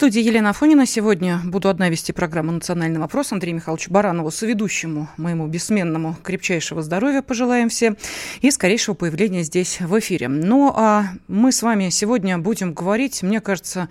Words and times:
студии 0.00 0.22
Елена 0.22 0.48
Афонина. 0.48 0.86
Сегодня 0.86 1.42
буду 1.44 1.68
одна 1.68 1.90
вести 1.90 2.12
программу 2.12 2.52
«Национальный 2.52 2.98
вопрос». 2.98 3.32
Андрею 3.32 3.56
Михайловичу 3.56 3.90
Баранову, 3.90 4.30
соведущему 4.30 5.10
моему 5.18 5.46
бессменному, 5.46 6.16
крепчайшего 6.22 6.80
здоровья 6.80 7.20
пожелаем 7.20 7.68
все 7.68 7.96
и 8.40 8.50
скорейшего 8.50 8.94
появления 8.94 9.42
здесь 9.42 9.78
в 9.78 9.98
эфире. 9.98 10.28
Ну, 10.28 10.72
а 10.74 11.08
мы 11.28 11.52
с 11.52 11.60
вами 11.60 11.90
сегодня 11.90 12.38
будем 12.38 12.72
говорить, 12.72 13.22
мне 13.22 13.42
кажется, 13.42 13.90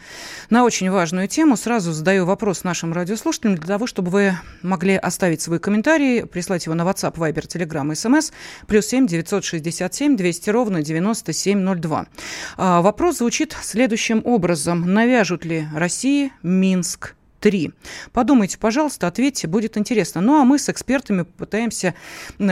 на 0.50 0.64
очень 0.64 0.90
важную 0.90 1.28
тему. 1.28 1.56
Сразу 1.56 1.92
задаю 1.92 2.26
вопрос 2.26 2.64
нашим 2.64 2.92
радиослушателям 2.92 3.58
для 3.58 3.68
того, 3.68 3.86
чтобы 3.86 4.10
вы 4.10 4.34
могли 4.64 4.96
оставить 4.96 5.44
свой 5.44 5.60
комментарий, 5.60 6.26
прислать 6.26 6.66
его 6.66 6.74
на 6.74 6.82
WhatsApp, 6.90 7.18
Viber, 7.18 7.46
Telegram, 7.46 7.88
SMS, 7.88 8.34
плюс 8.66 8.88
7 8.88 9.06
967 9.06 10.18
200 10.18 10.50
ровно 10.50 10.82
9702. 10.82 12.08
А, 12.58 12.82
вопрос 12.82 13.20
звучит 13.20 13.56
следующим 13.62 14.24
образом. 14.26 14.92
Навяжут 14.92 15.46
ли 15.46 15.68
Россия 15.76 15.99
России, 16.00 16.32
Минск, 16.44 17.18
3. 17.40 17.72
Подумайте, 18.12 18.58
пожалуйста, 18.58 19.08
ответьте, 19.08 19.48
будет 19.48 19.78
интересно. 19.78 20.22
Ну, 20.22 20.40
а 20.40 20.46
мы 20.46 20.60
с 20.60 20.70
экспертами 20.70 21.24
пытаемся 21.24 21.96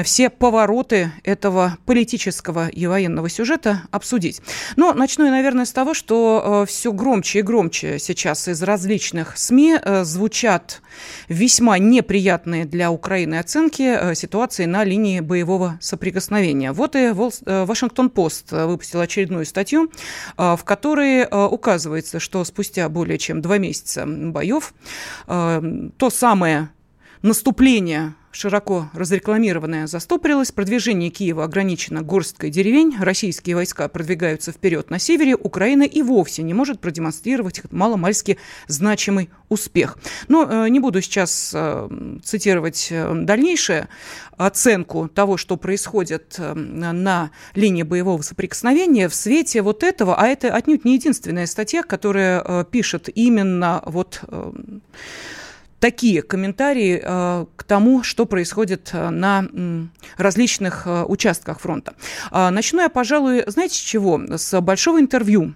все 0.04 0.30
повороты 0.30 1.12
этого 1.24 1.78
политического 1.86 2.68
и 2.68 2.86
военного 2.88 3.30
сюжета 3.30 3.84
обсудить. 3.92 4.42
Но 4.76 4.94
начну 4.94 5.26
я, 5.26 5.32
наверное, 5.32 5.66
с 5.66 5.72
того, 5.72 5.94
что 5.94 6.64
э, 6.64 6.66
все 6.68 6.92
громче 6.92 7.40
и 7.40 7.42
громче 7.42 8.00
сейчас 8.00 8.48
из 8.48 8.64
различных 8.64 9.38
СМИ 9.38 9.78
э, 9.82 10.04
звучат 10.04 10.82
весьма 11.28 11.78
неприятные 11.78 12.66
для 12.66 12.92
Украины 12.92 13.36
оценки 13.36 13.84
э, 13.84 14.16
ситуации 14.16 14.66
на 14.66 14.84
линии 14.84 15.20
боевого 15.20 15.78
соприкосновения. 15.82 16.72
Вот 16.72 16.96
и 16.96 17.12
Вашингтон-Пост 17.12 18.52
выпустил 18.52 19.02
очередную 19.02 19.46
статью, 19.46 19.92
в 20.38 20.60
которой 20.64 21.28
указывается, 21.30 22.20
что 22.20 22.44
спустя 22.44 22.90
более 22.90 23.18
чем 23.18 23.42
два 23.42 23.58
месяца 23.58 24.06
боев 24.06 24.74
то 25.26 26.10
самое 26.10 26.70
наступление 27.22 28.14
широко 28.38 28.90
разрекламированное 28.94 29.88
застопорилось, 29.88 30.52
продвижение 30.52 31.10
Киева 31.10 31.44
ограничено 31.44 32.04
горсткой 32.04 32.52
деревень, 32.52 32.96
российские 33.00 33.56
войска 33.56 33.88
продвигаются 33.88 34.52
вперед 34.52 34.92
на 34.92 35.00
севере, 35.00 35.36
Украина 35.36 35.84
и 35.84 36.04
вовсе 36.04 36.44
не 36.44 36.54
может 36.54 36.80
продемонстрировать 36.80 37.64
маломальски 37.72 38.38
значимый 38.68 39.32
успех. 39.50 39.98
Но 40.28 40.48
э, 40.48 40.70
не 40.70 40.80
буду 40.80 41.02
сейчас 41.02 41.52
э, 41.56 41.90
цитировать 42.24 42.92
дальнейшее 42.92 43.88
оценку 44.38 45.08
того, 45.08 45.38
что 45.38 45.58
происходит 45.58 46.38
на 46.38 47.32
линии 47.56 47.82
боевого 47.82 48.22
соприкосновения 48.22 49.10
в 49.10 49.16
свете 49.16 49.64
вот 49.64 49.84
этого, 49.84 50.16
а 50.16 50.28
это 50.28 50.54
отнюдь 50.54 50.86
не 50.86 50.94
единственная 50.94 51.48
статья, 51.48 51.82
которая 51.82 52.64
пишет 52.66 53.10
именно 53.16 53.82
вот 53.88 54.22
такие 55.80 56.22
комментарии 56.22 57.02
э, 57.04 57.46
к 57.56 57.64
тому, 57.64 58.04
что 58.04 58.26
происходит 58.26 58.90
э, 58.94 59.10
на 59.10 59.46
различных 60.18 60.84
э, 60.86 61.04
участках 61.04 61.60
фронта. 61.60 61.94
Начну 62.32 62.82
я, 62.82 62.90
пожалуй, 62.90 63.44
знаете 63.48 63.76
с 63.76 63.80
чего? 63.80 64.20
С 64.38 64.60
большого 64.62 65.00
интервью 65.00 65.54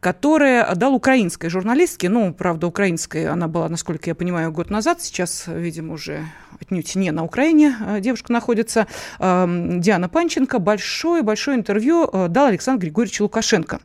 которое 0.00 0.74
дал 0.74 0.94
украинской 0.94 1.48
журналистке, 1.48 2.10
ну, 2.10 2.34
правда, 2.34 2.66
украинская 2.66 3.32
она 3.32 3.48
была, 3.48 3.70
насколько 3.70 4.10
я 4.10 4.14
понимаю, 4.14 4.52
год 4.52 4.68
назад, 4.68 5.00
сейчас, 5.00 5.44
видимо, 5.46 5.94
уже 5.94 6.26
отнюдь 6.60 6.94
не 6.94 7.10
на 7.10 7.24
Украине 7.24 7.74
девушка 8.00 8.30
находится, 8.30 8.86
Диана 9.18 10.10
Панченко, 10.10 10.58
большое-большое 10.58 11.56
интервью 11.56 12.28
дал 12.28 12.48
Александр 12.48 12.82
Григорьевич 12.82 13.22
Лукашенко. 13.22 13.80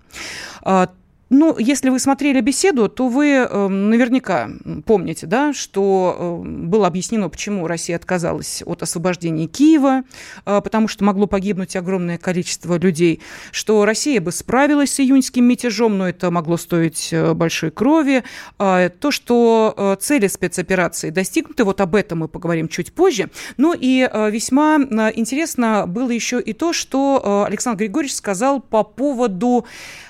Ну, 1.30 1.58
если 1.60 1.90
вы 1.90 2.00
смотрели 2.00 2.42
беседу, 2.42 2.90
то 2.90 3.08
вы 3.08 3.28
э, 3.28 3.68
наверняка 3.68 4.50
помните, 4.86 5.28
да, 5.28 5.54
что 5.54 6.42
э, 6.44 6.48
было 6.48 6.88
объяснено, 6.88 7.30
почему 7.30 7.68
Россия 7.68 7.96
отказалась 7.96 8.64
от 8.66 8.82
освобождения 8.82 9.46
Киева, 9.46 10.04
э, 10.46 10.62
потому 10.62 10.88
что 10.88 11.04
могло 11.04 11.28
погибнуть 11.28 11.76
огромное 11.76 12.18
количество 12.18 12.80
людей, 12.80 13.22
что 13.52 13.86
Россия 13.86 14.20
бы 14.22 14.32
справилась 14.32 14.94
с 14.94 15.00
июньским 15.00 15.46
мятежом, 15.46 16.00
но 16.00 16.10
это 16.10 16.32
могло 16.32 16.58
стоить 16.58 17.10
э, 17.12 17.34
большой 17.36 17.70
крови. 17.70 18.24
Э, 18.58 18.90
то, 18.90 19.12
что 19.12 19.76
э, 19.78 19.98
цели 20.00 20.26
спецоперации 20.26 21.12
достигнуты, 21.12 21.64
вот 21.64 21.80
об 21.80 21.94
этом 21.94 22.20
мы 22.20 22.28
поговорим 22.28 22.68
чуть 22.68 22.92
позже. 22.92 23.30
Ну 23.58 23.76
и 23.80 24.10
э, 24.12 24.32
весьма 24.32 24.78
интересно 25.14 25.86
было 25.88 26.10
еще 26.10 26.42
и 26.42 26.54
то, 26.54 26.74
что 26.74 27.46
Александр 27.48 27.80
Григорьевич 27.80 28.16
сказал 28.16 28.62
по 28.62 28.84
поводу 28.84 29.66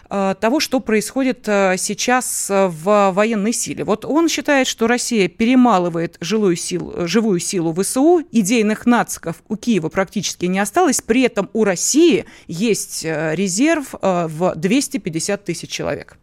того, 0.09 0.59
что 0.59 0.80
происходит 0.80 1.47
э, 1.47 1.75
сейчас 1.78 2.50
э, 2.50 2.68
в 2.68 3.12
военной 3.12 3.53
силе. 3.53 3.84
Вот 3.84 4.06
он 4.06 4.28
считает, 4.28 4.68
что 4.68 4.88
Россия 4.88 5.28
перемалывает 5.28 6.18
жилую 6.20 6.56
силу, 6.56 7.08
живую 7.08 7.40
силу 7.40 7.74
ВСУ, 7.74 8.24
идейных 8.31 8.86
нациков 8.86 9.44
у 9.47 9.56
Киева 9.56 9.90
практически 9.90 10.46
не 10.46 10.59
осталось, 10.59 11.02
при 11.02 11.22
этом 11.22 11.50
у 11.53 11.64
России 11.64 12.25
есть 12.47 13.03
резерв 13.03 13.94
в 14.02 14.53
250 14.56 15.44
тысяч 15.44 15.70
человек. 15.70 16.18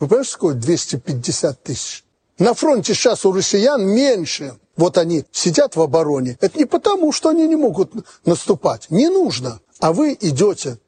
Вы 0.00 0.08
понимаете, 0.08 0.30
сколько 0.30 0.56
250 0.56 1.62
тысяч? 1.62 2.04
На 2.38 2.54
фронте 2.54 2.94
сейчас 2.94 3.26
у 3.26 3.32
россиян 3.32 3.86
меньше. 3.86 4.54
Вот 4.76 4.96
они 4.96 5.24
сидят 5.30 5.76
в 5.76 5.82
обороне. 5.82 6.38
Это 6.40 6.58
не 6.58 6.64
потому, 6.64 7.12
что 7.12 7.28
они 7.28 7.46
не 7.46 7.56
могут 7.56 7.92
наступать. 8.24 8.86
Не 8.88 9.10
нужно. 9.10 9.60
А 9.78 9.92
вы 9.92 10.16
идете 10.18 10.78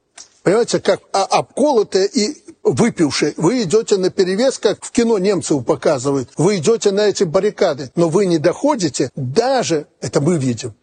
понимаете, 0.42 0.80
как 0.80 1.00
обколотые 1.12 2.06
и 2.06 2.42
выпившие. 2.62 3.34
Вы 3.36 3.62
идете 3.62 3.96
на 3.96 4.10
перевес, 4.10 4.58
как 4.58 4.84
в 4.84 4.90
кино 4.90 5.18
немцев 5.18 5.64
показывают. 5.64 6.30
Вы 6.36 6.58
идете 6.58 6.90
на 6.90 7.06
эти 7.06 7.24
баррикады, 7.24 7.90
но 7.96 8.08
вы 8.08 8.26
не 8.26 8.38
доходите 8.38 9.10
даже, 9.16 9.86
это 10.00 10.20
мы 10.20 10.38
видим, 10.38 10.74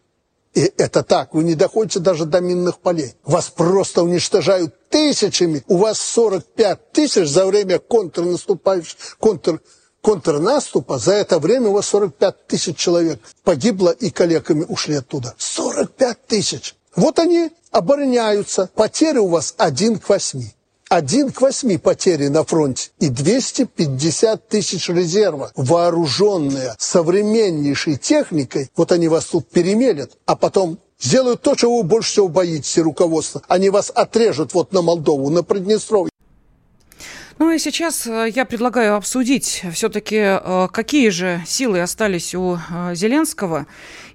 и 0.54 0.72
это 0.76 1.02
так, 1.04 1.32
вы 1.32 1.44
не 1.44 1.54
доходите 1.54 2.00
даже 2.00 2.24
до 2.24 2.40
минных 2.40 2.80
полей. 2.80 3.14
Вас 3.24 3.50
просто 3.50 4.02
уничтожают 4.02 4.74
тысячами. 4.88 5.62
У 5.68 5.76
вас 5.76 6.00
45 6.00 6.92
тысяч 6.92 7.28
за 7.28 7.46
время 7.46 7.78
контрнаступающих, 7.78 9.16
контр, 9.18 9.60
контрнаступа, 10.00 10.98
за 10.98 11.12
это 11.12 11.38
время 11.38 11.68
у 11.68 11.72
вас 11.72 11.86
45 11.86 12.46
тысяч 12.48 12.76
человек 12.76 13.20
погибло 13.44 13.90
и 13.90 14.10
коллегами 14.10 14.64
ушли 14.68 14.96
оттуда. 14.96 15.34
45 15.38 16.26
тысяч. 16.26 16.74
Вот 16.96 17.18
они 17.18 17.50
обороняются. 17.70 18.70
Потери 18.74 19.18
у 19.18 19.28
вас 19.28 19.54
один 19.58 19.98
к 19.98 20.08
восьми. 20.08 20.52
Один 20.88 21.30
к 21.30 21.40
восьми 21.40 21.78
потери 21.78 22.26
на 22.26 22.42
фронте 22.42 22.90
и 22.98 23.10
250 23.10 24.48
тысяч 24.48 24.88
резерва, 24.88 25.52
вооруженные 25.54 26.74
современнейшей 26.78 27.96
техникой, 27.96 28.68
вот 28.74 28.90
они 28.90 29.06
вас 29.06 29.26
тут 29.26 29.48
перемелят, 29.48 30.10
а 30.26 30.34
потом 30.34 30.80
сделают 30.98 31.42
то, 31.42 31.54
чего 31.54 31.78
вы 31.78 31.82
больше 31.84 32.10
всего 32.10 32.28
боитесь, 32.28 32.76
руководство. 32.78 33.40
Они 33.46 33.70
вас 33.70 33.92
отрежут 33.94 34.52
вот 34.52 34.72
на 34.72 34.82
Молдову, 34.82 35.30
на 35.30 35.44
Приднестровье. 35.44 36.10
Ну 37.40 37.50
и 37.50 37.58
сейчас 37.58 38.06
э, 38.06 38.28
я 38.34 38.44
предлагаю 38.44 38.96
обсудить 38.96 39.62
все-таки, 39.72 40.16
э, 40.18 40.68
какие 40.70 41.08
же 41.08 41.42
силы 41.46 41.80
остались 41.80 42.34
у 42.34 42.56
э, 42.56 42.94
Зеленского 42.94 43.66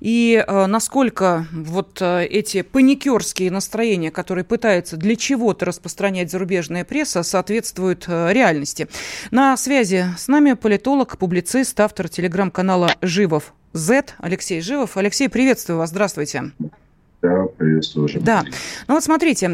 и 0.05 0.45
насколько 0.47 1.47
вот 1.51 1.99
эти 1.99 2.61
паникерские 2.61 3.49
настроения, 3.49 4.11
которые 4.11 4.43
пытаются 4.45 4.97
для 4.97 5.15
чего-то 5.15 5.65
распространять 5.65 6.29
зарубежная 6.29 6.85
пресса, 6.85 7.23
соответствуют 7.23 8.07
реальности. 8.07 8.87
На 9.31 9.57
связи 9.57 10.05
с 10.15 10.27
нами 10.27 10.53
политолог, 10.53 11.17
публицист, 11.17 11.79
автор 11.79 12.07
телеграм-канала 12.07 12.91
«Живов 13.01 13.55
Z» 13.73 14.13
Алексей 14.19 14.61
Живов. 14.61 14.95
Алексей, 14.95 15.27
приветствую 15.27 15.79
вас, 15.79 15.89
здравствуйте. 15.89 16.51
Да, 17.23 17.45
приветствую. 17.57 18.07
Да, 18.21 18.43
ну 18.87 18.93
вот 18.93 19.03
смотрите, 19.03 19.47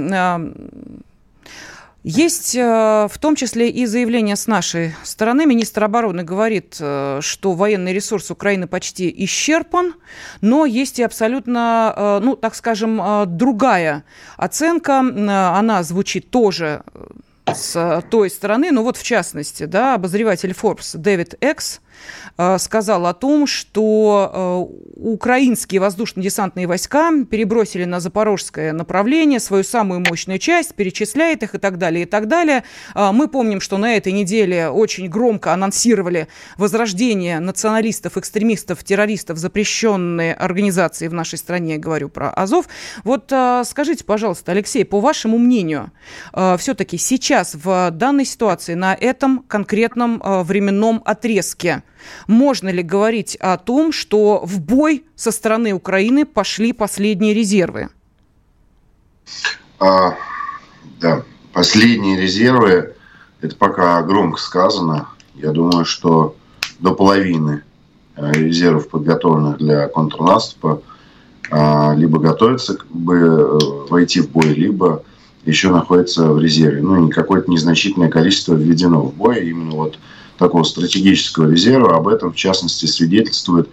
есть 2.03 2.55
э, 2.55 3.07
в 3.09 3.17
том 3.19 3.35
числе 3.35 3.69
и 3.69 3.85
заявление 3.85 4.35
с 4.35 4.47
нашей 4.47 4.95
стороны. 5.03 5.45
Министр 5.45 5.83
обороны 5.83 6.23
говорит, 6.23 6.77
э, 6.79 7.19
что 7.21 7.53
военный 7.53 7.93
ресурс 7.93 8.31
Украины 8.31 8.67
почти 8.67 9.13
исчерпан, 9.25 9.93
но 10.41 10.65
есть 10.65 10.97
и 10.99 11.03
абсолютно, 11.03 11.93
э, 11.95 12.19
ну, 12.23 12.35
так 12.35 12.55
скажем, 12.55 13.01
другая 13.37 14.03
оценка. 14.37 14.99
Она 14.99 15.83
звучит 15.83 16.31
тоже 16.31 16.83
с 17.45 18.03
той 18.09 18.29
стороны, 18.29 18.71
ну 18.71 18.83
вот 18.83 18.97
в 18.97 19.03
частности, 19.03 19.65
да, 19.65 19.95
обозреватель 19.95 20.51
Forbes 20.51 20.97
Дэвид 20.97 21.35
Экс 21.41 21.81
сказал 22.57 23.05
о 23.05 23.13
том, 23.13 23.47
что 23.47 24.31
э, 24.33 24.91
украинские 24.95 25.81
воздушно-десантные 25.81 26.67
войска 26.67 27.11
перебросили 27.29 27.85
на 27.85 27.99
запорожское 27.99 28.73
направление 28.73 29.39
свою 29.39 29.63
самую 29.63 29.99
мощную 29.99 30.39
часть, 30.39 30.75
перечисляет 30.75 31.43
их 31.43 31.55
и 31.55 31.57
так 31.57 31.77
далее, 31.77 32.03
и 32.03 32.05
так 32.05 32.27
далее. 32.27 32.63
Э, 32.95 33.11
мы 33.11 33.27
помним, 33.27 33.61
что 33.61 33.77
на 33.77 33.95
этой 33.95 34.11
неделе 34.11 34.69
очень 34.69 35.07
громко 35.07 35.53
анонсировали 35.53 36.27
возрождение 36.57 37.39
националистов, 37.39 38.17
экстремистов, 38.17 38.83
террористов, 38.83 39.37
запрещенные 39.37 40.33
организации 40.33 41.07
в 41.07 41.13
нашей 41.13 41.37
стране, 41.37 41.73
я 41.73 41.79
говорю 41.79 42.09
про 42.09 42.29
Азов. 42.31 42.67
Вот 43.03 43.31
скажите, 43.65 44.03
пожалуйста, 44.03 44.51
Алексей, 44.51 44.85
по 44.85 44.99
вашему 44.99 45.37
мнению, 45.37 45.91
все-таки 46.57 46.97
сейчас 46.97 47.55
в 47.55 47.91
данной 47.91 48.25
ситуации, 48.25 48.73
на 48.73 48.93
этом 48.93 49.39
конкретном 49.47 50.21
временном 50.43 51.01
отрезке, 51.05 51.83
можно 52.27 52.69
ли 52.69 52.83
говорить 52.83 53.35
о 53.35 53.57
том, 53.57 53.91
что 53.91 54.41
в 54.43 54.59
бой 54.59 55.05
со 55.15 55.31
стороны 55.31 55.73
Украины 55.73 56.25
пошли 56.25 56.73
последние 56.73 57.33
резервы? 57.33 57.89
А, 59.79 60.15
да, 60.99 61.23
последние 61.53 62.19
резервы, 62.19 62.95
это 63.41 63.55
пока 63.55 64.01
громко 64.03 64.39
сказано. 64.39 65.07
Я 65.33 65.51
думаю, 65.51 65.85
что 65.85 66.35
до 66.79 66.93
половины 66.93 67.63
э, 68.15 68.31
резервов, 68.33 68.89
подготовленных 68.89 69.57
для 69.57 69.87
контрнаступа, 69.87 70.81
а, 71.49 71.93
либо 71.95 72.19
готовятся 72.19 72.77
бы 72.89 73.17
э, 73.17 73.59
войти 73.89 74.21
в 74.21 74.29
бой, 74.29 74.47
либо 74.53 75.03
еще 75.45 75.69
находится 75.69 76.31
в 76.31 76.39
резерве. 76.39 76.81
Ну, 76.81 77.07
и 77.07 77.11
какое-то 77.11 77.49
незначительное 77.49 78.09
количество 78.09 78.53
введено 78.53 79.01
в 79.01 79.13
бой. 79.13 79.47
Именно 79.47 79.75
вот 79.75 79.97
такого 80.41 80.63
стратегического 80.63 81.51
резерва. 81.51 81.95
Об 81.95 82.07
этом, 82.07 82.33
в 82.33 82.35
частности, 82.35 82.87
свидетельствует 82.87 83.69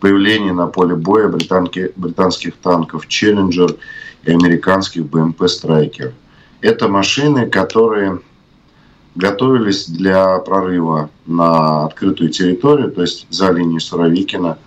появление 0.00 0.52
на 0.52 0.66
поле 0.66 0.94
боя 0.94 1.28
британки, 1.28 1.92
британских 1.96 2.56
танков 2.56 3.08
«Челленджер» 3.08 3.76
и 4.24 4.30
американских 4.30 5.06
БМП 5.06 5.48
«Страйкер». 5.48 6.12
Это 6.60 6.88
машины, 6.88 7.48
которые 7.48 8.20
готовились 9.14 9.86
для 9.86 10.38
прорыва 10.40 11.08
на 11.24 11.86
открытую 11.86 12.28
территорию, 12.28 12.92
то 12.92 13.00
есть 13.00 13.26
за 13.30 13.50
линию 13.50 13.80
Суровикина, 13.80 14.58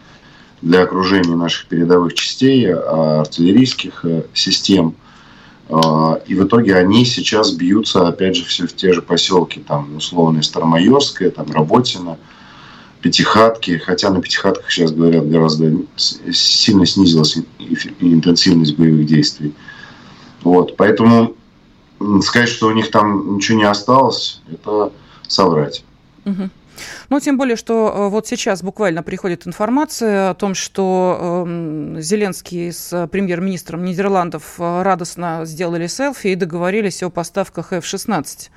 для 0.64 0.82
окружения 0.82 1.36
наших 1.36 1.68
передовых 1.68 2.16
частей, 2.16 2.68
а, 2.72 3.22
артиллерийских 3.22 4.06
э, 4.06 4.24
систем– 4.34 4.96
и 5.70 6.36
в 6.36 6.46
итоге 6.46 6.76
они 6.76 7.06
сейчас 7.06 7.52
бьются, 7.52 8.08
опять 8.08 8.36
же, 8.36 8.46
все 8.46 8.68
в 8.68 8.76
те 8.76 8.94
же 8.94 9.02
поселки, 9.02 9.60
там, 9.60 9.96
условные 9.96 10.44
Старомайорская, 10.44 11.32
там, 11.32 11.52
Работина, 11.52 12.18
Пятихатки, 13.02 13.78
хотя 13.78 14.10
на 14.10 14.22
Пятихатках 14.22 14.70
сейчас, 14.70 14.92
говорят, 14.92 15.30
гораздо 15.30 15.74
сильно 15.96 16.86
снизилась 16.86 17.38
интенсивность 18.00 18.78
боевых 18.78 19.06
действий. 19.06 19.54
Вот, 20.42 20.76
поэтому 20.76 21.36
сказать, 22.22 22.50
что 22.50 22.68
у 22.68 22.72
них 22.72 22.92
там 22.92 23.36
ничего 23.36 23.58
не 23.58 23.64
осталось, 23.64 24.42
это 24.52 24.92
соврать. 25.28 25.84
Угу. 26.26 26.50
Ну, 27.10 27.20
тем 27.20 27.38
более, 27.38 27.56
что 27.56 27.94
э, 27.96 28.10
вот 28.10 28.28
сейчас 28.28 28.64
буквально 28.64 29.04
приходит 29.04 29.48
информация 29.48 30.32
о 30.32 30.34
том, 30.34 30.56
что 30.56 31.46
э, 31.48 32.02
Зеленский 32.02 32.72
с 32.72 33.08
премьер-министром 33.08 33.84
Нидерландов 33.84 34.56
э, 34.60 34.82
радостно 34.82 35.42
сделали 35.46 35.88
селфи 35.88 36.28
и 36.28 36.36
договорились 36.36 37.04
о 37.04 37.10
поставках 37.10 37.74
F-16. 37.74 38.50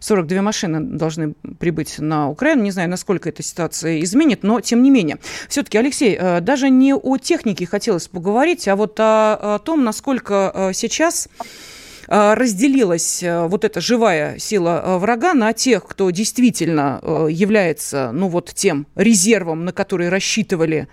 42 0.00 0.42
машины 0.42 0.80
должны 0.80 1.32
прибыть 1.58 1.98
на 1.98 2.28
Украину. 2.28 2.62
Не 2.62 2.70
знаю, 2.70 2.90
насколько 2.90 3.28
эта 3.28 3.42
ситуация 3.42 4.02
изменит, 4.02 4.42
но 4.42 4.60
тем 4.60 4.82
не 4.82 4.90
менее. 4.90 5.18
Все-таки, 5.48 5.78
Алексей, 5.78 6.16
э, 6.18 6.40
даже 6.40 6.70
не 6.70 6.94
о 6.94 7.16
технике 7.16 7.66
хотелось 7.66 8.08
поговорить, 8.08 8.68
а 8.68 8.76
вот 8.76 8.98
о, 9.00 9.54
о 9.54 9.58
том, 9.58 9.84
насколько 9.84 10.70
сейчас 10.74 11.28
Э, 11.38 11.73
разделилась 12.08 13.22
э, 13.22 13.46
вот 13.46 13.64
эта 13.64 13.80
живая 13.80 14.38
сила 14.38 14.82
э, 14.84 14.98
врага 14.98 15.34
на 15.34 15.52
тех, 15.52 15.86
кто 15.86 16.10
действительно 16.10 17.00
является, 17.28 18.10
ну 18.12 18.28
вот 18.28 18.52
тем 18.54 18.86
резервом, 18.94 19.64
на 19.64 19.72
который 19.72 20.08
рассчитывали 20.08 20.88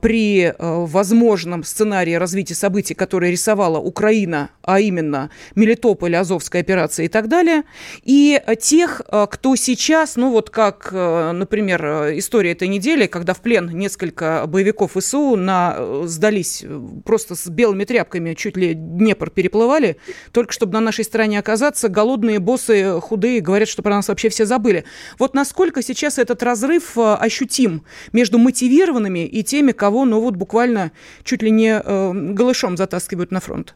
при 0.00 0.54
возможном 0.58 1.64
сценарии 1.64 2.14
развития 2.14 2.54
событий, 2.54 2.94
которые 2.94 3.32
рисовала 3.32 3.78
Украина, 3.78 4.50
а 4.62 4.80
именно 4.80 5.30
Мелитополь, 5.54 6.16
Азовская 6.16 6.62
операция 6.62 7.06
и 7.06 7.08
так 7.08 7.28
далее, 7.28 7.62
и 8.02 8.40
тех, 8.60 9.02
кто 9.30 9.56
сейчас, 9.56 10.16
ну 10.16 10.30
вот 10.30 10.50
как, 10.50 10.92
например, 10.92 12.12
история 12.18 12.52
этой 12.52 12.68
недели, 12.68 13.06
когда 13.06 13.34
в 13.34 13.40
плен 13.40 13.68
несколько 13.70 14.44
боевиков 14.46 14.96
ИСУ 14.96 15.36
на, 15.36 16.06
сдались 16.06 16.64
просто 17.04 17.34
с 17.34 17.48
белыми 17.48 17.84
тряпками, 17.84 18.34
чуть 18.34 18.56
ли 18.56 18.74
Днепр 18.74 19.30
переплывали, 19.30 19.96
только 20.32 20.52
чтобы 20.52 20.72
на 20.72 20.80
нашей 20.80 21.04
стороне 21.04 21.38
оказаться, 21.38 21.88
голодные 21.88 22.38
боссы, 22.38 22.98
худые, 23.00 23.40
говорят, 23.40 23.68
что 23.68 23.82
про 23.82 23.94
нас 23.94 24.08
вообще 24.08 24.30
все 24.30 24.46
забыли. 24.46 24.84
Вот 25.18 25.34
насколько 25.34 25.82
сейчас 25.82 26.18
этот 26.18 26.42
разрыв 26.42 26.96
э, 26.96 27.14
ощутим 27.14 27.82
между 28.12 28.38
мотивированными 28.38 29.26
и 29.26 29.42
теми, 29.42 29.72
кого, 29.72 30.04
ну 30.04 30.20
вот 30.20 30.36
буквально 30.36 30.92
чуть 31.22 31.42
ли 31.42 31.50
не 31.50 31.78
э, 31.78 32.12
голышом 32.12 32.76
затаскивают 32.76 33.30
на 33.30 33.40
фронт? 33.40 33.74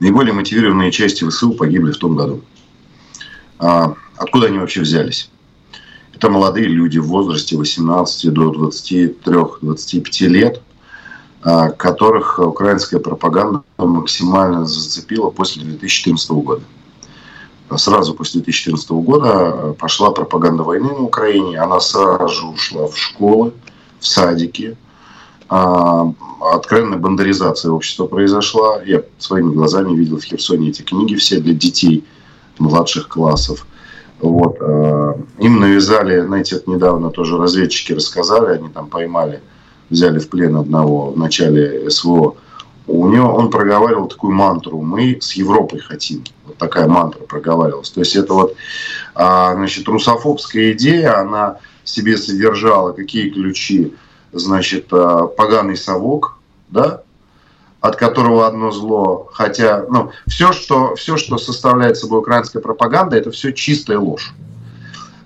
Наиболее 0.00 0.32
мотивированные 0.32 0.90
части 0.90 1.28
ВСУ 1.28 1.52
погибли 1.52 1.92
в 1.92 1.98
том 1.98 2.16
году. 2.16 2.42
А 3.58 3.94
откуда 4.16 4.46
они 4.48 4.58
вообще 4.58 4.80
взялись? 4.80 5.30
Это 6.14 6.30
молодые 6.30 6.66
люди 6.66 6.98
в 6.98 7.06
возрасте 7.06 7.56
18 7.56 8.32
до 8.32 8.52
23-25 8.52 10.26
лет– 10.28 10.62
которых 11.42 12.38
украинская 12.38 13.00
пропаганда 13.00 13.62
максимально 13.76 14.64
зацепила 14.64 15.30
после 15.30 15.64
2014 15.64 16.30
года. 16.30 16.62
Сразу 17.76 18.14
после 18.14 18.42
2014 18.42 18.90
года 18.90 19.74
пошла 19.78 20.10
пропаганда 20.10 20.62
войны 20.62 20.88
на 20.88 21.00
Украине. 21.00 21.58
Она 21.58 21.80
сразу 21.80 22.28
же 22.28 22.46
ушла 22.46 22.86
в 22.86 22.96
школы, 22.96 23.52
в 23.98 24.06
садики. 24.06 24.76
А, 25.48 26.12
откровенная 26.40 26.98
бандаризация 26.98 27.72
общества 27.72 28.06
произошла. 28.06 28.82
Я 28.82 29.02
своими 29.18 29.52
глазами 29.52 29.94
видел 29.94 30.18
в 30.18 30.24
Херсоне 30.24 30.68
эти 30.68 30.82
книги 30.82 31.14
все 31.14 31.40
для 31.40 31.54
детей 31.54 32.04
младших 32.58 33.08
классов. 33.08 33.66
Вот. 34.20 34.58
А, 34.60 35.18
им 35.38 35.60
навязали, 35.60 36.20
знаете, 36.20 36.56
это 36.56 36.70
недавно 36.70 37.10
тоже 37.10 37.36
разведчики 37.36 37.92
рассказали, 37.92 38.58
они 38.58 38.68
там 38.68 38.88
поймали 38.88 39.40
взяли 39.92 40.18
в 40.18 40.28
плен 40.28 40.56
одного 40.56 41.12
в 41.12 41.18
начале 41.18 41.88
СВО, 41.90 42.36
у 42.86 43.08
него 43.08 43.32
он 43.34 43.50
проговаривал 43.50 44.08
такую 44.08 44.34
мантру 44.34 44.80
«Мы 44.80 45.18
с 45.20 45.32
Европой 45.34 45.78
хотим». 45.78 46.24
Вот 46.46 46.56
такая 46.58 46.88
мантра 46.88 47.20
проговаривалась. 47.20 47.90
То 47.90 48.00
есть 48.00 48.16
это 48.16 48.34
вот, 48.34 48.56
а, 49.14 49.54
значит, 49.54 49.86
русофобская 49.86 50.72
идея, 50.72 51.20
она 51.20 51.58
в 51.84 51.88
себе 51.88 52.16
содержала 52.16 52.92
какие 52.92 53.30
ключи, 53.30 53.94
значит, 54.32 54.88
а, 54.90 55.26
поганый 55.26 55.76
совок, 55.76 56.38
да, 56.70 57.02
от 57.80 57.96
которого 57.96 58.46
одно 58.46 58.70
зло, 58.70 59.28
хотя, 59.32 59.84
ну, 59.88 60.10
все, 60.26 60.52
что, 60.52 60.94
все, 60.94 61.16
что 61.16 61.38
составляет 61.38 61.96
собой 61.96 62.20
украинская 62.20 62.62
пропаганда, 62.62 63.16
это 63.16 63.30
все 63.30 63.52
чистая 63.52 63.98
ложь. 63.98 64.32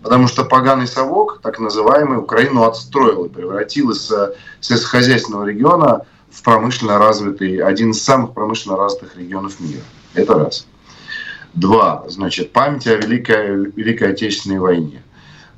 Потому 0.02 0.28
что 0.28 0.44
поганый 0.44 0.86
совок, 0.86 1.40
так 1.42 1.58
называемый, 1.58 2.18
Украину 2.18 2.64
отстроил 2.64 3.24
и 3.24 3.28
превратил 3.28 3.90
из 3.90 4.10
э, 4.10 4.34
сельскохозяйственного 4.60 5.46
региона 5.46 6.02
в 6.30 6.42
промышленно 6.42 6.98
развитый, 6.98 7.58
один 7.58 7.90
из 7.90 8.02
самых 8.02 8.32
промышленно 8.32 8.76
развитых 8.76 9.16
регионов 9.16 9.58
мира. 9.58 9.82
Это 10.14 10.34
раз. 10.34 10.66
Два. 11.54 12.04
Значит, 12.08 12.52
память 12.52 12.86
о 12.86 12.96
Великой, 12.96 13.70
Великой 13.70 14.12
Отечественной 14.12 14.58
войне 14.58 15.02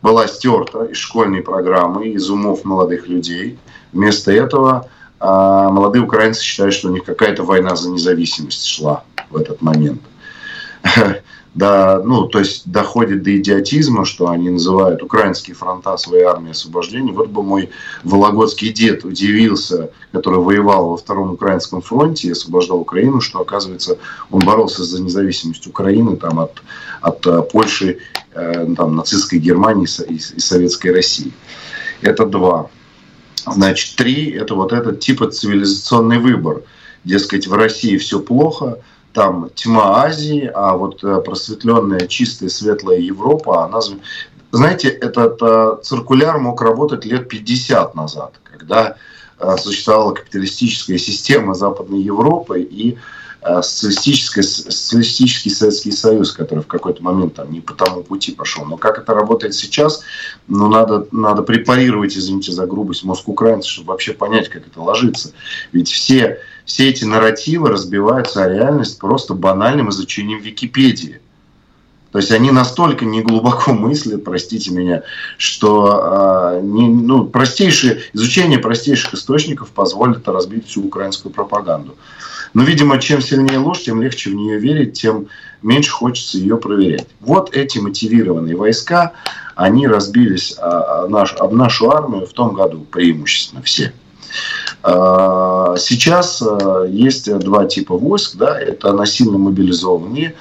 была 0.02 0.26
стерта 0.28 0.84
из 0.84 0.96
школьной 0.96 1.42
программы, 1.42 2.08
из 2.08 2.30
умов 2.30 2.64
молодых 2.64 3.08
людей. 3.08 3.58
Вместо 3.92 4.30
этого 4.30 4.88
а, 5.18 5.70
молодые 5.70 6.02
украинцы 6.02 6.42
считают, 6.42 6.74
что 6.74 6.88
у 6.88 6.92
них 6.92 7.04
какая-то 7.04 7.42
война 7.42 7.74
за 7.74 7.90
независимость 7.90 8.66
шла 8.66 9.04
в 9.30 9.36
этот 9.36 9.60
момент. 9.62 10.02
до, 11.58 12.00
ну, 12.04 12.28
то 12.28 12.38
есть 12.38 12.70
доходит 12.70 13.24
до 13.24 13.36
идиотизма, 13.36 14.04
что 14.04 14.28
они 14.28 14.48
называют 14.48 15.02
украинские 15.02 15.56
фронта 15.56 15.96
своей 15.96 16.22
армией 16.22 16.52
освобождения. 16.52 17.10
Вот 17.10 17.30
бы 17.30 17.42
мой 17.42 17.70
вологодский 18.04 18.72
дед 18.72 19.04
удивился, 19.04 19.90
который 20.12 20.38
воевал 20.38 20.90
во 20.90 20.96
Втором 20.96 21.32
Украинском 21.32 21.82
фронте 21.82 22.28
и 22.28 22.30
освобождал 22.30 22.78
Украину, 22.78 23.20
что, 23.20 23.40
оказывается, 23.40 23.98
он 24.30 24.46
боролся 24.46 24.84
за 24.84 25.02
независимость 25.02 25.66
Украины 25.66 26.16
там, 26.16 26.38
от, 26.38 26.62
от 27.00 27.26
э, 27.26 27.42
Польши, 27.42 27.98
э, 28.34 28.74
там, 28.76 28.94
нацистской 28.94 29.40
Германии 29.40 29.88
и, 30.08 30.14
и 30.14 30.40
Советской 30.40 30.92
России. 30.92 31.32
Это 32.02 32.24
два. 32.24 32.70
Значит, 33.52 33.96
три– 33.96 34.30
это 34.30 34.54
вот 34.54 34.72
этот 34.72 35.00
типа 35.00 35.26
цивилизационный 35.26 36.18
выбор. 36.18 36.62
Дескать, 37.02 37.48
в 37.48 37.52
России 37.52 37.96
все 37.96 38.20
плохо– 38.20 38.78
там 39.12 39.50
тьма 39.54 40.02
Азии, 40.04 40.50
а 40.54 40.76
вот 40.76 41.02
э, 41.02 41.20
просветленная, 41.20 42.06
чистая, 42.06 42.48
светлая 42.48 42.98
Европа, 42.98 43.64
она... 43.64 43.80
Знаете, 44.50 44.88
этот 44.88 45.38
э, 45.42 45.76
циркуляр 45.82 46.38
мог 46.38 46.62
работать 46.62 47.04
лет 47.04 47.28
50 47.28 47.94
назад, 47.94 48.40
когда 48.44 48.96
э, 49.38 49.56
существовала 49.58 50.14
капиталистическая 50.14 50.98
система 50.98 51.54
Западной 51.54 52.00
Европы 52.00 52.60
и 52.60 52.96
социалистический, 53.42 54.42
социалистический 54.42 55.50
Советский 55.50 55.92
Союз, 55.92 56.32
который 56.32 56.60
в 56.60 56.66
какой-то 56.66 57.02
момент 57.02 57.34
там 57.34 57.52
не 57.52 57.60
по 57.60 57.74
тому 57.74 58.02
пути 58.02 58.32
пошел. 58.32 58.64
Но 58.64 58.76
как 58.76 58.98
это 58.98 59.14
работает 59.14 59.54
сейчас, 59.54 60.02
ну, 60.48 60.68
надо, 60.68 61.06
надо 61.12 61.42
препарировать, 61.42 62.16
извините 62.16 62.52
за 62.52 62.66
грубость, 62.66 63.04
мозг 63.04 63.28
украинцев, 63.28 63.70
чтобы 63.70 63.92
вообще 63.92 64.12
понять, 64.12 64.48
как 64.48 64.66
это 64.66 64.80
ложится. 64.80 65.32
Ведь 65.72 65.88
все 65.88 66.38
все 66.68 66.90
эти 66.90 67.04
нарративы 67.04 67.70
разбиваются 67.70 68.44
о 68.44 68.48
реальность 68.48 68.98
просто 68.98 69.32
банальным 69.32 69.88
изучением 69.88 70.40
Википедии. 70.40 71.22
То 72.12 72.18
есть 72.18 72.30
они 72.30 72.50
настолько 72.50 73.06
не 73.06 73.22
глубоко 73.22 73.72
мыслят, 73.72 74.22
простите 74.22 74.70
меня, 74.70 75.02
что 75.38 76.52
э, 76.54 76.60
не, 76.62 76.88
ну, 76.88 77.24
простейшие, 77.24 78.02
изучение 78.12 78.58
простейших 78.58 79.14
источников 79.14 79.70
позволит 79.70 80.28
разбить 80.28 80.68
всю 80.68 80.84
украинскую 80.84 81.32
пропаганду. 81.32 81.96
Но, 82.54 82.62
видимо, 82.62 82.98
чем 82.98 83.20
сильнее 83.20 83.58
ложь, 83.58 83.82
тем 83.82 84.02
легче 84.02 84.30
в 84.30 84.34
нее 84.34 84.58
верить, 84.58 85.00
тем 85.00 85.28
меньше 85.62 85.90
хочется 85.90 86.38
ее 86.38 86.56
проверять. 86.56 87.06
Вот 87.20 87.54
эти 87.54 87.78
мотивированные 87.78 88.56
войска, 88.56 89.12
они 89.54 89.86
разбились 89.86 90.56
об 90.58 91.10
нашу, 91.10 91.36
об 91.38 91.52
нашу 91.52 91.90
армию 91.90 92.26
в 92.26 92.32
том 92.32 92.54
году 92.54 92.86
преимущественно 92.90 93.62
все. 93.62 93.92
А, 94.82 95.74
сейчас 95.76 96.42
а, 96.42 96.84
есть 96.84 97.32
два 97.38 97.66
типа 97.66 97.96
войск. 97.96 98.36
Да, 98.36 98.58
это 98.58 98.92
насильно 98.92 99.38
мобилизованные 99.38 100.34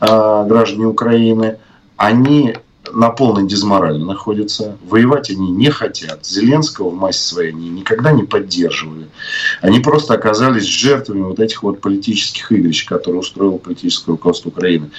а, 0.00 0.44
граждане 0.44 0.86
Украины. 0.86 1.58
Они 1.96 2.56
на 2.90 3.10
полной 3.10 3.46
дизморали 3.46 3.98
находятся. 3.98 4.76
Воевать 4.84 5.30
они 5.30 5.50
не 5.50 5.70
хотят. 5.70 6.26
Зеленского 6.26 6.90
в 6.90 6.94
массе 6.94 7.20
своей 7.20 7.50
они 7.50 7.68
никогда 7.68 8.12
не 8.12 8.24
поддерживали. 8.24 9.08
Они 9.60 9.80
просто 9.80 10.14
оказались 10.14 10.64
жертвами 10.64 11.22
вот 11.22 11.38
этих 11.38 11.62
вот 11.62 11.80
политических 11.80 12.50
игрищ, 12.50 12.86
которые 12.86 13.20
устроило 13.20 13.58
политическое 13.58 14.12
руководство 14.12 14.48
Украины. 14.48 14.90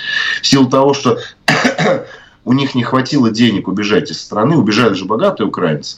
В 0.42 0.48
силу 0.48 0.70
того, 0.70 0.94
что 0.94 1.20
у 2.46 2.54
них 2.54 2.76
не 2.76 2.84
хватило 2.84 3.30
денег 3.30 3.68
убежать 3.68 4.12
из 4.12 4.22
страны, 4.22 4.56
убежали 4.56 4.94
же 4.94 5.06
богатые 5.06 5.48
украинцы, 5.48 5.98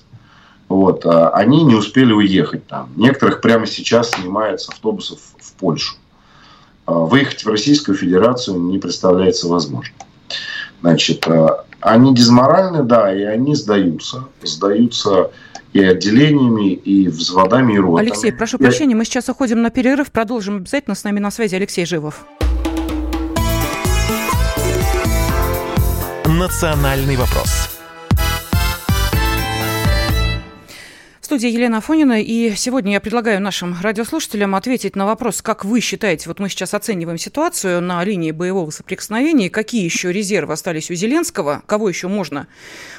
вот, 0.68 1.06
а 1.06 1.30
они 1.30 1.64
не 1.64 1.76
успели 1.76 2.12
уехать 2.12 2.66
там. 2.68 2.90
Некоторых 2.96 3.42
прямо 3.42 3.68
сейчас 3.68 4.12
снимают 4.12 4.62
с 4.62 4.70
автобусов 4.70 5.20
в 5.40 5.54
Польшу. 5.54 5.96
А 6.88 6.94
выехать 6.94 7.44
в 7.46 7.50
Российскую 7.50 7.98
Федерацию 7.98 8.60
не 8.60 8.80
представляется 8.80 9.48
возможным. 9.48 9.96
Значит, 10.82 11.28
а, 11.28 11.66
они 11.82 12.14
дизморальны, 12.16 12.84
да, 12.84 13.14
и 13.14 13.24
они 13.24 13.56
сдаются. 13.56 14.26
Сдаются 14.44 15.32
и 15.74 15.84
отделениями, 15.84 16.74
и 16.74 17.08
взводами, 17.10 17.74
и 17.74 17.78
ротами. 17.78 18.08
Алексей, 18.08 18.32
прошу 18.32 18.58
Я... 18.60 18.68
прощения, 18.68 18.96
мы 18.96 19.04
сейчас 19.04 19.28
уходим 19.30 19.62
на 19.62 19.70
перерыв, 19.70 20.12
продолжим 20.12 20.58
обязательно. 20.58 20.96
С 20.96 21.04
нами 21.04 21.20
на 21.20 21.32
связи 21.32 21.56
Алексей 21.56 21.86
Живов. 21.86 22.26
Национальный 26.26 27.18
вопрос. 27.18 27.75
Студии 31.36 31.52
Елена 31.52 31.80
Афонина, 31.80 32.22
и 32.22 32.56
сегодня 32.56 32.94
я 32.94 33.02
предлагаю 33.02 33.42
нашим 33.42 33.76
радиослушателям 33.82 34.56
ответить 34.56 34.96
на 34.96 35.06
вопрос, 35.06 35.42
как 35.42 35.66
вы 35.66 35.82
считаете, 35.82 36.30
вот 36.30 36.40
мы 36.40 36.48
сейчас 36.48 36.74
оцениваем 36.74 37.18
ситуацию 37.18 37.82
на 37.82 38.02
линии 38.06 38.32
боевого 38.32 38.70
соприкосновения, 38.70 39.50
какие 39.50 39.84
еще 39.84 40.14
резервы 40.14 40.54
остались 40.54 40.90
у 40.90 40.94
Зеленского, 40.94 41.62
кого 41.66 41.90
еще 41.90 42.08
можно 42.08 42.48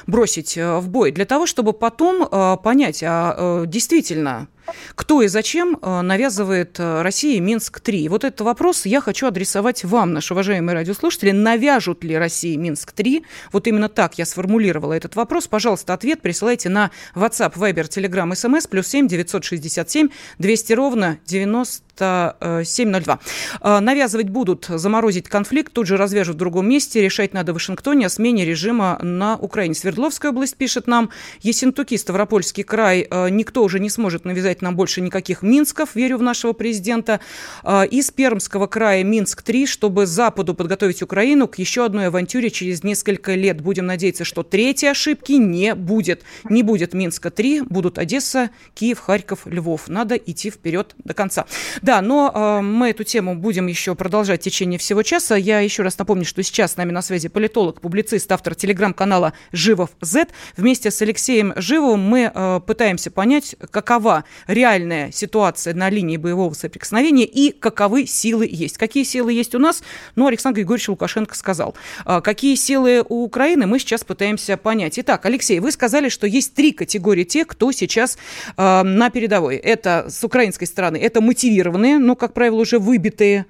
бросить 0.05 0.55
э, 0.55 0.77
в 0.77 0.87
бой, 0.87 1.09
для 1.09 1.25
того, 1.25 1.47
чтобы 1.47 1.73
потом 1.73 2.27
э, 2.31 2.57
понять, 2.63 3.01
а 3.03 3.63
э, 3.63 3.63
действительно 3.65 4.47
кто 4.95 5.21
и 5.21 5.27
зачем 5.27 5.77
э, 5.81 6.01
навязывает 6.01 6.79
э, 6.79 7.01
России 7.01 7.39
Минск-3? 7.39 8.09
Вот 8.09 8.23
этот 8.23 8.41
вопрос 8.41 8.85
я 8.85 9.01
хочу 9.01 9.27
адресовать 9.27 9.83
вам, 9.83 10.13
наши 10.13 10.33
уважаемые 10.33 10.75
радиослушатели. 10.75 11.31
Навяжут 11.31 12.03
ли 12.03 12.17
России 12.17 12.55
Минск-3? 12.55 13.23
Вот 13.51 13.67
именно 13.67 13.89
так 13.89 14.17
я 14.17 14.25
сформулировала 14.25 14.93
этот 14.93 15.15
вопрос. 15.15 15.47
Пожалуйста, 15.47 15.93
ответ 15.93 16.21
присылайте 16.21 16.69
на 16.69 16.91
WhatsApp, 17.15 17.53
Viber, 17.55 17.87
Telegram, 17.87 18.31
SMS, 18.31 18.67
плюс 18.69 18.87
7 18.87 19.07
967 19.07 20.09
200 20.39 20.73
ровно 20.73 21.19
90 21.25 21.86
702. 21.99 23.19
Э, 23.61 23.79
навязывать 23.79 24.29
будут 24.29 24.65
заморозить 24.69 25.27
конфликт, 25.27 25.73
тут 25.73 25.87
же 25.87 25.97
развяжут 25.97 26.35
в 26.35 26.39
другом 26.39 26.69
месте. 26.69 27.01
Решать 27.01 27.33
надо 27.33 27.51
в 27.51 27.55
Вашингтоне 27.55 28.05
о 28.05 28.09
смене 28.09 28.45
режима 28.45 28.99
на 29.01 29.37
Украине. 29.37 29.75
Свердловская 29.75 30.31
область 30.31 30.55
пишет 30.57 30.87
нам. 30.87 31.09
Ессентуки, 31.41 31.95
Ставропольский 31.97 32.63
край. 32.63 33.07
Э, 33.09 33.29
никто 33.29 33.63
уже 33.63 33.79
не 33.79 33.89
сможет 33.89 34.25
навязать 34.25 34.61
нам 34.61 34.75
больше 34.75 35.01
никаких 35.01 35.41
Минсков, 35.41 35.95
верю 35.95 36.17
в 36.17 36.21
нашего 36.21 36.53
президента. 36.53 37.19
Э, 37.63 37.85
из 37.85 38.11
Пермского 38.11 38.67
края 38.67 39.03
Минск-3, 39.03 39.65
чтобы 39.65 40.05
Западу 40.05 40.53
подготовить 40.53 41.01
Украину 41.01 41.47
к 41.47 41.57
еще 41.59 41.85
одной 41.85 42.07
авантюре 42.07 42.49
через 42.49 42.83
несколько 42.83 43.35
лет. 43.35 43.61
Будем 43.61 43.85
надеяться, 43.85 44.25
что 44.25 44.43
третьей 44.43 44.89
ошибки 44.89 45.33
не 45.33 45.75
будет. 45.75 46.23
Не 46.49 46.63
будет 46.63 46.93
Минска-3, 46.93 47.63
будут 47.63 47.97
Одесса, 47.97 48.49
Киев, 48.73 48.99
Харьков, 48.99 49.45
Львов. 49.45 49.87
Надо 49.87 50.15
идти 50.15 50.49
вперед 50.49 50.95
до 51.03 51.13
конца. 51.13 51.45
Да, 51.87 52.01
но 52.01 52.29
э, 52.35 52.61
мы 52.63 52.89
эту 52.89 53.05
тему 53.05 53.33
будем 53.33 53.67
еще 53.67 53.95
продолжать 53.95 54.41
в 54.41 54.43
течение 54.43 54.77
всего 54.77 55.03
часа. 55.03 55.35
Я 55.37 55.61
еще 55.61 55.83
раз 55.83 55.97
напомню, 55.97 56.25
что 56.25 56.43
сейчас 56.43 56.73
с 56.73 56.75
нами 56.75 56.91
на 56.91 57.01
связи 57.01 57.29
политолог, 57.29 57.79
публицист, 57.79 58.29
автор 58.29 58.55
телеграм-канала 58.55 59.31
«Живов 59.53 59.91
Z». 60.01 60.27
Вместе 60.57 60.91
с 60.91 61.01
Алексеем 61.01 61.53
Живовым 61.55 62.01
мы 62.01 62.29
э, 62.35 62.59
пытаемся 62.67 63.09
понять, 63.09 63.55
какова 63.71 64.25
реальная 64.47 65.13
ситуация 65.13 65.73
на 65.75 65.89
линии 65.89 66.17
боевого 66.17 66.53
соприкосновения 66.53 67.23
и 67.23 67.53
каковы 67.53 68.05
силы 68.05 68.49
есть. 68.51 68.77
Какие 68.77 69.05
силы 69.05 69.31
есть 69.31 69.55
у 69.55 69.59
нас? 69.59 69.81
Ну, 70.17 70.27
Александр 70.27 70.57
Григорьевич 70.57 70.89
Лукашенко 70.89 71.35
сказал. 71.35 71.73
Э, 72.05 72.19
какие 72.19 72.55
силы 72.55 73.01
у 73.07 73.23
Украины, 73.23 73.65
мы 73.65 73.79
сейчас 73.79 74.03
пытаемся 74.03 74.57
понять. 74.57 74.99
Итак, 74.99 75.25
Алексей, 75.25 75.61
вы 75.61 75.71
сказали, 75.71 76.09
что 76.09 76.27
есть 76.27 76.53
три 76.53 76.73
категории 76.73 77.23
тех, 77.23 77.47
кто 77.47 77.71
сейчас 77.71 78.17
э, 78.57 78.83
на 78.83 79.09
передовой. 79.09 79.55
Это 79.55 80.07
с 80.09 80.21
украинской 80.25 80.65
стороны, 80.65 80.97
это 80.97 81.21
мотивированные 81.21 81.76
мотивированные, 81.77 81.99
ну, 81.99 82.15
как 82.15 82.33
правило, 82.33 82.57
уже 82.57 82.79
выбитые 82.79 83.45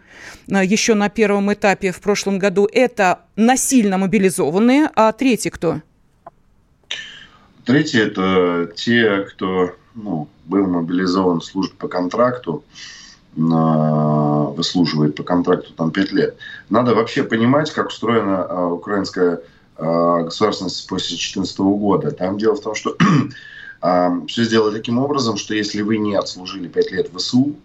а, 0.52 0.64
еще 0.64 0.94
на 0.94 1.10
первом 1.10 1.52
этапе 1.52 1.92
в 1.92 2.00
прошлом 2.00 2.40
году. 2.40 2.68
Это 2.72 3.20
насильно 3.36 3.98
мобилизованные. 3.98 4.90
А 4.96 5.12
третий 5.12 5.50
кто? 5.50 5.82
Третий– 7.66 8.00
это 8.00 8.72
те, 8.76 9.26
кто 9.30 9.72
ну, 9.96 10.28
был 10.46 10.68
мобилизован, 10.68 11.42
служит 11.42 11.74
по 11.74 11.88
контракту, 11.88 12.64
выслуживает 13.36 15.16
по 15.16 15.24
контракту 15.24 15.74
там 15.74 15.92
5 15.92 16.12
лет. 16.14 16.38
Надо 16.70 16.96
вообще 16.96 17.24
понимать, 17.24 17.72
как 17.72 17.90
устроена 17.90 18.44
а, 18.44 18.68
украинская 18.68 19.42
а, 19.76 20.24
государственность 20.24 20.88
после 20.88 21.10
2014 21.10 21.60
года. 21.60 22.12
Там 22.12 22.38
дело 22.38 22.56
в 22.56 22.62
том, 22.62 22.74
что 22.74 22.96
все 24.28 24.44
сделано 24.44 24.72
таким 24.72 24.98
образом, 24.98 25.38
что 25.38 25.54
если 25.54 25.84
вы 25.84 25.98
не 25.98 26.16
отслужили 26.16 26.68
5 26.68 26.92
лет 26.92 27.14
в 27.14 27.18
ВСУ, 27.18 27.56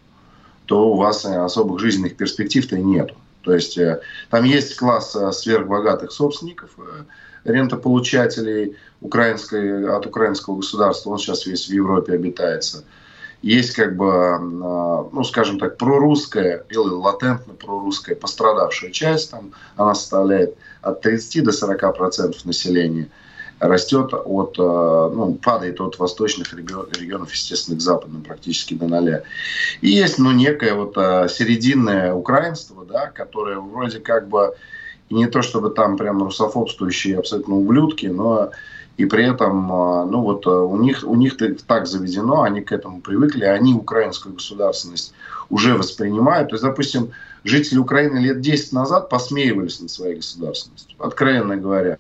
то 0.67 0.91
у 0.91 0.97
вас 0.97 1.25
э, 1.25 1.37
особых 1.37 1.81
жизненных 1.81 2.17
перспектив-то 2.17 2.79
нету. 2.79 3.15
То 3.43 3.55
есть 3.55 3.77
э, 3.79 4.01
там 4.31 4.45
есть 4.45 4.77
класс 4.77 5.17
э, 5.17 5.33
сверхбогатых 5.33 6.13
собственников, 6.13 6.71
рентополучателей 7.45 8.77
украинской, 9.01 9.89
от 9.97 10.07
украинского 10.07 10.57
государства, 10.57 11.11
он 11.11 11.19
сейчас 11.19 11.45
весь 11.45 11.67
в 11.67 11.73
Европе 11.73 12.13
обитается. 12.13 12.85
Есть 13.43 13.75
как 13.75 13.97
бы, 13.97 14.39
ну 14.39 15.25
скажем 15.25 15.59
так, 15.59 15.77
прорусская 15.77 16.65
или 16.71 16.79
латентно 16.79 17.55
прорусская 17.55 18.15
пострадавшая 18.15 18.93
часть, 18.93 19.33
там 19.33 19.51
она 19.75 19.97
составляет 19.97 20.57
от 20.83 21.01
30 21.01 21.43
до 21.43 21.51
40 21.51 21.97
процентов 21.97 22.45
населения– 22.45 23.09
растет 23.63 24.13
от, 24.13 24.59
э, 24.59 24.63
ну, 24.63 25.39
падает 25.43 25.81
от 25.81 25.99
восточных 25.99 26.53
регионов, 26.53 27.33
естественно, 27.33 27.79
к 27.79 27.81
западным 27.81 28.23
практически 28.23 28.75
до 28.75 28.89
ноля. 28.89 29.23
И 29.81 29.89
есть, 29.89 30.19
ну, 30.19 30.33
некое 30.33 30.75
вот 30.75 30.95
э, 30.97 31.29
серединное 31.29 32.13
украинство, 32.13 32.85
да, 32.85 33.07
которое 33.07 33.59
вроде 33.61 34.01
как 34.01 34.29
бы 34.29 34.55
не 35.11 35.27
то 35.27 35.43
чтобы 35.43 35.71
там 35.71 35.97
прям 35.97 36.23
русофобствующие 36.23 37.19
абсолютно 37.19 37.55
ублюдки, 37.55 38.07
но 38.07 38.51
и 38.97 39.05
при 39.05 39.31
этом, 39.31 39.71
э, 39.73 40.05
ну 40.07 40.23
вот 40.23 40.45
у 40.47 40.77
них, 40.79 41.05
у 41.07 41.15
них 41.15 41.37
так 41.67 41.87
заведено, 41.87 42.43
они 42.43 42.63
к 42.63 42.73
этому 42.73 43.01
привыкли, 43.01 43.45
они 43.45 43.75
украинскую 43.75 44.35
государственность 44.35 45.15
уже 45.51 45.75
воспринимают. 45.77 46.49
То 46.49 46.57
есть, 46.57 46.65
допустим, 46.65 47.13
жители 47.45 47.79
Украины 47.79 48.19
лет 48.19 48.41
10 48.41 48.73
назад 48.73 49.09
посмеивались 49.09 49.81
над 49.81 49.91
своей 49.93 50.17
государственностью, 50.17 50.97
откровенно 50.99 51.57
говоря 51.57 51.97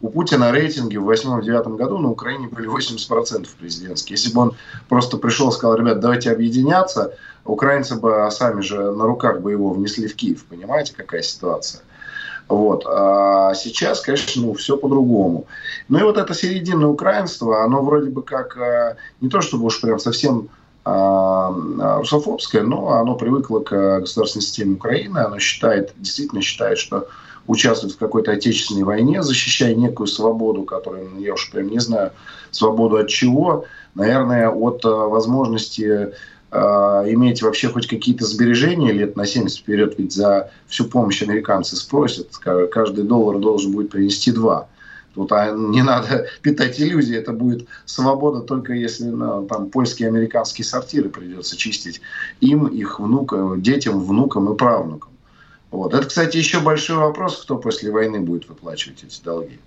у 0.00 0.08
Путина 0.08 0.50
рейтинги 0.50 0.96
в 0.96 1.08
2008-2009 1.10 1.76
году 1.76 1.98
на 1.98 2.10
Украине 2.10 2.48
были 2.48 2.68
80% 2.68 3.46
президентские. 3.58 4.16
Если 4.16 4.32
бы 4.32 4.40
он 4.40 4.52
просто 4.88 5.18
пришел 5.18 5.50
и 5.50 5.52
сказал, 5.52 5.76
ребят, 5.76 6.00
давайте 6.00 6.30
объединяться, 6.30 7.14
украинцы 7.44 7.96
бы 7.96 8.28
сами 8.30 8.62
же 8.62 8.92
на 8.92 9.04
руках 9.04 9.40
бы 9.40 9.52
его 9.52 9.70
внесли 9.70 10.08
в 10.08 10.16
Киев. 10.16 10.44
Понимаете, 10.46 10.94
какая 10.96 11.22
ситуация? 11.22 11.82
Вот. 12.48 12.84
А 12.86 13.54
сейчас, 13.54 14.00
конечно, 14.00 14.42
ну, 14.42 14.54
все 14.54 14.76
по-другому. 14.76 15.46
Ну 15.88 15.98
и 16.00 16.02
вот 16.02 16.16
это 16.16 16.34
серединное 16.34 16.88
украинство, 16.88 17.62
оно 17.62 17.82
вроде 17.82 18.10
бы 18.10 18.22
как 18.22 18.56
а, 18.56 18.96
не 19.20 19.28
то 19.28 19.40
чтобы 19.40 19.66
уж 19.66 19.80
прям 19.80 20.00
совсем 20.00 20.48
а, 20.84 21.54
русофобское, 21.98 22.62
но 22.62 22.94
оно 22.94 23.14
привыкло 23.14 23.60
к 23.60 24.00
государственной 24.00 24.42
системе 24.42 24.74
Украины, 24.74 25.18
оно 25.18 25.38
считает, 25.38 25.92
действительно 25.98 26.42
считает, 26.42 26.78
что 26.78 27.06
участвует 27.46 27.94
в 27.94 27.98
какой-то 27.98 28.32
отечественной 28.32 28.84
войне, 28.84 29.22
защищая 29.22 29.74
некую 29.74 30.06
свободу, 30.06 30.62
которую, 30.62 31.10
ну, 31.10 31.20
я 31.20 31.34
уж 31.34 31.50
прям 31.50 31.68
не 31.68 31.80
знаю, 31.80 32.12
свободу 32.50 32.96
от 32.96 33.08
чего, 33.08 33.64
наверное, 33.94 34.48
от 34.48 34.84
возможности 34.84 36.12
а, 36.52 37.04
иметь 37.06 37.42
вообще 37.42 37.68
хоть 37.68 37.86
какие-то 37.86 38.24
сбережения 38.26 38.92
лет 38.92 39.16
на 39.16 39.24
70 39.24 39.58
вперед, 39.58 39.94
ведь 39.98 40.12
за 40.12 40.50
всю 40.66 40.84
помощь 40.86 41.22
американцы 41.22 41.76
спросят, 41.76 42.36
каждый 42.36 43.04
доллар 43.04 43.38
должен 43.38 43.72
будет 43.72 43.90
принести 43.90 44.32
два. 44.32 44.68
Тут 45.14 45.30
а, 45.32 45.52
не 45.52 45.82
надо 45.82 46.26
питать 46.42 46.80
иллюзии, 46.80 47.16
это 47.16 47.32
будет 47.32 47.66
свобода 47.84 48.40
только 48.40 48.72
если 48.72 49.04
ну, 49.04 49.46
там 49.46 49.70
польские 49.70 50.08
и 50.08 50.10
американские 50.10 50.64
сортиры 50.64 51.08
придется 51.08 51.56
чистить 51.56 52.00
им, 52.40 52.66
их 52.66 52.98
внукам, 52.98 53.62
детям, 53.62 54.00
внукам 54.00 54.52
и 54.52 54.56
правнукам. 54.56 55.09
Вот. 55.70 55.94
Это, 55.94 56.06
кстати, 56.06 56.36
еще 56.36 56.60
большой 56.60 56.96
вопрос, 56.96 57.42
кто 57.42 57.56
после 57.56 57.90
войны 57.90 58.20
будет 58.20 58.48
выплачивать 58.48 59.04
эти 59.04 59.22
долги. 59.22 59.58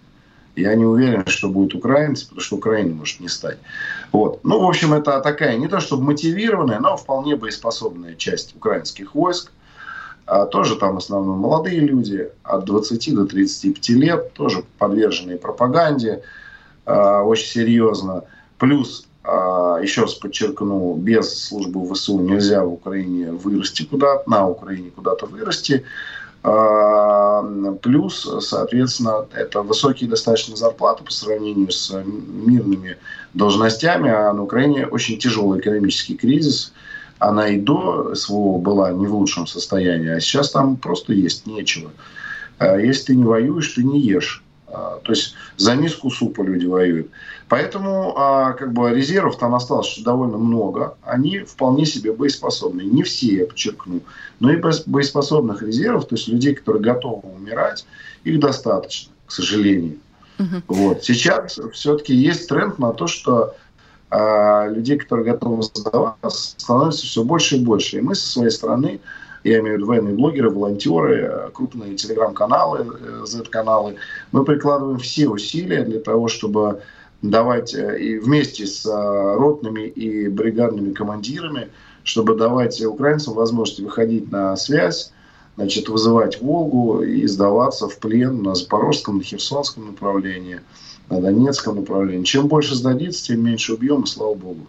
Я 0.55 0.75
не 0.75 0.85
уверен, 0.85 1.25
что 1.25 1.49
будет 1.49 1.73
украинцы, 1.73 2.25
потому 2.25 2.41
что 2.41 2.57
Украина 2.57 2.93
может 2.93 3.19
не 3.19 3.27
стать. 3.27 3.57
Вот. 4.11 4.43
Ну, 4.43 4.59
в 4.59 4.67
общем, 4.67 4.93
это 4.93 5.19
такая 5.21 5.57
не 5.57 5.67
то 5.67 5.79
чтобы 5.79 6.03
мотивированная, 6.03 6.79
но 6.79 6.95
вполне 6.95 7.35
боеспособная 7.35 8.15
часть 8.15 8.55
украинских 8.55 9.15
войск. 9.15 9.51
А 10.25 10.45
тоже 10.45 10.77
там 10.77 10.95
в 10.95 10.97
основном 10.99 11.39
молодые 11.39 11.79
люди 11.79 12.29
от 12.43 12.65
20 12.65 13.15
до 13.15 13.25
35 13.25 13.89
лет, 13.89 14.33
тоже 14.33 14.63
подверженные 14.77 15.37
пропаганде 15.37 16.23
а, 16.85 17.23
очень 17.23 17.47
серьезно. 17.47 18.23
Плюс, 18.57 19.05
еще 19.25 20.01
раз 20.01 20.15
подчеркну, 20.15 20.95
без 20.95 21.45
службы 21.45 21.93
ВСУ 21.93 22.19
нельзя 22.19 22.63
в 22.63 22.73
Украине 22.73 23.31
вырасти 23.31 23.83
куда-то, 23.83 24.29
на 24.29 24.47
Украине 24.47 24.91
куда-то 24.91 25.25
вырасти. 25.25 25.85
А, 26.45 27.41
плюс, 27.81 28.29
соответственно, 28.41 29.25
это 29.33 29.61
высокие 29.61 30.09
достаточно 30.09 30.57
зарплаты 30.57 31.05
по 31.05 31.11
сравнению 31.11 31.71
с 31.71 31.89
мирными 31.93 32.97
должностями, 33.33 34.11
а 34.11 34.33
на 34.33 34.43
Украине 34.43 34.85
очень 34.85 35.17
тяжелый 35.17 35.61
экономический 35.61 36.15
кризис. 36.15 36.73
Она 37.19 37.47
и 37.47 37.57
до 37.57 38.13
СВО 38.13 38.57
была 38.57 38.91
не 38.91 39.07
в 39.07 39.15
лучшем 39.15 39.47
состоянии, 39.47 40.09
а 40.09 40.19
сейчас 40.19 40.51
там 40.51 40.75
просто 40.75 41.13
есть 41.13 41.47
нечего. 41.47 41.91
А 42.57 42.75
если 42.75 43.05
ты 43.05 43.15
не 43.15 43.23
воюешь, 43.23 43.69
ты 43.69 43.83
не 43.85 44.01
ешь. 44.01 44.43
А, 44.67 44.99
то 45.01 45.13
есть 45.13 45.35
за 45.57 45.75
миску 45.75 46.09
супа 46.09 46.41
люди 46.41 46.65
воюют. 46.65 47.09
Поэтому 47.49 48.13
а, 48.17 48.53
как 48.53 48.73
бы 48.73 48.91
резервов 48.91 49.37
там 49.37 49.53
осталось 49.53 49.99
довольно 50.03 50.37
много. 50.37 50.95
Они 51.03 51.39
вполне 51.39 51.85
себе 51.85 52.11
боеспособны. 52.13 52.81
Не 52.81 53.03
все, 53.03 53.35
я 53.35 53.45
подчеркну. 53.45 54.01
Но 54.39 54.51
и 54.51 54.61
боеспособных 54.87 55.61
резервов, 55.61 56.07
то 56.07 56.15
есть 56.15 56.27
людей, 56.27 56.55
которые 56.55 56.81
готовы 56.81 57.29
умирать, 57.29 57.85
их 58.23 58.39
достаточно, 58.39 59.11
к 59.25 59.31
сожалению. 59.31 59.97
Угу. 60.39 60.63
Вот. 60.67 61.03
Сейчас 61.03 61.59
все-таки 61.73 62.15
есть 62.15 62.49
тренд 62.49 62.79
на 62.79 62.91
то, 62.93 63.07
что 63.07 63.55
а, 64.09 64.67
людей, 64.67 64.97
которые 64.97 65.31
готовы 65.31 65.63
сдаваться, 65.63 66.53
становится 66.57 67.05
все 67.05 67.23
больше 67.23 67.57
и 67.57 67.63
больше. 67.63 67.97
И 67.97 68.01
мы 68.01 68.15
со 68.15 68.27
своей 68.27 68.51
стороны 68.51 68.99
я 69.43 69.59
имею 69.59 69.75
в 69.75 69.77
виду 69.77 69.87
военные 69.87 70.15
блогеры, 70.15 70.49
волонтеры, 70.49 71.49
крупные 71.53 71.95
телеграм-каналы, 71.95 73.25
Z-каналы, 73.25 73.95
мы 74.31 74.43
прикладываем 74.45 74.99
все 74.99 75.27
усилия 75.27 75.83
для 75.83 75.99
того, 75.99 76.27
чтобы 76.27 76.81
давать 77.21 77.73
э, 77.73 77.99
и 77.99 78.19
вместе 78.19 78.65
с 78.65 78.85
э, 78.85 79.35
ротными 79.35 79.87
и 79.87 80.27
бригадными 80.27 80.93
командирами, 80.93 81.69
чтобы 82.03 82.35
давать 82.35 82.81
украинцам 82.83 83.33
возможность 83.33 83.79
выходить 83.79 84.31
на 84.31 84.55
связь, 84.55 85.11
значит, 85.55 85.87
вызывать 85.87 86.41
Волгу 86.41 87.01
и 87.01 87.25
сдаваться 87.27 87.87
в 87.87 87.97
плен 87.99 88.43
на 88.43 88.55
Запорожском, 88.55 89.17
на 89.17 89.23
Херсонском 89.23 89.85
направлении– 89.87 90.61
на 91.09 91.21
Донецком 91.21 91.77
направлении. 91.77 92.23
Чем 92.23 92.47
больше 92.47 92.75
сдадится, 92.75 93.25
тем 93.25 93.43
меньше 93.43 93.73
убьем, 93.73 94.03
и 94.03 94.07
слава 94.07 94.33
богу. 94.33 94.67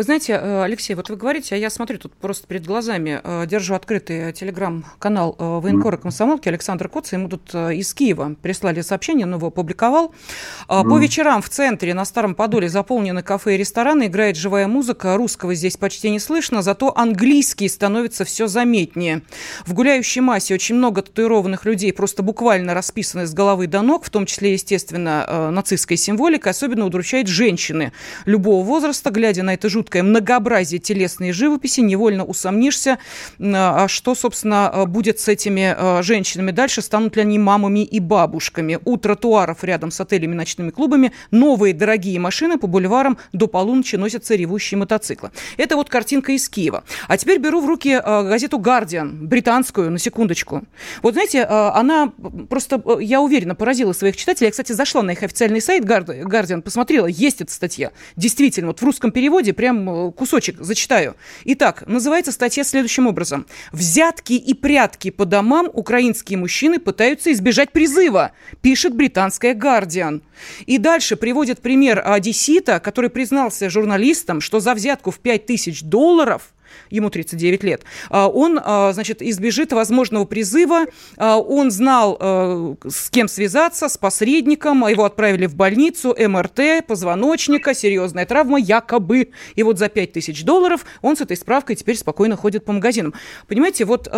Вы 0.00 0.04
знаете, 0.04 0.32
э, 0.32 0.62
Алексей, 0.62 0.94
вот 0.94 1.10
вы 1.10 1.16
говорите, 1.16 1.54
а 1.54 1.58
я 1.58 1.68
смотрю 1.68 1.98
тут 1.98 2.14
просто 2.14 2.46
перед 2.46 2.64
глазами, 2.64 3.20
э, 3.22 3.44
держу 3.46 3.74
открытый 3.74 4.32
телеграм-канал 4.32 5.36
э, 5.38 5.58
военкора 5.62 5.98
комсомолки 5.98 6.48
Александр 6.48 6.88
Коц, 6.88 7.12
ему 7.12 7.28
тут 7.28 7.54
из 7.54 7.92
Киева 7.92 8.34
прислали 8.40 8.80
сообщение, 8.80 9.26
он 9.26 9.34
его 9.34 9.48
опубликовал. 9.48 10.14
По 10.68 10.98
вечерам 10.98 11.42
в 11.42 11.50
центре 11.50 11.92
на 11.92 12.06
Старом 12.06 12.34
Подоле 12.34 12.70
заполнены 12.70 13.22
кафе 13.22 13.56
и 13.56 13.58
рестораны, 13.58 14.06
играет 14.06 14.36
живая 14.36 14.66
музыка, 14.68 15.18
русского 15.18 15.54
здесь 15.54 15.76
почти 15.76 16.08
не 16.08 16.18
слышно, 16.18 16.62
зато 16.62 16.96
английский 16.96 17.68
становится 17.68 18.24
все 18.24 18.46
заметнее. 18.46 19.20
В 19.66 19.74
гуляющей 19.74 20.22
массе 20.22 20.54
очень 20.54 20.76
много 20.76 21.02
татуированных 21.02 21.66
людей, 21.66 21.92
просто 21.92 22.22
буквально 22.22 22.72
расписаны 22.72 23.26
с 23.26 23.34
головы 23.34 23.66
до 23.66 23.82
ног, 23.82 24.06
в 24.06 24.08
том 24.08 24.24
числе, 24.24 24.54
естественно, 24.54 25.50
нацистской 25.50 25.98
символикой 25.98 26.52
особенно 26.52 26.86
удручает 26.86 27.26
женщины 27.26 27.92
любого 28.24 28.64
возраста. 28.64 29.10
Глядя 29.10 29.42
на 29.42 29.52
это 29.52 29.68
жуткое 29.68 29.89
многообразие 29.96 30.80
телесной 30.80 31.32
живописи, 31.32 31.80
невольно 31.80 32.24
усомнишься, 32.24 32.98
а 33.38 33.88
что, 33.88 34.14
собственно, 34.14 34.84
будет 34.86 35.20
с 35.20 35.28
этими 35.28 35.74
а, 35.76 36.02
женщинами 36.02 36.50
дальше, 36.50 36.82
станут 36.82 37.16
ли 37.16 37.22
они 37.22 37.38
мамами 37.38 37.84
и 37.84 38.00
бабушками. 38.00 38.78
У 38.84 38.96
тротуаров 38.96 39.64
рядом 39.64 39.90
с 39.90 40.00
отелями 40.00 40.34
ночными 40.34 40.70
клубами 40.70 41.12
новые 41.30 41.74
дорогие 41.74 42.18
машины 42.18 42.58
по 42.58 42.66
бульварам 42.66 43.18
до 43.32 43.46
полуночи 43.46 43.96
носятся 43.96 44.34
ревущие 44.34 44.78
мотоциклы. 44.78 45.30
Это 45.56 45.76
вот 45.76 45.88
картинка 45.88 46.32
из 46.32 46.48
Киева. 46.48 46.84
А 47.08 47.16
теперь 47.16 47.38
беру 47.38 47.60
в 47.60 47.66
руки 47.66 47.92
а, 48.02 48.22
газету 48.22 48.58
«Гардиан», 48.58 49.26
британскую, 49.26 49.90
на 49.90 49.98
секундочку. 49.98 50.62
Вот 51.02 51.14
знаете, 51.14 51.44
она 51.44 52.12
просто, 52.48 52.82
я 53.00 53.20
уверена, 53.20 53.54
поразила 53.54 53.92
своих 53.92 54.16
читателей. 54.16 54.46
Я, 54.46 54.50
кстати, 54.50 54.72
зашла 54.72 55.02
на 55.02 55.12
их 55.12 55.22
официальный 55.22 55.60
сайт 55.60 55.84
Guardian 55.84 56.62
посмотрела, 56.62 57.06
есть 57.06 57.40
эта 57.40 57.52
статья. 57.52 57.90
Действительно, 58.16 58.68
вот 58.68 58.80
в 58.80 58.84
русском 58.84 59.10
переводе 59.12 59.52
прям 59.52 59.79
кусочек 60.16 60.56
зачитаю. 60.60 61.16
Итак, 61.44 61.84
называется 61.86 62.32
статья 62.32 62.64
следующим 62.64 63.06
образом. 63.06 63.46
«Взятки 63.72 64.32
и 64.32 64.54
прятки 64.54 65.10
по 65.10 65.24
домам 65.24 65.68
украинские 65.72 66.38
мужчины 66.38 66.78
пытаются 66.78 67.32
избежать 67.32 67.72
призыва», 67.72 68.32
пишет 68.62 68.94
британская 68.94 69.54
Guardian. 69.54 70.22
И 70.66 70.78
дальше 70.78 71.16
приводит 71.16 71.60
пример 71.60 72.02
одессита, 72.04 72.80
который 72.80 73.10
признался 73.10 73.70
журналистам, 73.70 74.40
что 74.40 74.60
за 74.60 74.74
взятку 74.74 75.10
в 75.10 75.18
5000 75.18 75.82
долларов 75.82 76.52
ему 76.90 77.10
39 77.10 77.62
лет, 77.64 77.84
а, 78.08 78.28
он, 78.28 78.60
а, 78.62 78.92
значит, 78.92 79.22
избежит 79.22 79.72
возможного 79.72 80.24
призыва. 80.24 80.86
А, 81.16 81.38
он 81.38 81.70
знал, 81.70 82.18
с 82.86 83.10
кем 83.10 83.28
связаться, 83.28 83.88
с 83.88 83.96
посредником, 83.96 84.86
его 84.86 85.04
отправили 85.04 85.46
в 85.46 85.54
больницу, 85.54 86.14
МРТ, 86.18 86.86
позвоночника, 86.86 87.74
серьезная 87.74 88.26
травма, 88.26 88.58
якобы. 88.58 89.30
И 89.54 89.62
вот 89.62 89.78
за 89.78 89.88
5 89.88 90.12
тысяч 90.12 90.44
долларов 90.44 90.84
он 91.02 91.16
с 91.16 91.20
этой 91.20 91.36
справкой 91.36 91.76
теперь 91.76 91.96
спокойно 91.96 92.36
ходит 92.36 92.64
по 92.64 92.72
магазинам. 92.72 93.14
Понимаете, 93.46 93.84
вот 93.84 94.08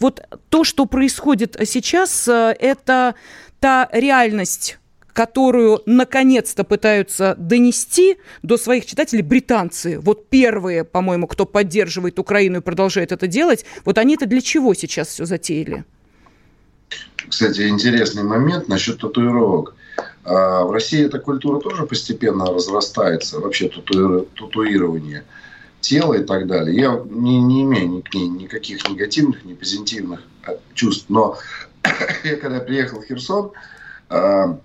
вот 0.00 0.26
то, 0.48 0.64
что 0.64 0.86
происходит 0.86 1.56
сейчас, 1.64 2.26
это 2.26 3.14
та 3.60 3.88
реальность 3.92 4.78
которую 5.14 5.80
наконец-то 5.86 6.64
пытаются 6.64 7.36
донести 7.38 8.18
до 8.42 8.58
своих 8.58 8.84
читателей 8.84 9.22
британцы. 9.22 9.98
Вот 10.00 10.28
первые, 10.28 10.84
по-моему, 10.84 11.26
кто 11.28 11.46
поддерживает 11.46 12.18
Украину 12.18 12.58
и 12.58 12.60
продолжает 12.60 13.12
это 13.12 13.26
делать, 13.26 13.64
вот 13.84 13.96
они 13.96 14.14
это 14.14 14.26
для 14.26 14.42
чего 14.42 14.74
сейчас 14.74 15.08
все 15.08 15.24
затеяли? 15.24 15.84
Кстати, 17.28 17.68
интересный 17.68 18.24
момент 18.24 18.68
насчет 18.68 18.98
татуировок. 18.98 19.76
А, 20.24 20.64
в 20.64 20.72
России 20.72 21.04
эта 21.04 21.20
культура 21.20 21.60
тоже 21.60 21.86
постепенно 21.86 22.46
разрастается, 22.46 23.38
вообще 23.38 23.68
татуир... 23.68 24.26
татуирование 24.36 25.24
тела 25.80 26.14
и 26.14 26.24
так 26.24 26.46
далее. 26.48 26.76
Я 26.76 27.00
не, 27.08 27.40
не 27.40 27.62
имею 27.62 27.88
ни 27.88 28.00
к 28.00 28.12
ней 28.14 28.26
никаких 28.26 28.88
негативных, 28.88 29.44
ни 29.44 29.54
позитивных 29.54 30.20
а, 30.44 30.56
чувств, 30.74 31.06
но 31.08 31.38
я 32.24 32.36
когда 32.36 32.58
приехал 32.58 33.00
в 33.00 33.06
Херсон, 33.06 33.52
а, 34.08 34.58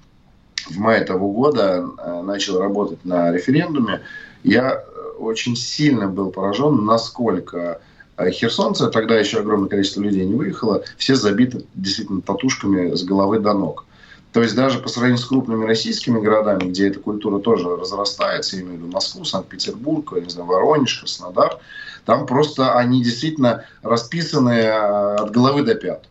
в 0.67 0.77
мае 0.77 1.03
того 1.03 1.31
года 1.31 1.85
э, 1.97 2.21
начал 2.21 2.59
работать 2.59 3.03
на 3.05 3.31
референдуме, 3.31 4.01
я 4.43 4.73
э, 4.73 5.01
очень 5.17 5.55
сильно 5.55 6.07
был 6.07 6.31
поражен, 6.31 6.85
насколько 6.85 7.81
э, 8.17 8.31
херсонцы, 8.31 8.89
тогда 8.89 9.17
еще 9.17 9.39
огромное 9.39 9.69
количество 9.69 10.01
людей 10.01 10.25
не 10.25 10.35
выехало, 10.35 10.83
все 10.97 11.15
забиты 11.15 11.65
действительно 11.75 12.21
татушками 12.21 12.95
с 12.95 13.03
головы 13.03 13.39
до 13.39 13.53
ног. 13.53 13.85
То 14.31 14.43
есть 14.43 14.55
даже 14.55 14.79
по 14.79 14.89
сравнению 14.89 15.17
с 15.17 15.25
крупными 15.25 15.65
российскими 15.65 16.19
городами, 16.19 16.69
где 16.69 16.89
эта 16.89 16.99
культура 16.99 17.39
тоже 17.39 17.67
разрастается, 17.75 18.57
я 18.57 18.61
имею 18.61 18.75
в 18.75 18.77
виду 18.83 18.91
Москву, 18.91 19.25
Санкт-Петербург, 19.25 20.11
не 20.21 20.29
знаю, 20.29 20.47
Воронеж, 20.47 20.99
Краснодар, 20.99 21.57
там 22.05 22.27
просто 22.27 22.75
они 22.75 23.03
действительно 23.03 23.65
расписаны 23.81 24.67
от 24.69 25.31
головы 25.31 25.63
до 25.63 25.73
пят. 25.75 26.05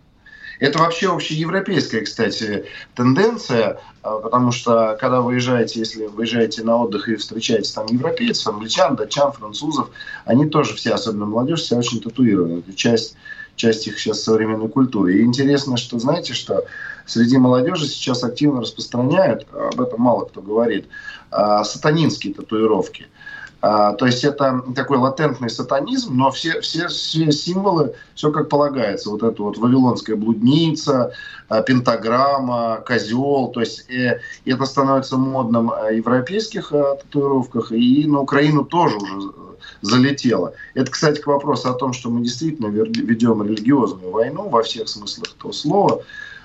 Это 0.61 0.80
вообще 0.80 1.12
общеевропейская, 1.12 2.02
кстати, 2.02 2.66
тенденция, 2.94 3.80
потому 4.02 4.52
что 4.52 4.96
когда 5.00 5.20
выезжаете, 5.20 5.80
если 5.80 6.06
выезжаете 6.06 6.62
на 6.62 6.76
отдых 6.76 7.08
и 7.08 7.16
встречаете 7.16 7.72
там 7.74 7.87
европейцев, 7.87 8.46
англичан, 8.46 8.96
датчан, 8.96 9.32
французов, 9.32 9.90
они 10.24 10.46
тоже 10.46 10.74
все, 10.74 10.92
особенно 10.92 11.26
молодежь, 11.26 11.62
все 11.62 11.76
очень 11.76 12.00
татуированы. 12.00 12.61
Это 12.61 12.74
часть, 12.74 13.16
часть 13.56 13.87
их 13.87 13.98
сейчас 13.98 14.22
современной 14.22 14.68
культуры. 14.68 15.18
И 15.18 15.22
интересно, 15.22 15.76
что, 15.76 15.98
знаете, 15.98 16.32
что 16.32 16.64
среди 17.06 17.38
молодежи 17.38 17.87
сейчас 17.87 18.22
активно 18.22 18.61
распространяют, 18.61 19.46
об 19.52 19.80
этом 19.80 20.00
мало 20.00 20.26
кто 20.26 20.40
говорит, 20.40 20.87
а, 21.30 21.64
сатанинские 21.64 22.34
татуировки. 22.34 23.08
А, 23.61 23.92
то 23.94 24.07
есть 24.07 24.23
это 24.25 24.62
такой 24.75 24.99
латентный 24.99 25.51
сатанизм, 25.51 26.16
но 26.16 26.31
все, 26.31 26.61
все, 26.61 26.87
все 26.88 27.33
символы, 27.33 27.94
все 28.14 28.31
как 28.31 28.49
полагается. 28.49 29.11
Вот 29.11 29.23
это 29.23 29.42
вот 29.42 29.59
вавилонская 29.59 30.14
блудница, 30.14 31.12
а, 31.49 31.62
пентаграмма, 31.62 32.83
козел. 32.87 33.49
То 33.49 33.61
есть 33.61 33.90
э, 33.90 34.21
это 34.44 34.64
становится 34.64 35.16
модным 35.16 35.68
в 35.71 35.90
европейских 35.90 36.68
татуировках, 36.71 37.73
и 37.73 38.07
на 38.07 38.21
Украину 38.21 38.64
тоже 38.64 38.97
уже 38.97 39.33
залетело. 39.81 40.53
Это, 40.75 40.90
кстати, 40.90 41.21
к 41.21 41.27
вопросу 41.27 41.71
о 41.71 41.75
том, 41.75 41.92
что 41.92 42.11
мы 42.11 42.23
действительно 42.23 42.68
ведем 42.68 43.42
религиозную 43.42 44.11
войну 44.11 44.49
во 44.49 44.62
всех 44.62 44.88
смыслах 44.88 45.35
этого 45.37 45.53
слова. 45.53 46.03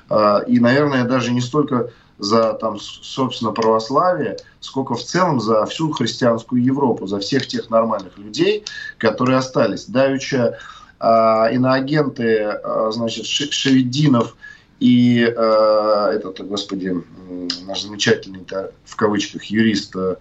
А, 0.10 0.40
и, 0.48 0.60
наверное, 0.60 1.06
даже 1.06 1.32
не 1.32 1.42
столько 1.42 1.90
за, 2.24 2.54
там, 2.54 2.80
собственно, 2.80 3.52
православие, 3.52 4.38
сколько 4.60 4.96
в 4.96 5.04
целом 5.04 5.40
за 5.40 5.66
всю 5.66 5.92
христианскую 5.92 6.64
Европу, 6.64 7.08
за 7.08 7.20
всех 7.20 7.48
тех 7.48 7.70
нормальных 7.70 8.18
людей, 8.18 8.64
которые 8.98 9.38
остались. 9.38 9.86
Давеча 9.86 10.58
э, 11.00 11.06
иноагенты, 11.52 12.24
э, 12.24 12.92
значит, 12.92 13.26
Шевединов 13.26 14.36
и 14.80 15.22
э, 15.22 16.12
этот, 16.16 16.48
господи, 16.48 16.96
наш 17.66 17.82
замечательный, 17.82 18.46
в 18.86 18.96
кавычках, 18.96 19.44
юрист, 19.46 19.96
э, 19.96 20.16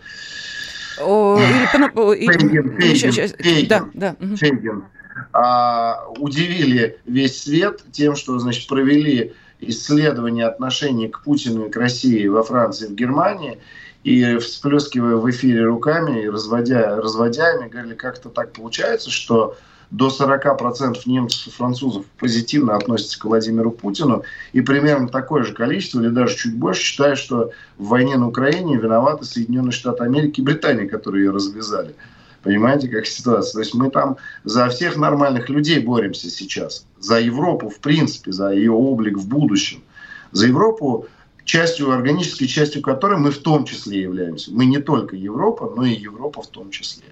а, 5.32 6.06
удивили 6.18 6.98
весь 7.06 7.42
свет 7.42 7.82
тем, 7.92 8.16
что 8.16 8.38
значит, 8.38 8.66
провели 8.68 9.32
исследование 9.62 10.46
отношений 10.46 11.08
к 11.08 11.22
Путину 11.22 11.66
и 11.66 11.70
к 11.70 11.76
России 11.76 12.26
во 12.26 12.42
Франции 12.42 12.86
и 12.86 12.90
в 12.90 12.94
Германии, 12.94 13.58
и 14.04 14.36
всплескивая 14.38 15.16
в 15.16 15.30
эфире 15.30 15.64
руками 15.64 16.22
и 16.22 16.28
разводя, 16.28 16.96
разводя 16.96 17.54
ими, 17.54 17.68
говорили, 17.68 17.94
как-то 17.94 18.28
так 18.28 18.52
получается, 18.52 19.10
что 19.10 19.56
до 19.92 20.08
40% 20.08 21.02
немцев 21.06 21.46
и 21.46 21.50
французов 21.50 22.06
позитивно 22.18 22.74
относятся 22.74 23.20
к 23.20 23.24
Владимиру 23.26 23.70
Путину, 23.70 24.24
и 24.52 24.62
примерно 24.62 25.08
такое 25.08 25.44
же 25.44 25.52
количество, 25.52 26.00
или 26.00 26.08
даже 26.08 26.36
чуть 26.36 26.56
больше, 26.56 26.82
считают, 26.82 27.18
что 27.18 27.50
в 27.78 27.88
войне 27.88 28.16
на 28.16 28.26
Украине 28.26 28.78
виноваты 28.78 29.24
Соединенные 29.24 29.72
Штаты 29.72 30.04
Америки 30.04 30.40
и 30.40 30.44
Британия, 30.44 30.88
которые 30.88 31.26
ее 31.26 31.30
развязали. 31.30 31.94
Понимаете, 32.42 32.88
как 32.88 33.06
ситуация? 33.06 33.52
То 33.52 33.58
есть 33.60 33.74
мы 33.74 33.90
там 33.90 34.16
за 34.44 34.68
всех 34.68 34.96
нормальных 34.96 35.48
людей 35.48 35.78
боремся 35.78 36.28
сейчас. 36.28 36.86
За 37.02 37.18
Европу, 37.18 37.68
в 37.68 37.80
принципе, 37.80 38.30
за 38.30 38.50
ее 38.52 38.70
облик 38.70 39.18
в 39.18 39.26
будущем. 39.26 39.82
За 40.30 40.46
Европу, 40.46 41.08
частью, 41.44 41.90
органической 41.90 42.46
частью 42.46 42.80
которой 42.80 43.18
мы 43.18 43.32
в 43.32 43.38
том 43.38 43.64
числе 43.64 44.02
являемся. 44.02 44.52
Мы 44.52 44.66
не 44.66 44.78
только 44.78 45.16
Европа, 45.16 45.72
но 45.74 45.84
и 45.84 45.94
Европа 45.94 46.42
в 46.42 46.46
том 46.46 46.70
числе. 46.70 47.06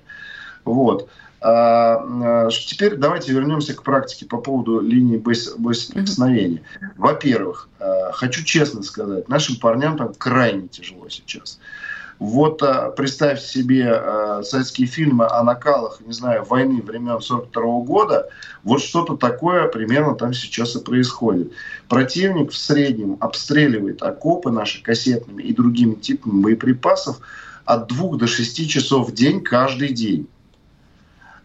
Вот. 0.65 1.09
А, 1.41 2.47
а, 2.47 2.51
теперь 2.51 2.97
давайте 2.97 3.33
вернемся 3.33 3.75
к 3.75 3.83
практике 3.83 4.27
по 4.27 4.37
поводу 4.37 4.81
линии 4.81 5.17
боесоприкосновения. 5.17 6.63
Во-первых, 6.97 7.69
а, 7.81 8.13
хочу 8.13 8.45
честно 8.45 8.85
сказать, 8.85 9.29
нашим 9.29 9.57
парням 9.57 9.97
там 9.97 10.15
крайне 10.15 10.69
тяжело 10.69 11.09
сейчас. 11.09 11.59
Вот 12.21 12.63
а, 12.63 12.91
представьте 12.91 13.47
себе 13.47 13.91
а, 13.91 14.43
советские 14.43 14.87
фильмы 14.87 15.27
о 15.27 15.43
накалах, 15.43 16.03
не 16.05 16.13
знаю, 16.13 16.45
войны 16.45 16.83
времен 16.83 17.19
42 17.19 17.81
года. 17.81 18.29
Вот 18.63 18.83
что-то 18.83 19.17
такое 19.17 19.69
примерно 19.69 20.15
там 20.15 20.35
сейчас 20.35 20.77
и 20.77 20.85
происходит. 20.85 21.53
Противник 21.89 22.53
в 22.53 22.57
среднем 22.59 23.17
обстреливает 23.21 24.03
окопы 24.03 24.51
наши 24.51 24.83
кассетными 24.83 25.43
и 25.43 25.55
другими 25.55 25.95
типами 25.95 26.43
боеприпасов 26.43 27.21
от 27.65 27.89
2 27.89 28.19
до 28.19 28.27
6 28.27 28.69
часов 28.69 29.09
в 29.09 29.15
день 29.15 29.41
каждый 29.41 29.95
день. 29.95 30.29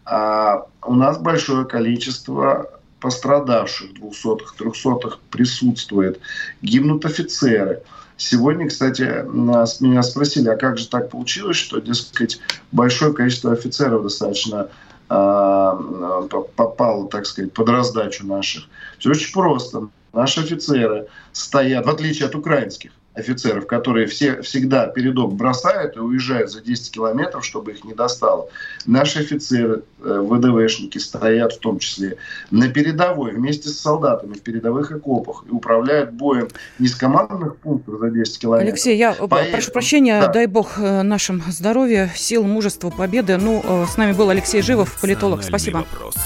А 0.04 0.66
у 0.84 0.94
нас 0.94 1.16
большое 1.16 1.64
количество 1.64 2.70
пострадавших, 3.00 3.94
двухсотых, 3.94 4.54
трехсотых 4.54 5.20
присутствует. 5.30 6.20
Гибнут 6.60 7.06
офицеры– 7.06 7.80
Сегодня, 8.16 8.68
кстати, 8.68 9.24
нас, 9.26 9.80
меня 9.80 10.02
спросили, 10.02 10.48
а 10.48 10.56
как 10.56 10.78
же 10.78 10.88
так 10.88 11.10
получилось, 11.10 11.56
что, 11.56 11.80
дескать, 11.80 12.40
большое 12.72 13.12
количество 13.12 13.52
офицеров 13.52 14.04
достаточно 14.04 14.68
э, 15.10 16.28
попало, 16.56 17.08
так 17.08 17.26
сказать, 17.26 17.52
под 17.52 17.68
раздачу 17.68 18.26
наших. 18.26 18.64
Все 18.98 19.10
очень 19.10 19.32
просто. 19.32 19.88
Наши 20.14 20.40
офицеры 20.40 21.08
стоят, 21.32 21.84
в 21.84 21.90
отличие 21.90 22.26
от 22.26 22.34
украинских, 22.34 22.90
офицеров, 23.16 23.66
которые 23.66 24.06
все, 24.06 24.42
всегда 24.42 24.86
передок 24.86 25.34
бросают 25.34 25.96
и 25.96 26.00
уезжают 26.00 26.50
за 26.50 26.60
10 26.60 26.92
километров, 26.92 27.44
чтобы 27.44 27.72
их 27.72 27.84
не 27.84 27.94
достало. 27.94 28.48
Наши 28.84 29.20
офицеры, 29.20 29.82
э, 30.04 30.26
ВДВшники 30.28 30.98
стоят 30.98 31.54
в 31.54 31.58
том 31.58 31.78
числе 31.78 32.18
на 32.50 32.68
передовой 32.68 33.32
вместе 33.32 33.70
с 33.70 33.80
солдатами 33.80 34.34
в 34.34 34.42
передовых 34.42 34.92
окопах 34.92 35.44
и 35.48 35.50
управляют 35.50 36.12
боем 36.12 36.48
не 36.78 36.88
с 36.88 36.94
командных 36.94 37.56
пунктов 37.56 37.98
за 37.98 38.10
10 38.10 38.38
километров. 38.38 38.72
Алексей, 38.72 38.96
я 38.96 39.14
Поэтому, 39.14 39.52
прошу 39.52 39.72
прощения, 39.72 40.20
да. 40.20 40.28
дай 40.28 40.46
бог 40.46 40.78
э, 40.78 41.02
нашим 41.02 41.42
здоровья, 41.48 42.10
сил, 42.14 42.44
мужества, 42.44 42.90
победы. 42.90 43.38
Ну, 43.38 43.62
э, 43.64 43.86
с 43.90 43.96
нами 43.96 44.12
был 44.12 44.28
Алексей 44.28 44.60
Живов, 44.60 45.00
политолог. 45.00 45.42
Спасибо. 45.42 45.86
Вопрос 45.90 46.16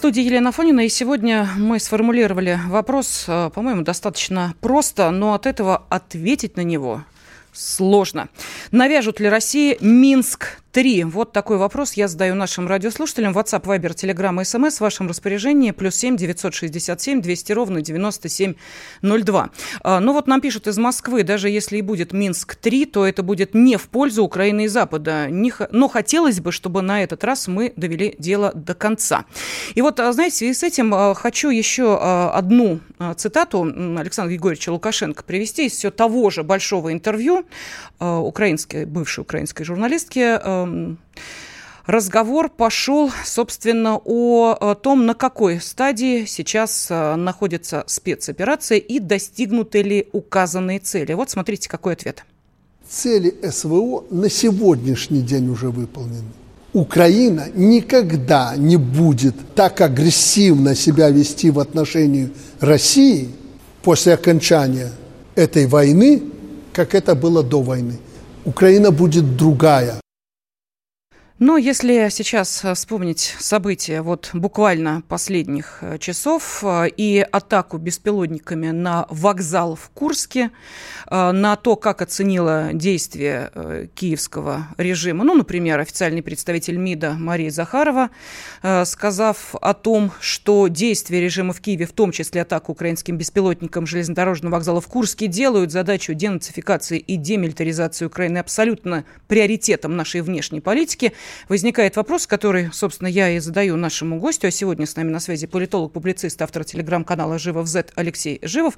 студии 0.00 0.22
Елена 0.22 0.50
Фонина, 0.50 0.86
и 0.86 0.88
сегодня 0.88 1.46
мы 1.58 1.78
сформулировали 1.78 2.58
вопрос, 2.68 3.26
э, 3.28 3.50
по-моему, 3.54 3.82
достаточно 3.82 4.54
просто, 4.62 5.10
но 5.10 5.34
от 5.34 5.44
этого 5.44 5.84
ответить 5.90 6.56
на 6.56 6.62
него 6.62 7.04
сложно. 7.52 8.30
Навяжут 8.70 9.20
ли 9.20 9.28
России 9.28 9.76
Минск 9.82 10.62
Три. 10.72 11.02
Вот 11.02 11.32
такой 11.32 11.56
вопрос 11.56 11.94
я 11.94 12.06
задаю 12.06 12.36
нашим 12.36 12.68
радиослушателям. 12.68 13.36
WhatsApp, 13.36 13.64
Viber, 13.64 13.92
Telegram, 13.92 14.40
SMS 14.40 14.76
в 14.76 14.80
вашем 14.82 15.08
распоряжении. 15.08 15.72
Плюс 15.72 15.96
семь 15.96 16.16
девятьсот 16.16 16.54
шестьдесят 16.54 17.00
семь 17.00 17.20
двести 17.20 17.50
ровно 17.50 17.80
девяносто 17.80 18.28
семь 18.28 18.54
ноль 19.02 19.24
два. 19.24 19.50
А, 19.82 19.98
ну 19.98 20.12
вот 20.12 20.28
нам 20.28 20.40
пишут 20.40 20.68
из 20.68 20.78
Москвы, 20.78 21.24
даже 21.24 21.50
если 21.50 21.78
и 21.78 21.82
будет 21.82 22.12
Минск-3, 22.12 22.86
то 22.86 23.04
это 23.04 23.24
будет 23.24 23.52
не 23.52 23.78
в 23.78 23.88
пользу 23.88 24.22
Украины 24.22 24.66
и 24.66 24.68
Запада. 24.68 25.26
Но 25.72 25.88
хотелось 25.88 26.38
бы, 26.38 26.52
чтобы 26.52 26.82
на 26.82 27.02
этот 27.02 27.24
раз 27.24 27.48
мы 27.48 27.72
довели 27.74 28.14
дело 28.20 28.52
до 28.54 28.74
конца. 28.74 29.24
И 29.74 29.82
вот, 29.82 29.98
а, 29.98 30.12
знаете, 30.12 30.52
в 30.52 30.56
с 30.56 30.62
этим 30.62 30.94
а, 30.94 31.14
хочу 31.14 31.50
еще 31.50 31.98
одну 31.98 32.78
цитату 33.16 33.64
Александра 33.64 34.30
Григорьевича 34.30 34.70
Лукашенко 34.70 35.24
привести 35.24 35.66
из 35.66 35.72
все 35.72 35.90
того 35.90 36.30
же 36.30 36.44
большого 36.44 36.92
интервью 36.92 37.44
украинской, 37.98 38.84
бывшей 38.84 39.22
украинской 39.22 39.64
журналистки 39.64 40.59
разговор 41.86 42.48
пошел, 42.48 43.10
собственно, 43.24 43.96
о 43.96 44.74
том, 44.74 45.06
на 45.06 45.14
какой 45.14 45.60
стадии 45.60 46.24
сейчас 46.24 46.88
э, 46.90 47.16
находится 47.16 47.84
спецоперация 47.86 48.78
и 48.78 48.98
достигнуты 48.98 49.82
ли 49.82 50.08
указанные 50.12 50.78
цели. 50.78 51.12
Вот 51.12 51.30
смотрите, 51.30 51.68
какой 51.68 51.94
ответ. 51.94 52.24
Цели 52.88 53.34
СВО 53.50 54.04
на 54.10 54.28
сегодняшний 54.28 55.22
день 55.22 55.48
уже 55.48 55.70
выполнены. 55.70 56.24
Украина 56.72 57.48
никогда 57.54 58.54
не 58.56 58.76
будет 58.76 59.34
так 59.54 59.80
агрессивно 59.80 60.74
себя 60.74 61.10
вести 61.10 61.50
в 61.50 61.58
отношении 61.58 62.30
России 62.60 63.28
после 63.82 64.14
окончания 64.14 64.92
этой 65.34 65.66
войны, 65.66 66.22
как 66.72 66.94
это 66.94 67.14
было 67.14 67.42
до 67.42 67.62
войны. 67.62 67.98
Украина 68.44 68.90
будет 68.92 69.36
другая. 69.36 70.00
Но 71.40 71.56
если 71.56 72.08
сейчас 72.10 72.62
э, 72.66 72.74
вспомнить 72.74 73.34
события 73.38 74.02
вот 74.02 74.28
буквально 74.34 75.02
последних 75.08 75.78
э, 75.80 75.96
часов 75.96 76.62
э, 76.62 76.90
и 76.94 77.26
атаку 77.32 77.78
беспилотниками 77.78 78.72
на 78.72 79.06
вокзал 79.08 79.74
в 79.74 79.88
Курске, 79.88 80.50
на 81.10 81.56
то, 81.56 81.76
как 81.76 82.02
оценила 82.02 82.70
действия 82.72 83.88
киевского 83.94 84.68
режима, 84.76 85.24
ну, 85.24 85.34
например, 85.34 85.80
официальный 85.80 86.22
представитель 86.22 86.76
МИДа 86.76 87.14
Мария 87.18 87.50
Захарова, 87.50 88.10
сказав 88.84 89.56
о 89.60 89.74
том, 89.74 90.12
что 90.20 90.68
действия 90.68 91.20
режима 91.20 91.52
в 91.52 91.60
Киеве, 91.60 91.86
в 91.86 91.92
том 91.92 92.12
числе 92.12 92.42
атаку 92.42 92.72
украинским 92.72 93.16
беспилотникам 93.16 93.86
железнодорожного 93.86 94.54
вокзала 94.54 94.80
в 94.80 94.86
Курске, 94.86 95.26
делают 95.26 95.72
задачу 95.72 96.14
денацификации 96.14 96.98
и 96.98 97.16
демилитаризации 97.16 98.04
Украины 98.04 98.38
абсолютно 98.38 99.04
приоритетом 99.26 99.96
нашей 99.96 100.20
внешней 100.20 100.60
политики– 100.60 101.12
возникает 101.48 101.96
вопрос, 101.96 102.26
который, 102.26 102.70
собственно, 102.72 103.08
я 103.08 103.30
и 103.30 103.38
задаю 103.38 103.76
нашему 103.76 104.18
гостю. 104.18 104.48
А 104.48 104.50
сегодня 104.50 104.86
с 104.86 104.96
нами 104.96 105.10
на 105.10 105.20
связи 105.20 105.46
политолог, 105.46 105.92
публицист, 105.92 106.40
автор 106.42 106.64
телеграм-канала 106.64 107.38
«Живов 107.38 107.66
Z» 107.66 107.86
Алексей 107.94 108.38
Живов. 108.42 108.76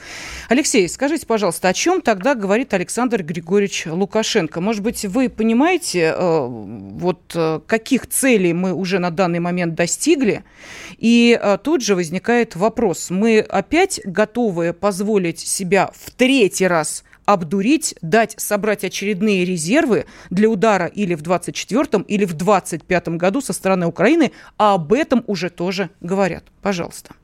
Алексей, 0.49 0.89
скажите, 0.89 1.27
пожалуйста, 1.27 1.69
о 1.69 1.73
чем 1.73 2.01
тогда 2.01 2.35
говорит 2.35 2.75
Александр 2.75 3.23
Григорьевич 3.23 3.87
Лукашенко? 3.87 4.61
Может 4.61 4.83
быть, 4.83 5.05
вы 5.05 5.29
понимаете, 5.29 6.15
э, 6.17 6.47
вот 6.47 7.33
э, 7.35 7.61
каких 7.67 8.07
целей 8.09 8.53
мы 8.53 8.73
уже 8.73 8.99
на 8.99 9.11
данный 9.11 9.41
момент 9.41 9.75
достигли? 9.75 10.45
И 10.99 11.39
э, 11.41 11.59
тут 11.63 11.83
же 11.83 11.95
возникает 11.95 12.57
вопрос. 12.57 13.11
Мы 13.11 13.41
опять 13.41 14.01
готовы 14.05 14.73
позволить 14.73 15.41
себя 15.41 15.91
в 15.95 16.11
третий 16.11 16.67
раз 16.67 17.05
обдурить, 17.25 17.95
дать 18.03 18.35
собрать 18.39 18.85
очередные 18.85 19.45
резервы 19.45 20.07
для 20.31 20.49
удара 20.49 20.87
или 20.87 21.15
в 21.15 21.23
24-м, 21.23 22.03
или 22.03 22.25
в 22.25 22.35
25-м 22.35 23.19
году 23.19 23.41
со 23.41 23.53
стороны 23.53 23.87
Украины, 23.87 24.33
а 24.59 24.75
об 24.75 24.93
этом 24.93 25.25
уже 25.27 25.51
тоже 25.51 25.91
говорят. 26.01 26.45
Пожалуйста. 26.63 27.15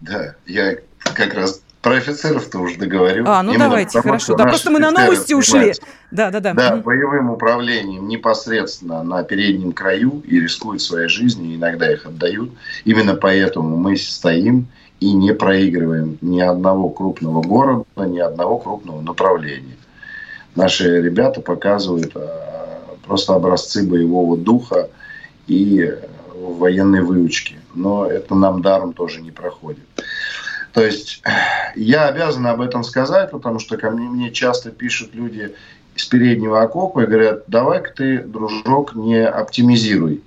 Да, 0.00 0.34
я 0.46 0.76
как 1.02 1.34
раз 1.34 1.62
про 1.82 1.96
офицеров-то 1.96 2.58
уже 2.58 2.76
договорю. 2.76 3.24
А, 3.26 3.42
ну 3.42 3.52
Именно 3.52 3.64
давайте, 3.64 3.98
потому, 3.98 4.12
хорошо. 4.12 4.36
Да, 4.36 4.44
просто 4.44 4.70
мы 4.70 4.80
на 4.80 4.90
новости 4.90 5.32
ушли. 5.32 5.72
Да, 6.10 6.30
да, 6.30 6.40
да. 6.40 6.52
Да, 6.52 6.76
боевым 6.76 7.30
управлением 7.30 8.08
непосредственно 8.08 9.02
на 9.02 9.22
переднем 9.22 9.72
краю 9.72 10.22
и 10.26 10.40
рискуют 10.40 10.82
своей 10.82 11.08
жизнью, 11.08 11.56
иногда 11.56 11.92
их 11.92 12.04
отдают. 12.04 12.50
Именно 12.84 13.14
поэтому 13.14 13.76
мы 13.76 13.96
стоим 13.96 14.66
и 15.00 15.12
не 15.12 15.32
проигрываем 15.32 16.18
ни 16.20 16.40
одного 16.40 16.90
крупного 16.90 17.42
города, 17.42 17.84
ни 18.06 18.18
одного 18.18 18.58
крупного 18.58 19.00
направления. 19.00 19.76
Наши 20.54 21.00
ребята 21.00 21.40
показывают 21.40 22.12
а, 22.16 22.80
просто 23.06 23.34
образцы 23.34 23.86
боевого 23.86 24.36
духа 24.36 24.90
и 25.46 25.94
военной 26.34 27.02
выучки. 27.02 27.56
Но 27.74 28.06
это 28.06 28.34
нам 28.34 28.62
даром 28.62 28.92
тоже 28.92 29.20
не 29.20 29.30
проходит. 29.30 29.84
То 30.72 30.84
есть 30.84 31.22
я 31.76 32.06
обязан 32.06 32.46
об 32.46 32.60
этом 32.60 32.82
сказать, 32.82 33.30
потому 33.30 33.58
что 33.58 33.76
ко 33.76 33.90
мне, 33.90 34.08
мне 34.08 34.30
часто 34.30 34.70
пишут 34.70 35.14
люди 35.14 35.54
из 35.94 36.04
переднего 36.04 36.62
окопа 36.62 37.00
и 37.02 37.06
говорят, 37.06 37.44
давай-ка 37.46 37.92
ты, 37.94 38.18
дружок, 38.18 38.94
не 38.94 39.24
оптимизируй 39.24 40.22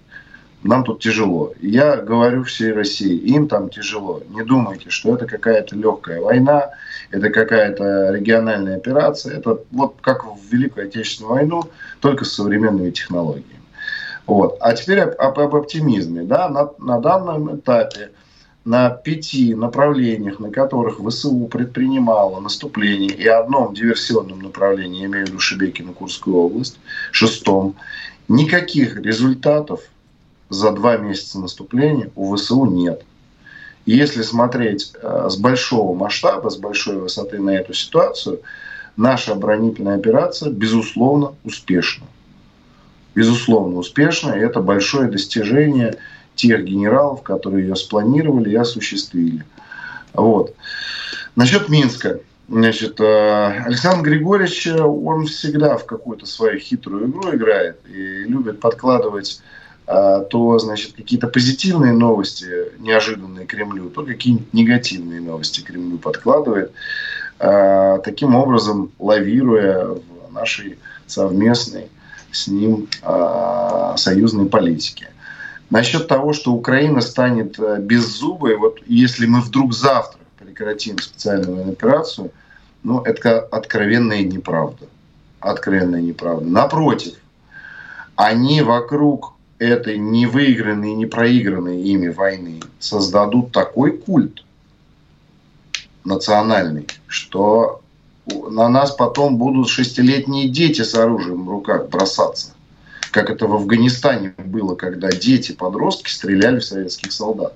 нам 0.64 0.84
тут 0.84 1.02
тяжело. 1.02 1.54
Я 1.60 1.98
говорю 1.98 2.44
всей 2.44 2.72
России, 2.72 3.16
им 3.16 3.48
там 3.48 3.70
тяжело. 3.70 4.22
Не 4.30 4.44
думайте, 4.44 4.90
что 4.90 5.16
это 5.16 5.26
какая-то 5.26 5.76
легкая 5.76 6.22
война, 6.22 6.72
это 7.10 7.30
какая-то 7.30 8.12
региональная 8.14 8.78
операция. 8.78 9.38
Это 9.38 9.60
вот 9.72 9.96
как 10.02 10.24
в 10.26 10.40
Великую 10.52 10.88
Отечественную 10.88 11.34
войну, 11.34 11.64
только 12.00 12.26
с 12.26 12.34
современными 12.34 12.92
технологиями. 12.92 13.62
Вот. 14.28 14.58
А 14.62 14.74
теперь 14.74 15.00
об, 15.00 15.40
об 15.40 15.56
оптимизме. 15.56 16.24
Да? 16.24 16.48
На, 16.48 16.70
на 16.78 17.00
данном 17.00 17.56
этапе 17.56 18.12
на 18.64 18.92
пяти 18.92 19.56
направлениях, 19.56 20.40
на 20.40 20.52
которых 20.52 21.00
ВСУ 21.00 21.48
предпринимало 21.48 22.40
наступление, 22.40 23.10
и 23.10 23.26
одном 23.26 23.74
диверсионном 23.74 24.40
направлении, 24.40 25.02
я 25.02 25.08
имею 25.08 25.26
в 25.26 25.30
виду 25.30 25.40
Шебекину, 25.40 25.94
Курскую 25.94 26.36
область, 26.36 26.80
шестом, 27.12 27.76
никаких 28.28 28.98
результатов 28.98 29.82
за 30.52 30.72
два 30.72 30.98
месяца 30.98 31.40
наступления 31.40 32.12
у 32.16 32.36
ВСУ 32.36 32.66
нет. 32.66 33.04
И 33.86 33.96
если 33.96 34.22
смотреть 34.22 34.94
э, 35.02 35.28
с 35.30 35.38
большого 35.38 35.96
масштаба, 35.96 36.50
с 36.50 36.58
большой 36.58 36.98
высоты 36.98 37.40
на 37.40 37.52
эту 37.52 37.74
ситуацию, 37.74 38.42
наша 38.98 39.32
оборонительная 39.32 39.96
операция, 39.96 40.52
безусловно, 40.52 41.34
успешна. 41.46 42.06
Безусловно, 43.16 43.78
успешна, 43.78 44.34
и 44.34 44.40
это 44.40 44.60
большое 44.60 45.10
достижение 45.10 45.96
тех 46.36 46.64
генералов, 46.66 47.24
которые 47.24 47.68
ее 47.68 47.76
спланировали 47.76 48.52
и 48.52 48.56
осуществили. 48.56 49.46
Вот. 50.14 50.54
Насчет 51.36 51.70
Минска. 51.70 52.20
Значит, 52.50 53.00
э, 53.00 53.64
Александр 53.66 54.10
Григорьевич, 54.10 54.68
он 54.68 55.28
всегда 55.28 55.78
в 55.78 55.86
какую-то 55.86 56.26
свою 56.26 56.60
хитрую 56.60 57.10
игру 57.10 57.34
играет 57.34 57.80
и 57.88 58.26
любит 58.26 58.60
подкладывать 58.60 59.42
то, 59.86 60.60
значит, 60.60 60.94
какие-то 60.94 61.28
позитивные 61.28 61.92
новости, 61.92 62.48
неожиданные 62.80 63.46
Кремлю, 63.46 63.90
то 63.90 64.04
какие-нибудь 64.04 64.54
негативные 64.54 65.20
новости 65.20 65.62
Кремлю 65.62 65.98
подкладывает, 65.98 66.72
а, 67.44 67.98
таким 68.00 68.36
образом 68.36 68.92
лавируя 69.00 69.86
в 69.86 70.32
нашей 70.32 70.78
совместной 71.08 71.90
с 72.32 72.48
ним 72.48 72.88
а, 73.02 73.98
союзной 73.98 74.46
политике. 74.46 75.10
Насчет 75.72 76.08
того, 76.08 76.34
что 76.34 76.54
Украина 76.54 77.02
станет 77.02 77.58
беззубой, 77.84 78.58
вот 78.58 78.80
если 78.86 79.26
мы 79.26 79.42
вдруг 79.42 79.74
завтра 79.74 80.20
прекратим 80.38 81.00
специальную 81.00 81.70
операцию, 81.70 82.32
ну, 82.84 83.02
это 83.02 83.40
откровенная 83.40 84.22
неправда. 84.22 84.86
Откровенная 85.40 86.02
неправда. 86.02 86.46
Напротив, 86.46 87.16
они 88.16 88.62
вокруг 88.62 89.34
этой 89.62 90.00
невыигранной 90.00 90.92
и 90.92 90.96
не 90.96 91.06
проигранной 91.06 91.82
ими 91.82 92.08
войны 92.08 92.62
создадут 92.80 93.52
такой 93.52 93.96
культ 93.96 94.44
национальный, 96.04 96.88
что 97.06 97.82
на 98.26 98.70
нас 98.70 98.92
потом 98.92 99.38
будут 99.38 99.70
шестилетние 99.70 100.50
дети 100.50 100.82
с 100.82 100.96
оружием 100.96 101.46
в 101.46 101.50
руках 101.50 101.90
бросаться. 101.90 102.54
Как 103.12 103.30
это 103.30 103.46
в 103.46 103.54
Афганистане 103.54 104.34
было, 104.38 104.74
когда 104.74 105.12
дети, 105.12 105.52
подростки 105.52 106.10
стреляли 106.10 106.60
в 106.60 106.66
советских 106.66 107.12
солдат. 107.12 107.54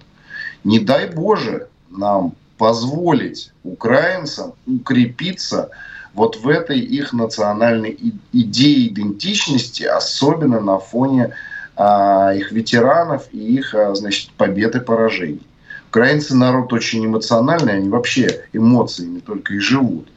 Не 0.63 0.79
дай 0.79 1.09
Боже 1.09 1.69
нам 1.89 2.33
позволить 2.59 3.51
украинцам 3.63 4.53
укрепиться 4.67 5.71
вот 6.13 6.37
в 6.37 6.47
этой 6.47 6.79
их 6.79 7.13
национальной 7.13 7.97
идее 8.31 8.89
идентичности, 8.89 9.83
особенно 9.83 10.59
на 10.59 10.77
фоне 10.77 11.33
их 11.77 12.51
ветеранов 12.51 13.27
и 13.31 13.57
их, 13.57 13.75
а, 13.75 13.93
значит, 13.95 14.31
побед 14.31 14.75
и 14.75 14.79
поражений. 14.79 15.45
Украинцы 15.89 16.35
народ 16.35 16.71
очень 16.73 17.05
эмоциональный, 17.05 17.73
они 17.73 17.89
вообще 17.89 18.45
эмоциями 18.53 19.19
только 19.19 19.53
и 19.53 19.59
живут. 19.59 20.07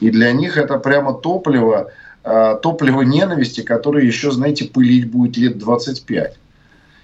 И 0.00 0.10
для 0.10 0.32
них 0.32 0.56
это 0.56 0.78
прямо 0.78 1.14
топливо, 1.14 1.90
а, 2.22 2.56
топливо 2.56 3.02
ненависти, 3.02 3.62
которое 3.62 4.04
еще, 4.04 4.30
знаете, 4.30 4.66
пылить 4.66 5.10
будет 5.10 5.36
лет 5.36 5.58
25. 5.58 6.36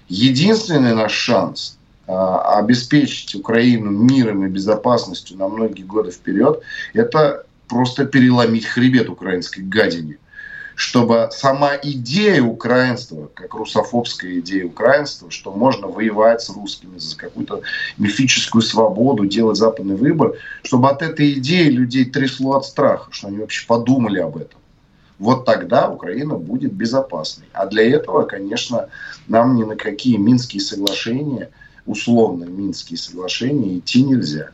Единственный 0.09 0.93
наш 0.93 1.13
шанс 1.13 1.77
обеспечить 2.05 3.33
Украину 3.33 3.89
миром 3.89 4.45
и 4.45 4.49
безопасностью 4.49 5.37
на 5.37 5.47
многие 5.47 5.83
годы 5.83 6.11
вперед, 6.11 6.61
это 6.93 7.45
просто 7.69 8.05
переломить 8.05 8.65
хребет 8.65 9.07
украинской 9.09 9.61
гадине 9.61 10.17
чтобы 10.75 11.29
сама 11.31 11.77
идея 11.81 12.41
украинства, 12.41 13.29
как 13.33 13.53
русофобская 13.53 14.39
идея 14.39 14.65
украинства, 14.65 15.29
что 15.29 15.51
можно 15.51 15.87
воевать 15.87 16.41
с 16.41 16.49
русскими 16.49 16.97
за 16.97 17.15
какую-то 17.17 17.61
мифическую 17.97 18.61
свободу, 18.61 19.25
делать 19.25 19.57
западный 19.57 19.95
выбор, 19.95 20.33
чтобы 20.63 20.89
от 20.89 21.01
этой 21.01 21.33
идеи 21.33 21.69
людей 21.69 22.05
трясло 22.05 22.55
от 22.57 22.65
страха, 22.65 23.09
что 23.11 23.27
они 23.27 23.37
вообще 23.37 23.65
подумали 23.67 24.19
об 24.19 24.37
этом. 24.37 24.59
Вот 25.19 25.45
тогда 25.45 25.89
Украина 25.89 26.35
будет 26.35 26.73
безопасной. 26.73 27.45
А 27.53 27.67
для 27.67 27.87
этого, 27.87 28.23
конечно, 28.23 28.89
нам 29.27 29.55
ни 29.55 29.63
на 29.63 29.75
какие 29.75 30.17
Минские 30.17 30.61
соглашения, 30.61 31.49
условно 31.85 32.45
Минские 32.45 32.97
соглашения 32.97 33.77
идти 33.77 34.01
нельзя. 34.03 34.49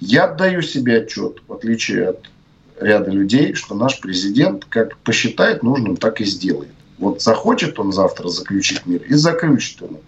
Я 0.00 0.24
отдаю 0.24 0.62
себе 0.62 1.02
отчет, 1.02 1.42
в 1.46 1.52
отличие 1.52 2.08
от 2.08 2.30
ряда 2.80 3.10
людей, 3.10 3.54
что 3.54 3.74
наш 3.74 4.00
президент 4.00 4.64
как 4.64 4.96
посчитает 4.98 5.62
нужным, 5.62 5.96
так 5.96 6.20
и 6.20 6.24
сделает. 6.24 6.70
Вот 6.98 7.22
захочет 7.22 7.78
он 7.78 7.92
завтра 7.92 8.28
заключить 8.28 8.86
мир 8.86 9.02
и 9.02 9.14
заключит 9.14 9.80
ему. 9.80 10.00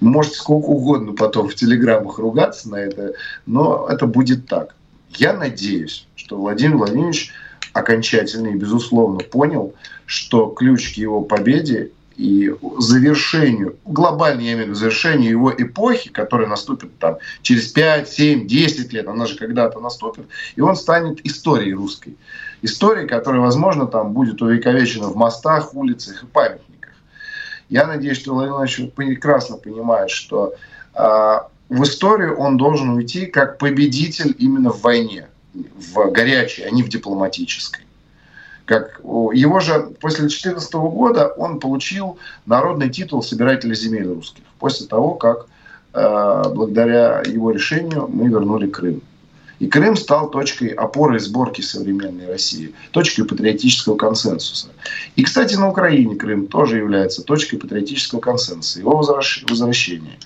Может 0.00 0.34
сколько 0.34 0.66
угодно 0.66 1.12
потом 1.12 1.48
в 1.48 1.54
телеграммах 1.54 2.18
ругаться 2.18 2.70
на 2.70 2.76
это, 2.76 3.14
но 3.46 3.86
это 3.88 4.06
будет 4.06 4.46
так. 4.46 4.74
Я 5.10 5.32
надеюсь, 5.32 6.06
что 6.14 6.36
Владимир 6.36 6.76
Владимирович 6.76 7.32
окончательно 7.72 8.48
и 8.48 8.54
безусловно 8.54 9.20
понял, 9.20 9.74
что 10.06 10.46
ключ 10.46 10.94
к 10.94 10.96
его 10.96 11.22
победе 11.22 11.90
и 12.16 12.54
завершению, 12.78 13.76
глобально 13.84 14.40
я 14.40 14.52
имею 14.52 14.64
в 14.64 14.68
виду 14.68 14.74
завершению 14.74 15.30
его 15.30 15.52
эпохи, 15.56 16.10
которая 16.10 16.48
наступит 16.48 16.98
там 16.98 17.18
через 17.42 17.68
5, 17.68 18.08
7, 18.08 18.46
10 18.46 18.92
лет, 18.92 19.08
она 19.08 19.26
же 19.26 19.36
когда-то 19.36 19.80
наступит, 19.80 20.26
и 20.56 20.60
он 20.60 20.76
станет 20.76 21.24
историей 21.24 21.74
русской. 21.74 22.16
Историей, 22.62 23.06
которая, 23.06 23.40
возможно, 23.40 23.86
там 23.86 24.12
будет 24.12 24.42
увековечена 24.42 25.08
в 25.08 25.16
мостах, 25.16 25.74
улицах 25.74 26.22
и 26.22 26.26
памятниках. 26.26 26.92
Я 27.70 27.86
надеюсь, 27.86 28.18
что 28.18 28.34
Владимир 28.34 28.56
Владимирович 28.56 28.94
прекрасно 28.94 29.56
понимает, 29.56 30.10
что 30.10 30.54
э, 30.94 31.38
в 31.70 31.82
историю 31.84 32.36
он 32.36 32.56
должен 32.56 32.90
уйти 32.90 33.26
как 33.26 33.58
победитель 33.58 34.34
именно 34.38 34.70
в 34.70 34.82
войне, 34.82 35.28
в 35.54 36.10
горячей, 36.10 36.64
а 36.64 36.70
не 36.70 36.82
в 36.82 36.88
дипломатической. 36.88 37.84
Как 38.70 39.00
его 39.00 39.58
же 39.58 39.90
после 40.00 40.20
2014 40.20 40.72
года 40.74 41.26
он 41.26 41.58
получил 41.58 42.18
народный 42.46 42.88
титул 42.88 43.20
собирателя 43.20 43.74
земель 43.74 44.06
русских. 44.06 44.44
После 44.60 44.86
того, 44.86 45.14
как 45.14 45.46
э, 45.92 46.44
благодаря 46.54 47.20
его 47.26 47.50
решению 47.50 48.06
мы 48.06 48.28
вернули 48.28 48.68
Крым. 48.68 49.02
И 49.58 49.66
Крым 49.66 49.96
стал 49.96 50.30
точкой 50.30 50.68
опоры 50.68 51.16
и 51.16 51.18
сборки 51.18 51.62
современной 51.62 52.28
России, 52.28 52.72
точкой 52.92 53.24
патриотического 53.24 53.96
консенсуса. 53.96 54.68
И, 55.16 55.24
кстати, 55.24 55.56
на 55.56 55.68
Украине 55.68 56.14
Крым 56.14 56.46
тоже 56.46 56.76
является 56.76 57.24
точкой 57.24 57.56
патриотического 57.56 58.20
консенсуса, 58.20 58.78
его 58.78 58.94
возвращения. 58.98 60.16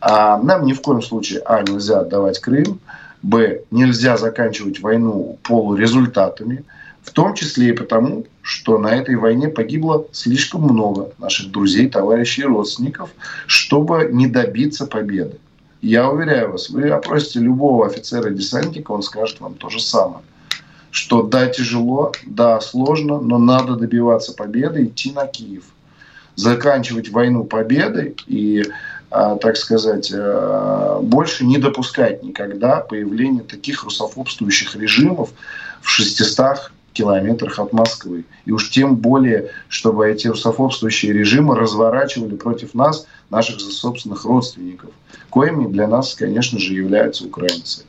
А 0.00 0.38
нам 0.38 0.64
ни 0.64 0.74
в 0.74 0.80
коем 0.80 1.02
случае, 1.02 1.42
а, 1.44 1.60
нельзя 1.62 2.02
отдавать 2.02 2.38
Крым, 2.38 2.78
б, 3.22 3.62
нельзя 3.72 4.16
заканчивать 4.16 4.78
войну 4.78 5.40
полурезультатами, 5.42 6.64
в 7.04 7.10
том 7.10 7.34
числе 7.34 7.68
и 7.68 7.72
потому, 7.72 8.26
что 8.42 8.78
на 8.78 8.88
этой 8.88 9.14
войне 9.16 9.48
погибло 9.48 10.06
слишком 10.10 10.62
много 10.62 11.12
наших 11.18 11.50
друзей, 11.50 11.88
товарищей 11.88 12.42
и 12.42 12.46
родственников, 12.46 13.10
чтобы 13.46 14.08
не 14.10 14.26
добиться 14.26 14.86
победы. 14.86 15.38
Я 15.82 16.08
уверяю 16.08 16.52
вас, 16.52 16.70
вы 16.70 16.88
опросите 16.88 17.40
любого 17.40 17.86
офицера-десантника, 17.86 18.90
он 18.90 19.02
скажет 19.02 19.40
вам 19.40 19.54
то 19.54 19.68
же 19.68 19.80
самое. 19.80 20.24
Что 20.90 21.22
да, 21.22 21.46
тяжело, 21.46 22.12
да, 22.24 22.60
сложно, 22.60 23.20
но 23.20 23.36
надо 23.36 23.76
добиваться 23.76 24.32
победы, 24.32 24.84
идти 24.84 25.12
на 25.12 25.26
Киев. 25.26 25.64
Заканчивать 26.36 27.10
войну 27.10 27.44
победой 27.44 28.16
и, 28.26 28.64
а, 29.10 29.36
так 29.36 29.56
сказать, 29.56 30.10
а, 30.14 31.00
больше 31.02 31.44
не 31.44 31.58
допускать 31.58 32.22
никогда 32.22 32.80
появления 32.80 33.42
таких 33.42 33.84
русофобствующих 33.84 34.74
режимов 34.76 35.30
в 35.82 35.90
600 35.90 36.72
километрах 36.94 37.58
от 37.58 37.74
Москвы. 37.74 38.24
И 38.46 38.52
уж 38.52 38.70
тем 38.70 38.96
более, 38.96 39.50
чтобы 39.68 40.08
эти 40.08 40.28
русофобствующие 40.28 41.12
режимы 41.12 41.56
разворачивали 41.56 42.36
против 42.36 42.72
нас, 42.72 43.06
наших 43.28 43.60
собственных 43.60 44.24
родственников, 44.24 44.90
коими 45.28 45.66
для 45.66 45.86
нас, 45.86 46.14
конечно 46.14 46.58
же, 46.58 46.72
являются 46.72 47.26
украинцы. 47.26 47.84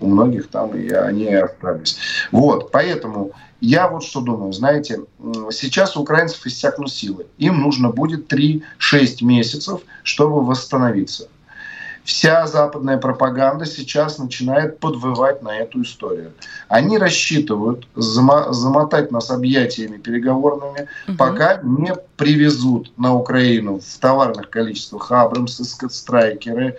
У 0.00 0.06
многих 0.06 0.48
там 0.48 0.74
и 0.74 0.88
они 0.90 1.34
остались. 1.34 1.98
Вот, 2.32 2.70
поэтому 2.70 3.32
я 3.60 3.88
вот 3.88 4.04
что 4.04 4.20
думаю, 4.20 4.52
знаете, 4.52 5.00
сейчас 5.50 5.96
у 5.96 6.02
украинцев 6.02 6.46
иссякнут 6.46 6.92
силы. 6.92 7.26
Им 7.38 7.60
нужно 7.60 7.90
будет 7.90 8.32
3-6 8.32 8.62
месяцев, 9.22 9.80
чтобы 10.02 10.44
восстановиться 10.44 11.28
вся 12.04 12.46
западная 12.46 12.98
пропаганда 12.98 13.64
сейчас 13.64 14.18
начинает 14.18 14.78
подвывать 14.78 15.42
на 15.42 15.56
эту 15.56 15.82
историю. 15.82 16.32
Они 16.68 16.98
рассчитывают 16.98 17.88
замотать 17.96 19.10
нас 19.10 19.30
объятиями 19.30 19.96
переговорными, 19.96 20.86
угу. 21.08 21.16
пока 21.16 21.60
не 21.62 21.94
привезут 22.16 22.92
на 22.98 23.14
Украину 23.14 23.80
в 23.80 23.98
товарных 23.98 24.50
количествах 24.50 25.10
Абрамсы, 25.10 25.64
Страйкеры, 25.64 26.76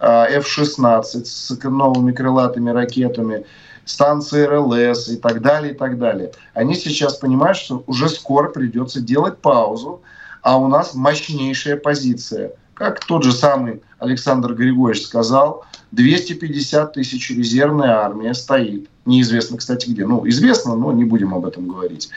F-16 0.00 1.24
с 1.24 1.58
новыми 1.62 2.12
крылатыми 2.12 2.70
ракетами, 2.70 3.44
станции 3.84 4.44
РЛС 4.44 5.08
и 5.08 5.16
так 5.16 5.42
далее, 5.42 5.74
и 5.74 5.76
так 5.76 5.98
далее. 5.98 6.32
Они 6.54 6.74
сейчас 6.74 7.16
понимают, 7.16 7.58
что 7.58 7.84
уже 7.86 8.08
скоро 8.08 8.48
придется 8.48 9.00
делать 9.00 9.38
паузу, 9.38 10.00
а 10.40 10.58
у 10.58 10.66
нас 10.66 10.94
мощнейшая 10.94 11.76
позиция– 11.76 12.52
как 12.82 13.04
тот 13.04 13.22
же 13.22 13.30
самый 13.30 13.80
Александр 14.00 14.54
Григорьевич 14.54 15.06
сказал, 15.06 15.64
250 15.92 16.94
тысяч 16.94 17.30
резервная 17.30 17.92
армия 17.98 18.34
стоит. 18.34 18.88
Неизвестно, 19.06 19.56
кстати, 19.56 19.88
где. 19.88 20.04
Ну, 20.04 20.28
известно, 20.28 20.74
но 20.74 20.90
не 20.90 21.04
будем 21.04 21.32
об 21.32 21.46
этом 21.46 21.68
говорить. 21.68 22.10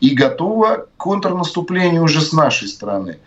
И 0.00 0.14
готова 0.14 0.86
к 0.86 0.96
контрнаступлению 0.96 2.04
уже 2.04 2.22
с 2.22 2.32
нашей 2.32 2.68
стороны. 2.68 3.18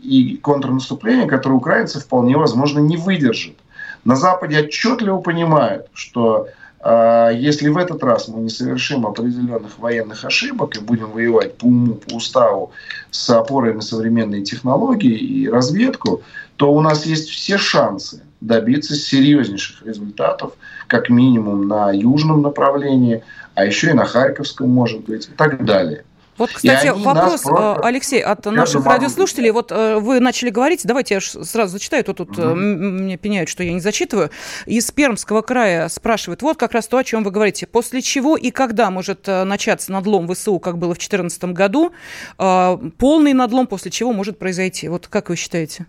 И 0.00 0.38
контрнаступление, 0.38 1.26
которое 1.26 1.56
украинцы 1.56 2.00
вполне 2.00 2.38
возможно 2.38 2.78
не 2.78 2.96
выдержат. 2.96 3.56
На 4.04 4.16
Западе 4.16 4.60
отчетливо 4.60 5.18
понимают, 5.18 5.88
что 5.92 6.48
если 6.84 7.68
в 7.68 7.76
этот 7.76 8.02
раз 8.02 8.26
мы 8.26 8.40
не 8.40 8.48
совершим 8.48 9.06
определенных 9.06 9.78
военных 9.78 10.24
ошибок 10.24 10.76
и 10.76 10.80
будем 10.80 11.12
воевать 11.12 11.56
по 11.56 11.66
уму, 11.66 11.94
по 11.94 12.14
уставу 12.14 12.72
с 13.10 13.30
опорой 13.30 13.72
на 13.72 13.82
современные 13.82 14.42
технологии 14.42 15.16
и 15.16 15.48
разведку, 15.48 16.22
то 16.56 16.72
у 16.72 16.80
нас 16.80 17.06
есть 17.06 17.28
все 17.28 17.56
шансы 17.56 18.22
добиться 18.40 18.96
серьезнейших 18.96 19.86
результатов, 19.86 20.54
как 20.88 21.08
минимум 21.08 21.68
на 21.68 21.92
южном 21.92 22.42
направлении, 22.42 23.22
а 23.54 23.64
еще 23.64 23.90
и 23.90 23.94
на 23.94 24.04
Харьковском, 24.04 24.68
может 24.68 25.04
быть, 25.04 25.28
и 25.28 25.32
так 25.32 25.64
далее. 25.64 26.04
Вот, 26.42 26.50
кстати, 26.50 26.88
вопрос, 26.88 27.42
просто... 27.42 27.76
Алексей, 27.86 28.20
от 28.20 28.44
наших 28.46 28.84
радиослушателей. 28.84 29.52
Вот 29.52 29.70
э, 29.70 29.98
вы 30.00 30.18
начали 30.18 30.50
говорить, 30.50 30.80
давайте 30.82 31.14
я 31.14 31.20
сразу 31.20 31.74
зачитаю, 31.74 32.02
то 32.02 32.14
тут 32.14 32.36
угу. 32.36 32.56
мне 32.56 33.16
пеняют, 33.16 33.48
что 33.48 33.62
я 33.62 33.72
не 33.72 33.78
зачитываю. 33.78 34.30
Из 34.66 34.90
Пермского 34.90 35.42
края 35.42 35.88
спрашивают, 35.88 36.42
вот 36.42 36.56
как 36.56 36.72
раз 36.72 36.88
то, 36.88 36.96
о 36.98 37.04
чем 37.04 37.22
вы 37.22 37.30
говорите. 37.30 37.68
После 37.68 38.02
чего 38.02 38.36
и 38.36 38.50
когда 38.50 38.90
может 38.90 39.28
э, 39.28 39.44
начаться 39.44 39.92
надлом 39.92 40.26
ВСУ, 40.34 40.58
как 40.58 40.78
было 40.78 40.94
в 40.94 40.98
2014 40.98 41.44
году? 41.44 41.92
Полный 42.36 43.34
надлом 43.34 43.68
после 43.68 43.92
чего 43.92 44.12
может 44.12 44.40
произойти? 44.40 44.88
Вот 44.88 45.06
как 45.06 45.28
вы 45.28 45.36
считаете? 45.36 45.86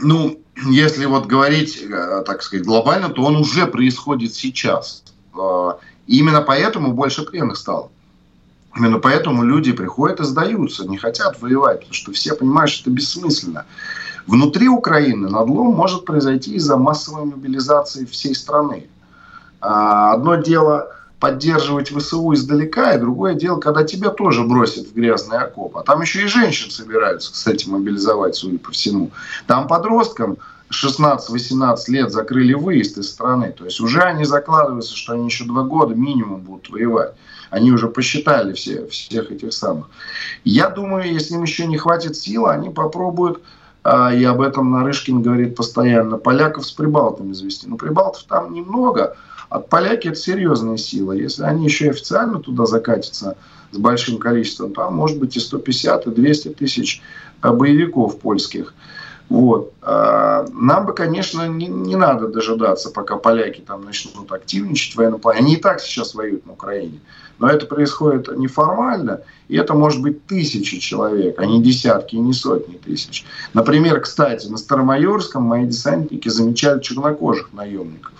Ну, 0.00 0.38
если 0.70 1.06
вот 1.06 1.26
говорить, 1.26 1.84
так 2.24 2.44
сказать, 2.44 2.64
глобально, 2.64 3.08
то 3.08 3.24
он 3.24 3.34
уже 3.34 3.66
происходит 3.66 4.32
сейчас. 4.32 5.02
Именно 6.06 6.42
поэтому 6.42 6.92
больше 6.92 7.24
пленных 7.24 7.56
стало. 7.56 7.90
Именно 8.76 8.98
поэтому 8.98 9.42
люди 9.42 9.72
приходят 9.72 10.20
и 10.20 10.24
сдаются, 10.24 10.88
не 10.88 10.96
хотят 10.96 11.40
воевать, 11.40 11.80
потому 11.80 11.94
что 11.94 12.12
все 12.12 12.34
понимают, 12.34 12.70
что 12.70 12.82
это 12.82 12.90
бессмысленно. 12.90 13.66
Внутри 14.26 14.68
Украины 14.68 15.28
надлом 15.28 15.74
может 15.74 16.04
произойти 16.04 16.54
из-за 16.54 16.76
массовой 16.76 17.24
мобилизации 17.24 18.04
всей 18.04 18.34
страны. 18.34 18.88
А, 19.60 20.12
одно 20.12 20.36
дело 20.36 20.92
поддерживать 21.18 21.90
ВСУ 21.90 22.32
издалека, 22.34 22.94
и 22.94 22.98
другое 22.98 23.34
дело, 23.34 23.60
когда 23.60 23.84
тебя 23.84 24.10
тоже 24.10 24.42
бросят 24.42 24.88
в 24.88 24.94
грязный 24.94 25.38
окоп. 25.38 25.76
А 25.76 25.82
там 25.82 26.00
еще 26.00 26.24
и 26.24 26.26
женщин 26.26 26.70
собираются, 26.70 27.32
кстати, 27.32 27.68
мобилизовать, 27.68 28.34
судя 28.34 28.58
по 28.58 28.72
всему. 28.72 29.10
Там 29.46 29.68
подросткам 29.68 30.38
16-18 30.72 31.76
лет 31.88 32.10
закрыли 32.10 32.54
выезд 32.54 32.98
из 32.98 33.10
страны. 33.10 33.54
То 33.56 33.66
есть 33.66 33.80
уже 33.80 34.00
они 34.00 34.24
закладываются, 34.24 34.96
что 34.96 35.12
они 35.12 35.26
еще 35.26 35.44
два 35.44 35.62
года 35.62 35.94
минимум 35.94 36.40
будут 36.40 36.70
воевать. 36.70 37.14
Они 37.52 37.70
уже 37.70 37.88
посчитали 37.88 38.54
все, 38.54 38.86
всех 38.86 39.30
этих 39.30 39.52
самых. 39.52 39.90
Я 40.42 40.70
думаю, 40.70 41.12
если 41.12 41.34
им 41.34 41.42
еще 41.42 41.66
не 41.66 41.76
хватит 41.76 42.16
сил, 42.16 42.46
они 42.46 42.70
попробуют, 42.70 43.42
а, 43.84 44.10
и 44.10 44.24
об 44.24 44.40
этом 44.40 44.72
Нарышкин 44.72 45.20
говорит 45.20 45.54
постоянно, 45.54 46.16
поляков 46.16 46.64
с 46.64 46.72
прибалтами 46.72 47.34
завести. 47.34 47.68
Но 47.68 47.76
прибалтов 47.76 48.24
там 48.24 48.54
немного, 48.54 49.18
а 49.50 49.58
поляки 49.58 50.08
это 50.08 50.16
серьезная 50.16 50.78
сила. 50.78 51.12
Если 51.12 51.42
они 51.42 51.66
еще 51.66 51.90
официально 51.90 52.40
туда 52.40 52.64
закатятся 52.64 53.36
с 53.70 53.76
большим 53.76 54.16
количеством, 54.16 54.72
там 54.72 54.96
может 54.96 55.18
быть 55.18 55.36
и 55.36 55.40
150, 55.40 56.06
и 56.06 56.10
200 56.10 56.48
тысяч 56.54 57.02
а, 57.42 57.52
боевиков 57.52 58.18
польских. 58.18 58.72
Вот. 59.28 59.72
А, 59.80 60.46
нам 60.52 60.86
бы, 60.86 60.92
конечно, 60.92 61.48
не, 61.48 61.66
не 61.66 61.96
надо 61.96 62.28
дожидаться, 62.28 62.90
пока 62.90 63.16
поляки 63.16 63.60
там 63.60 63.84
начнут 63.84 64.30
активничать 64.30 64.94
в 64.94 64.98
военном 64.98 65.20
плане. 65.20 65.40
Они 65.40 65.54
и 65.54 65.60
так 65.60 65.80
сейчас 65.80 66.14
воюют 66.14 66.46
на 66.46 66.52
Украине. 66.52 67.00
Но 67.38 67.48
это 67.48 67.66
происходит 67.66 68.28
неформально, 68.36 69.22
и 69.48 69.56
это 69.56 69.74
может 69.74 70.00
быть 70.00 70.26
тысячи 70.26 70.78
человек, 70.78 71.40
а 71.40 71.46
не 71.46 71.62
десятки, 71.62 72.14
и 72.14 72.20
не 72.20 72.34
сотни 72.34 72.74
тысяч. 72.74 73.24
Например, 73.52 74.00
кстати, 74.00 74.46
на 74.46 74.56
Старомайорском 74.56 75.42
мои 75.42 75.66
десантники 75.66 76.28
замечали 76.28 76.80
чернокожих 76.80 77.52
наемников. 77.52 78.12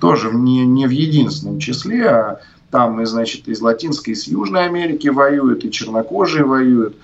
Тоже 0.00 0.30
не, 0.32 0.66
не 0.66 0.86
в 0.86 0.90
единственном 0.90 1.58
числе, 1.58 2.08
а 2.08 2.40
там, 2.70 3.00
и, 3.00 3.04
значит, 3.04 3.46
из 3.46 3.60
Латинской, 3.60 4.14
из 4.14 4.26
Южной 4.26 4.64
Америки 4.64 5.08
воюют, 5.08 5.64
и 5.64 5.70
чернокожие 5.70 6.44
воюют. 6.44 6.96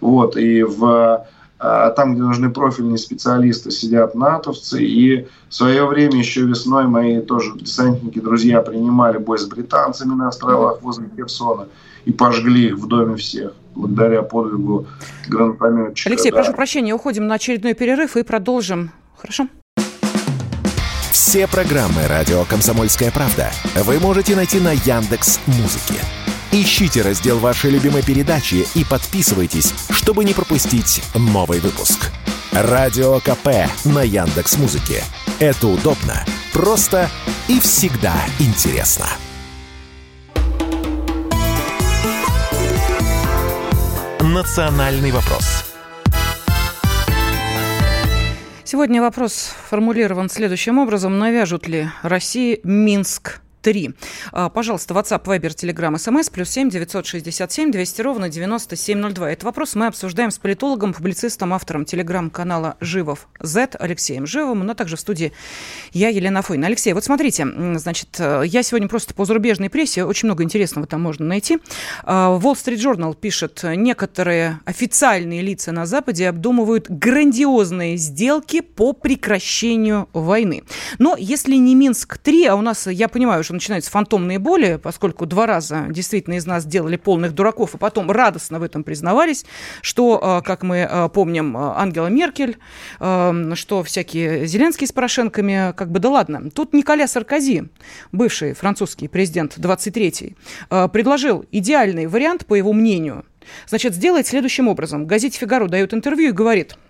Вот, 0.00 0.36
и 0.36 0.62
в 0.62 1.26
там, 1.58 2.14
где 2.14 2.22
нужны 2.22 2.50
профильные 2.50 2.98
специалисты, 2.98 3.70
сидят 3.70 4.14
натовцы. 4.14 4.82
И 4.82 5.26
в 5.48 5.54
свое 5.54 5.86
время, 5.86 6.18
еще 6.18 6.42
весной, 6.42 6.86
мои 6.86 7.20
тоже 7.20 7.52
десантники, 7.56 8.20
друзья, 8.20 8.62
принимали 8.62 9.18
бой 9.18 9.38
с 9.38 9.46
британцами 9.46 10.14
на 10.14 10.28
островах 10.28 10.82
возле 10.82 11.08
Херсона 11.16 11.68
и 12.04 12.12
пожгли 12.12 12.68
их 12.68 12.76
в 12.76 12.86
доме 12.86 13.16
всех 13.16 13.52
благодаря 13.74 14.22
подвигу 14.22 14.86
гранатометчика. 15.28 16.10
Алексей, 16.10 16.30
да. 16.30 16.38
прошу 16.38 16.52
прощения, 16.52 16.94
уходим 16.94 17.26
на 17.26 17.34
очередной 17.34 17.74
перерыв 17.74 18.16
и 18.16 18.22
продолжим. 18.22 18.90
Хорошо? 19.16 19.48
Все 21.12 21.46
программы 21.46 22.06
«Радио 22.08 22.44
Комсомольская 22.44 23.10
правда» 23.10 23.50
вы 23.84 23.98
можете 23.98 24.34
найти 24.36 24.60
на 24.60 24.72
Яндекс 24.72 25.40
Музыке. 25.46 26.00
Ищите 26.50 27.02
раздел 27.02 27.38
вашей 27.38 27.70
любимой 27.70 28.02
передачи 28.02 28.66
и 28.74 28.82
подписывайтесь, 28.82 29.74
чтобы 29.90 30.24
не 30.24 30.32
пропустить 30.32 31.02
новый 31.14 31.60
выпуск. 31.60 32.10
Радио 32.52 33.20
КП 33.20 33.70
на 33.84 34.02
Яндекс 34.02 34.56
Музыке. 34.56 35.04
Это 35.40 35.66
удобно, 35.66 36.24
просто 36.54 37.10
и 37.48 37.60
всегда 37.60 38.14
интересно. 38.38 39.06
Национальный 44.20 45.10
вопрос. 45.10 45.64
Сегодня 48.64 49.02
вопрос 49.02 49.52
формулирован 49.68 50.30
следующим 50.30 50.78
образом. 50.78 51.18
Навяжут 51.18 51.68
ли 51.68 51.90
России 52.02 52.60
Минск 52.64 53.42
3. 53.68 53.90
А, 54.32 54.48
пожалуйста, 54.48 54.94
WhatsApp, 54.94 55.24
Viber, 55.24 55.50
Telegram, 55.50 55.94
SMS, 55.94 56.32
плюс 56.32 56.48
7 56.48 56.70
967 56.70 57.70
200 57.70 58.00
ровно 58.00 58.30
9702. 58.30 59.32
Этот 59.32 59.44
вопрос 59.44 59.74
мы 59.74 59.88
обсуждаем 59.88 60.30
с 60.30 60.38
политологом, 60.38 60.94
публицистом, 60.94 61.52
автором 61.52 61.84
телеграм-канала 61.84 62.78
«Живов 62.80 63.28
Z» 63.40 63.76
Алексеем 63.78 64.26
Живым, 64.26 64.64
но 64.64 64.72
также 64.72 64.96
в 64.96 65.00
студии 65.00 65.32
я, 65.92 66.08
Елена 66.08 66.40
Фойна. 66.40 66.66
Алексей, 66.66 66.94
вот 66.94 67.04
смотрите, 67.04 67.46
значит, 67.74 68.16
э, 68.18 68.44
я 68.46 68.62
сегодня 68.62 68.88
просто 68.88 69.12
по 69.12 69.26
зарубежной 69.26 69.68
прессе, 69.68 70.04
очень 70.04 70.28
много 70.28 70.44
интересного 70.44 70.86
там 70.86 71.02
можно 71.02 71.26
найти. 71.26 71.58
А, 72.04 72.38
Wall 72.38 72.54
Street 72.54 72.76
Journal 72.78 73.14
пишет, 73.14 73.60
некоторые 73.64 74.60
официальные 74.64 75.42
лица 75.42 75.72
на 75.72 75.84
Западе 75.84 76.26
обдумывают 76.26 76.88
грандиозные 76.88 77.98
сделки 77.98 78.62
по 78.62 78.94
прекращению 78.94 80.08
войны. 80.14 80.62
Но 80.98 81.16
если 81.18 81.56
не 81.56 81.74
Минск-3, 81.74 82.46
а 82.46 82.54
у 82.54 82.62
нас, 82.62 82.86
я 82.86 83.08
понимаю, 83.08 83.40
уже 83.40 83.57
начинаются 83.58 83.90
фантомные 83.90 84.38
боли, 84.38 84.78
поскольку 84.82 85.26
два 85.26 85.46
раза 85.46 85.86
действительно 85.90 86.34
из 86.34 86.46
нас 86.46 86.64
делали 86.64 86.96
полных 86.96 87.34
дураков, 87.34 87.74
и 87.74 87.78
потом 87.78 88.10
радостно 88.10 88.58
в 88.58 88.62
этом 88.62 88.84
признавались, 88.84 89.44
что, 89.82 90.40
э, 90.40 90.46
как 90.46 90.62
мы 90.62 90.78
э, 90.78 91.08
помним, 91.12 91.56
э, 91.56 91.72
Ангела 91.76 92.06
Меркель, 92.06 92.56
что 92.98 93.82
всякие 93.84 94.46
Зеленские 94.46 94.86
с 94.86 94.92
Порошенками, 94.92 95.72
как 95.76 95.90
бы 95.90 95.98
да 95.98 96.08
ладно. 96.08 96.50
Тут 96.50 96.72
Николя 96.72 97.06
Саркози, 97.06 97.68
бывший 98.12 98.54
французский 98.54 99.08
президент 99.08 99.58
23-й, 99.58 100.36
предложил 100.88 101.44
идеальный 101.50 102.06
вариант, 102.06 102.46
по 102.46 102.54
его 102.54 102.72
мнению. 102.72 103.24
Значит, 103.66 103.94
сделать 103.94 104.26
следующим 104.26 104.68
образом. 104.68 105.06
Газете 105.06 105.38
«Фигаро» 105.38 105.66
дает 105.68 105.94
интервью 105.94 106.30
и 106.30 106.32
говорит– 106.32 106.76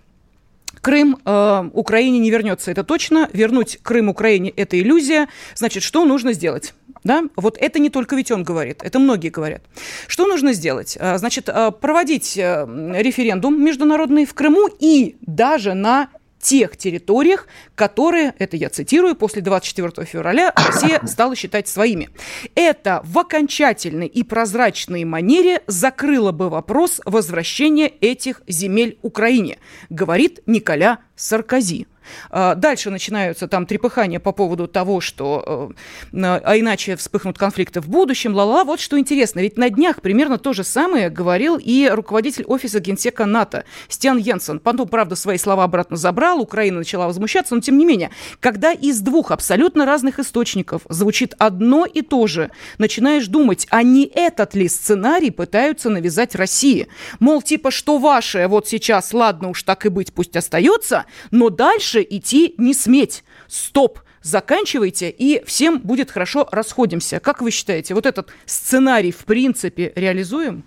Крым 0.81 1.17
э, 1.23 1.69
Украине 1.73 2.19
не 2.19 2.29
вернется, 2.29 2.71
это 2.71 2.83
точно. 2.83 3.29
Вернуть 3.33 3.79
Крым 3.81 4.09
Украине– 4.09 4.49
это 4.55 4.79
иллюзия. 4.79 5.27
Значит, 5.55 5.83
что 5.83 6.05
нужно 6.05 6.33
сделать? 6.33 6.73
Да? 7.03 7.23
Вот 7.35 7.57
это 7.59 7.79
не 7.79 7.89
только 7.89 8.15
ведь 8.15 8.31
он 8.31 8.43
говорит, 8.43 8.81
это 8.83 8.99
многие 8.99 9.29
говорят. 9.29 9.61
Что 10.07 10.27
нужно 10.27 10.53
сделать? 10.53 10.97
Э, 10.99 11.17
значит, 11.17 11.49
э, 11.49 11.71
проводить 11.71 12.37
э, 12.37 12.65
референдум 12.97 13.63
международный 13.63 14.25
в 14.25 14.33
Крыму 14.33 14.67
и 14.79 15.17
даже 15.21 15.73
на 15.73 16.09
тех 16.39 16.77
территориях, 16.77 17.47
которые, 17.75 18.33
это 18.39 18.57
я 18.57 18.69
цитирую, 18.69 19.15
после 19.15 19.41
24 19.41 20.05
февраля 20.05 20.53
Россия 20.55 21.01
стала 21.05 21.35
считать 21.35 21.67
своими. 21.67 22.09
Это 22.55 23.01
в 23.03 23.17
окончательной 23.19 24.07
и 24.07 24.23
прозрачной 24.23 25.03
манере 25.03 25.61
закрыло 25.67 26.31
бы 26.31 26.49
вопрос 26.49 27.01
возвращения 27.05 27.87
этих 27.87 28.41
земель 28.47 28.97
Украине, 29.01 29.59
говорит 29.89 30.41
Николя 30.45 30.99
Саркози. 31.15 31.87
А, 32.29 32.55
дальше 32.55 32.89
начинаются 32.89 33.47
там 33.47 33.65
трепыхания 33.65 34.19
по 34.19 34.31
поводу 34.31 34.67
того, 34.67 35.01
что 35.01 35.71
э, 36.11 36.39
а 36.43 36.57
иначе 36.57 36.95
вспыхнут 36.95 37.37
конфликты 37.37 37.81
в 37.81 37.89
будущем, 37.89 38.33
ла-ла. 38.33 38.63
Вот 38.63 38.79
что 38.79 38.99
интересно, 38.99 39.39
ведь 39.39 39.57
на 39.57 39.69
днях 39.69 40.01
примерно 40.01 40.37
то 40.37 40.53
же 40.53 40.63
самое 40.63 41.09
говорил 41.09 41.57
и 41.57 41.89
руководитель 41.91 42.45
офиса 42.45 42.79
генсека 42.79 43.25
НАТО 43.25 43.65
Стян 43.87 44.17
Йенсен. 44.17 44.59
Потом, 44.59 44.87
правда, 44.87 45.15
свои 45.15 45.37
слова 45.37 45.63
обратно 45.63 45.97
забрал, 45.97 46.39
Украина 46.39 46.79
начала 46.79 47.07
возмущаться, 47.07 47.55
но 47.55 47.61
тем 47.61 47.77
не 47.77 47.85
менее, 47.85 48.11
когда 48.39 48.71
из 48.71 49.01
двух 49.01 49.31
абсолютно 49.31 49.85
разных 49.85 50.19
источников 50.19 50.83
звучит 50.89 51.35
одно 51.37 51.85
и 51.85 52.01
то 52.01 52.27
же, 52.27 52.51
начинаешь 52.77 53.27
думать, 53.27 53.67
а 53.69 53.83
не 53.83 54.05
этот 54.05 54.55
ли 54.55 54.67
сценарий 54.67 55.31
пытаются 55.31 55.89
навязать 55.89 56.35
России? 56.35 56.87
Мол, 57.19 57.41
типа, 57.41 57.71
что 57.71 57.97
ваше 57.97 58.47
вот 58.47 58.67
сейчас, 58.67 59.13
ладно 59.13 59.49
уж 59.49 59.63
так 59.63 59.85
и 59.85 59.89
быть, 59.89 60.13
пусть 60.13 60.35
остается, 60.35 61.05
но 61.31 61.49
дальше 61.49 61.98
дальше 61.99 62.07
идти 62.09 62.55
не 62.57 62.73
сметь. 62.73 63.23
Стоп, 63.47 63.99
заканчивайте, 64.21 65.09
и 65.09 65.43
всем 65.45 65.79
будет 65.79 66.11
хорошо, 66.11 66.47
расходимся. 66.51 67.19
Как 67.19 67.41
вы 67.41 67.51
считаете, 67.51 67.93
вот 67.93 68.05
этот 68.05 68.29
сценарий 68.45 69.11
в 69.11 69.25
принципе 69.25 69.91
реализуем? 69.95 70.63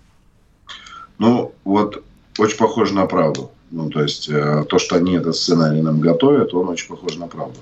Ну, 1.19 1.51
вот 1.63 2.03
очень 2.37 2.57
похоже 2.57 2.93
на 2.93 3.05
правду. 3.05 3.51
Ну, 3.71 3.89
то 3.89 4.01
есть, 4.01 4.29
э, 4.29 4.65
то, 4.69 4.79
что 4.79 4.95
они 4.95 5.13
этот 5.13 5.35
сценарий 5.35 5.81
нам 5.81 5.99
готовят, 5.99 6.53
он 6.53 6.69
очень 6.69 6.87
похож 6.87 7.15
на 7.17 7.27
правду. 7.27 7.59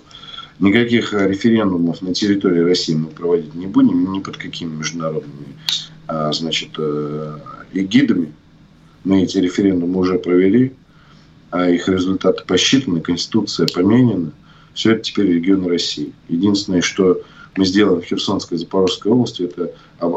Никаких 0.59 1.13
э, 1.13 1.27
референдумов 1.27 2.01
на 2.01 2.13
территории 2.13 2.63
России 2.63 2.95
мы 2.95 3.07
проводить 3.07 3.55
не 3.55 3.67
будем, 3.67 4.11
ни 4.11 4.19
под 4.19 4.37
какими 4.37 4.75
международными 4.75 5.55
а, 6.07 6.31
значит, 6.33 6.69
э, 6.77 7.37
эгидами. 7.73 8.33
Мы 9.05 9.23
эти 9.23 9.37
референдумы 9.39 9.99
уже 9.99 10.19
провели 10.19 10.73
а 11.51 11.69
их 11.69 11.87
результаты 11.87 12.43
посчитаны, 12.45 13.01
Конституция 13.01 13.67
поменена. 13.67 14.31
Все 14.73 14.93
это 14.93 15.01
теперь 15.01 15.27
регионы 15.27 15.67
России. 15.67 16.13
Единственное, 16.29 16.81
что 16.81 17.21
мы 17.57 17.65
сделаем 17.65 18.01
в 18.01 18.05
Херсонской 18.05 18.57
и 18.57 18.59
Запорожской 18.59 19.11
области, 19.11 19.43
это 19.43 19.73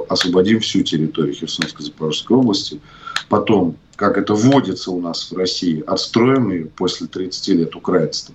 освободим 0.08 0.60
всю 0.60 0.82
территорию 0.82 1.34
Херсонской 1.34 1.82
и 1.84 1.86
Запорожской 1.86 2.36
области. 2.36 2.80
Потом, 3.28 3.76
как 3.96 4.16
это 4.16 4.34
вводится 4.34 4.92
у 4.92 5.00
нас 5.00 5.30
в 5.30 5.36
России, 5.36 5.82
отстроим 5.84 6.52
ее 6.52 6.66
после 6.66 7.08
30 7.08 7.48
лет 7.48 7.74
украинства. 7.74 8.34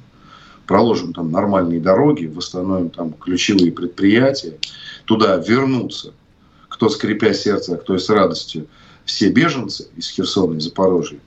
Проложим 0.68 1.14
там 1.14 1.32
нормальные 1.32 1.80
дороги, 1.80 2.26
восстановим 2.26 2.90
там 2.90 3.14
ключевые 3.14 3.72
предприятия. 3.72 4.58
Туда 5.06 5.38
вернутся, 5.38 6.14
кто 6.68 6.90
скрипя 6.90 7.34
сердце, 7.34 7.76
а 7.76 7.78
кто 7.78 7.96
и 7.96 8.00
с 8.00 8.10
радостью, 8.10 8.68
все 9.06 9.30
беженцы 9.30 9.88
из 9.96 10.10
Херсона 10.10 10.58
и 10.58 10.60
Запорожья 10.60 11.20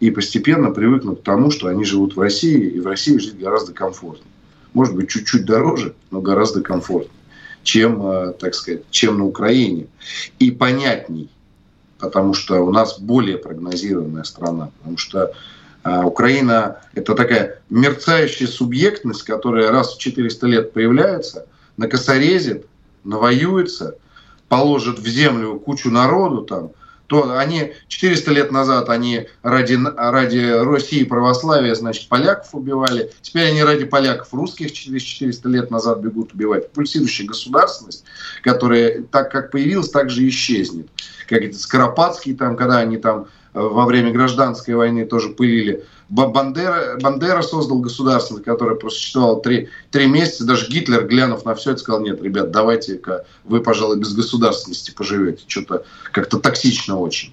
и 0.00 0.10
постепенно 0.10 0.70
привыкнут 0.70 1.20
к 1.20 1.22
тому, 1.22 1.50
что 1.50 1.68
они 1.68 1.84
живут 1.84 2.16
в 2.16 2.20
России, 2.20 2.68
и 2.70 2.80
в 2.80 2.86
России 2.86 3.18
жить 3.18 3.38
гораздо 3.38 3.72
комфортнее. 3.72 4.26
Может 4.72 4.96
быть, 4.96 5.10
чуть-чуть 5.10 5.44
дороже, 5.44 5.94
но 6.10 6.20
гораздо 6.20 6.62
комфортнее, 6.62 7.12
чем, 7.62 8.06
э, 8.06 8.32
так 8.32 8.54
сказать, 8.54 8.82
чем 8.90 9.18
на 9.18 9.26
Украине. 9.26 9.88
И 10.38 10.50
понятней, 10.50 11.28
потому 11.98 12.32
что 12.32 12.62
у 12.62 12.72
нас 12.72 12.98
более 12.98 13.36
прогнозируемая 13.36 14.24
страна, 14.24 14.70
потому 14.78 14.96
что 14.96 15.32
э, 15.84 16.02
Украина– 16.02 16.78
это 16.94 17.14
такая 17.14 17.60
мерцающая 17.68 18.46
субъектность, 18.46 19.24
которая 19.24 19.70
раз 19.70 19.94
в 19.94 19.98
400 19.98 20.46
лет 20.46 20.72
появляется, 20.72 21.46
накосорезит, 21.76 22.66
навоюется, 23.04 23.96
положит 24.48 24.98
в 24.98 25.06
землю 25.06 25.58
кучу 25.58 25.90
народу 25.90 26.42
там, 26.42 26.70
то 27.10 27.36
они 27.36 27.72
400 27.88 28.30
лет 28.30 28.52
назад 28.52 28.88
они 28.88 29.26
ради, 29.42 29.76
ради 29.96 30.64
России 30.64 31.02
православия, 31.02 31.74
значит, 31.74 32.08
поляков 32.08 32.54
убивали. 32.54 33.10
Теперь 33.20 33.48
они 33.48 33.64
ради 33.64 33.84
поляков 33.84 34.32
русских 34.32 34.70
через 34.70 35.02
400 35.02 35.48
лет 35.48 35.70
назад 35.72 35.98
бегут 35.98 36.32
убивать. 36.32 36.70
Пульсирующая 36.70 37.26
государственность, 37.26 38.04
которая 38.44 39.02
так 39.02 39.32
как 39.32 39.50
появилась, 39.50 39.90
так 39.90 40.08
же 40.08 40.26
исчезнет. 40.28 40.86
Как 41.28 41.42
это 41.42 41.58
Скоропадский, 41.58 42.36
там, 42.36 42.56
когда 42.56 42.78
они 42.78 42.96
там 42.96 43.26
во 43.52 43.84
время 43.86 44.12
гражданской 44.12 44.74
войны 44.74 45.06
тоже 45.06 45.30
пылили 45.30 45.84
Бандера, 46.10 46.98
Бандера 47.00 47.40
создал 47.42 47.78
государство, 47.78 48.38
которое 48.38 48.74
просуществовало 48.74 49.40
три, 49.40 49.68
три 49.92 50.06
месяца. 50.06 50.44
Даже 50.44 50.68
Гитлер, 50.68 51.06
глянув 51.06 51.44
на 51.44 51.54
все 51.54 51.70
это, 51.70 51.80
сказал, 51.80 52.02
нет, 52.02 52.20
ребят, 52.20 52.50
давайте-ка 52.50 53.24
вы, 53.44 53.60
пожалуй, 53.60 53.96
без 53.96 54.12
государственности 54.12 54.90
поживете. 54.90 55.44
Что-то 55.46 55.84
как-то 56.10 56.40
токсично 56.40 56.98
очень. 56.98 57.32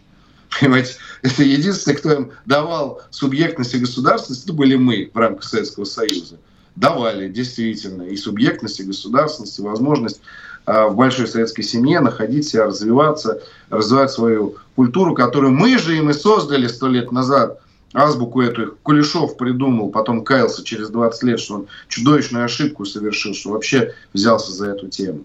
Понимаете, 0.60 0.94
это 1.24 1.44
единственное, 1.44 1.98
кто 1.98 2.12
им 2.14 2.32
давал 2.46 3.02
субъектность 3.10 3.74
и 3.74 3.80
государственность, 3.80 4.44
это 4.44 4.54
были 4.54 4.76
мы 4.76 5.10
в 5.12 5.18
рамках 5.18 5.44
Советского 5.44 5.86
Союза. 5.86 6.38
Давали, 6.76 7.28
действительно, 7.28 8.04
и 8.04 8.16
субъектность, 8.16 8.80
и 8.80 8.84
государственность, 8.84 9.58
и 9.58 9.64
возможность 9.64 10.22
а, 10.68 10.88
в 10.88 10.96
большой 10.96 11.28
советской 11.28 11.64
семье 11.64 12.00
находить 12.00 12.48
себя, 12.48 12.66
развиваться, 12.66 13.42
развивать 13.72 14.12
свою 14.12 14.58
культуру, 14.78 15.14
которую 15.14 15.52
мы 15.52 15.78
же 15.78 15.98
им 15.98 16.10
и 16.12 16.14
создали 16.14 16.68
сто 16.68 16.88
лет 16.88 17.12
назад– 17.12 17.60
азбуку 17.94 18.42
эту 18.42 18.78
Кулешов 18.84 19.38
придумал, 19.38 19.90
потом 19.90 20.24
каялся 20.24 20.64
через 20.64 20.90
20 20.90 21.24
лет, 21.24 21.40
что 21.40 21.56
он 21.56 21.68
чудовищную 21.88 22.46
ошибку 22.46 22.86
совершил, 22.86 23.34
что 23.34 23.52
вообще 23.52 23.94
взялся 24.14 24.52
за 24.52 24.68
эту 24.68 24.88
тему. 24.88 25.24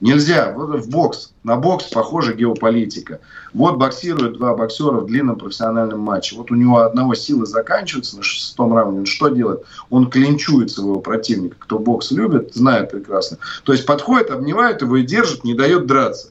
Нельзя. 0.00 0.52
Вот 0.56 0.80
в 0.80 0.88
бокс. 0.88 1.32
На 1.42 1.56
бокс 1.56 1.86
похожа 1.86 2.32
геополитика. 2.32 3.20
Вот 3.52 3.76
боксируют 3.76 4.38
два 4.38 4.56
боксера 4.56 5.00
в 5.00 5.06
длинном 5.06 5.36
профессиональном 5.36 6.00
матче. 6.00 6.36
Вот 6.36 6.50
у 6.50 6.54
него 6.54 6.78
одного 6.78 7.14
силы 7.14 7.46
заканчивается 7.46 8.16
на 8.16 8.22
шестом 8.22 8.74
раунде. 8.74 9.00
Он 9.00 9.06
что 9.06 9.28
делает? 9.28 9.64
Он 9.90 10.08
клинчует 10.08 10.70
своего 10.70 11.00
противника. 11.00 11.56
Кто 11.58 11.78
бокс 11.78 12.10
любит, 12.12 12.54
знает 12.54 12.90
прекрасно. 12.92 13.38
То 13.64 13.72
есть 13.72 13.84
подходит, 13.84 14.30
обнимает 14.30 14.80
его 14.82 14.96
и 14.96 15.04
держит, 15.04 15.44
не 15.44 15.54
дает 15.54 15.86
драться. 15.86 16.30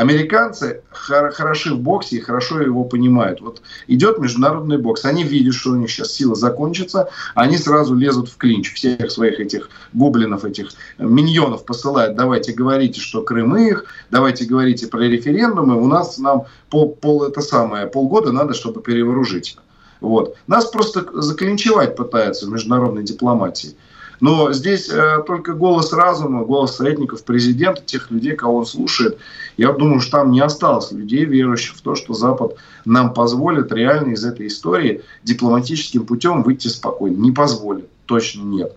Американцы 0.00 0.82
хороши 0.90 1.74
в 1.74 1.78
боксе 1.78 2.16
и 2.16 2.20
хорошо 2.20 2.62
его 2.62 2.84
понимают. 2.84 3.42
Вот 3.42 3.60
идет 3.86 4.18
международный 4.18 4.78
бокс, 4.78 5.04
они 5.04 5.24
видят, 5.24 5.52
что 5.52 5.72
у 5.72 5.76
них 5.76 5.90
сейчас 5.90 6.12
сила 6.12 6.34
закончится, 6.34 7.10
они 7.34 7.58
сразу 7.58 7.94
лезут 7.94 8.30
в 8.30 8.38
клинч. 8.38 8.72
Всех 8.72 9.10
своих 9.10 9.40
этих 9.40 9.68
гоблинов, 9.92 10.46
этих 10.46 10.68
миньонов 10.96 11.66
посылают. 11.66 12.16
Давайте 12.16 12.52
говорите, 12.54 12.98
что 12.98 13.20
Крым 13.20 13.54
их, 13.58 13.84
давайте 14.10 14.46
говорите 14.46 14.86
про 14.86 15.00
референдумы. 15.00 15.76
У 15.78 15.86
нас 15.86 16.16
нам 16.16 16.46
пол, 16.70 16.94
пол 16.94 17.24
это 17.24 17.42
самое, 17.42 17.86
полгода 17.86 18.32
надо, 18.32 18.54
чтобы 18.54 18.80
перевооружить. 18.80 19.58
Вот. 20.00 20.34
Нас 20.46 20.64
просто 20.64 21.04
заклинчевать 21.12 21.94
пытаются 21.94 22.46
в 22.46 22.48
международной 22.48 23.02
дипломатии. 23.02 23.76
Но 24.20 24.52
здесь 24.52 24.88
э, 24.90 25.22
только 25.26 25.54
голос 25.54 25.92
разума, 25.92 26.44
голос 26.44 26.76
советников 26.76 27.24
президента, 27.24 27.82
тех 27.82 28.10
людей, 28.10 28.36
кого 28.36 28.58
он 28.58 28.66
слушает. 28.66 29.18
Я 29.56 29.72
думаю, 29.72 30.00
что 30.00 30.18
там 30.18 30.30
не 30.30 30.40
осталось 30.40 30.92
людей, 30.92 31.24
верующих 31.24 31.76
в 31.76 31.80
то, 31.80 31.94
что 31.94 32.12
Запад 32.12 32.56
нам 32.84 33.14
позволит 33.14 33.72
реально 33.72 34.12
из 34.12 34.24
этой 34.24 34.46
истории 34.46 35.02
дипломатическим 35.22 36.04
путем 36.04 36.42
выйти 36.42 36.68
спокойно. 36.68 37.16
Не 37.16 37.32
позволит, 37.32 37.88
точно 38.06 38.42
нет. 38.42 38.76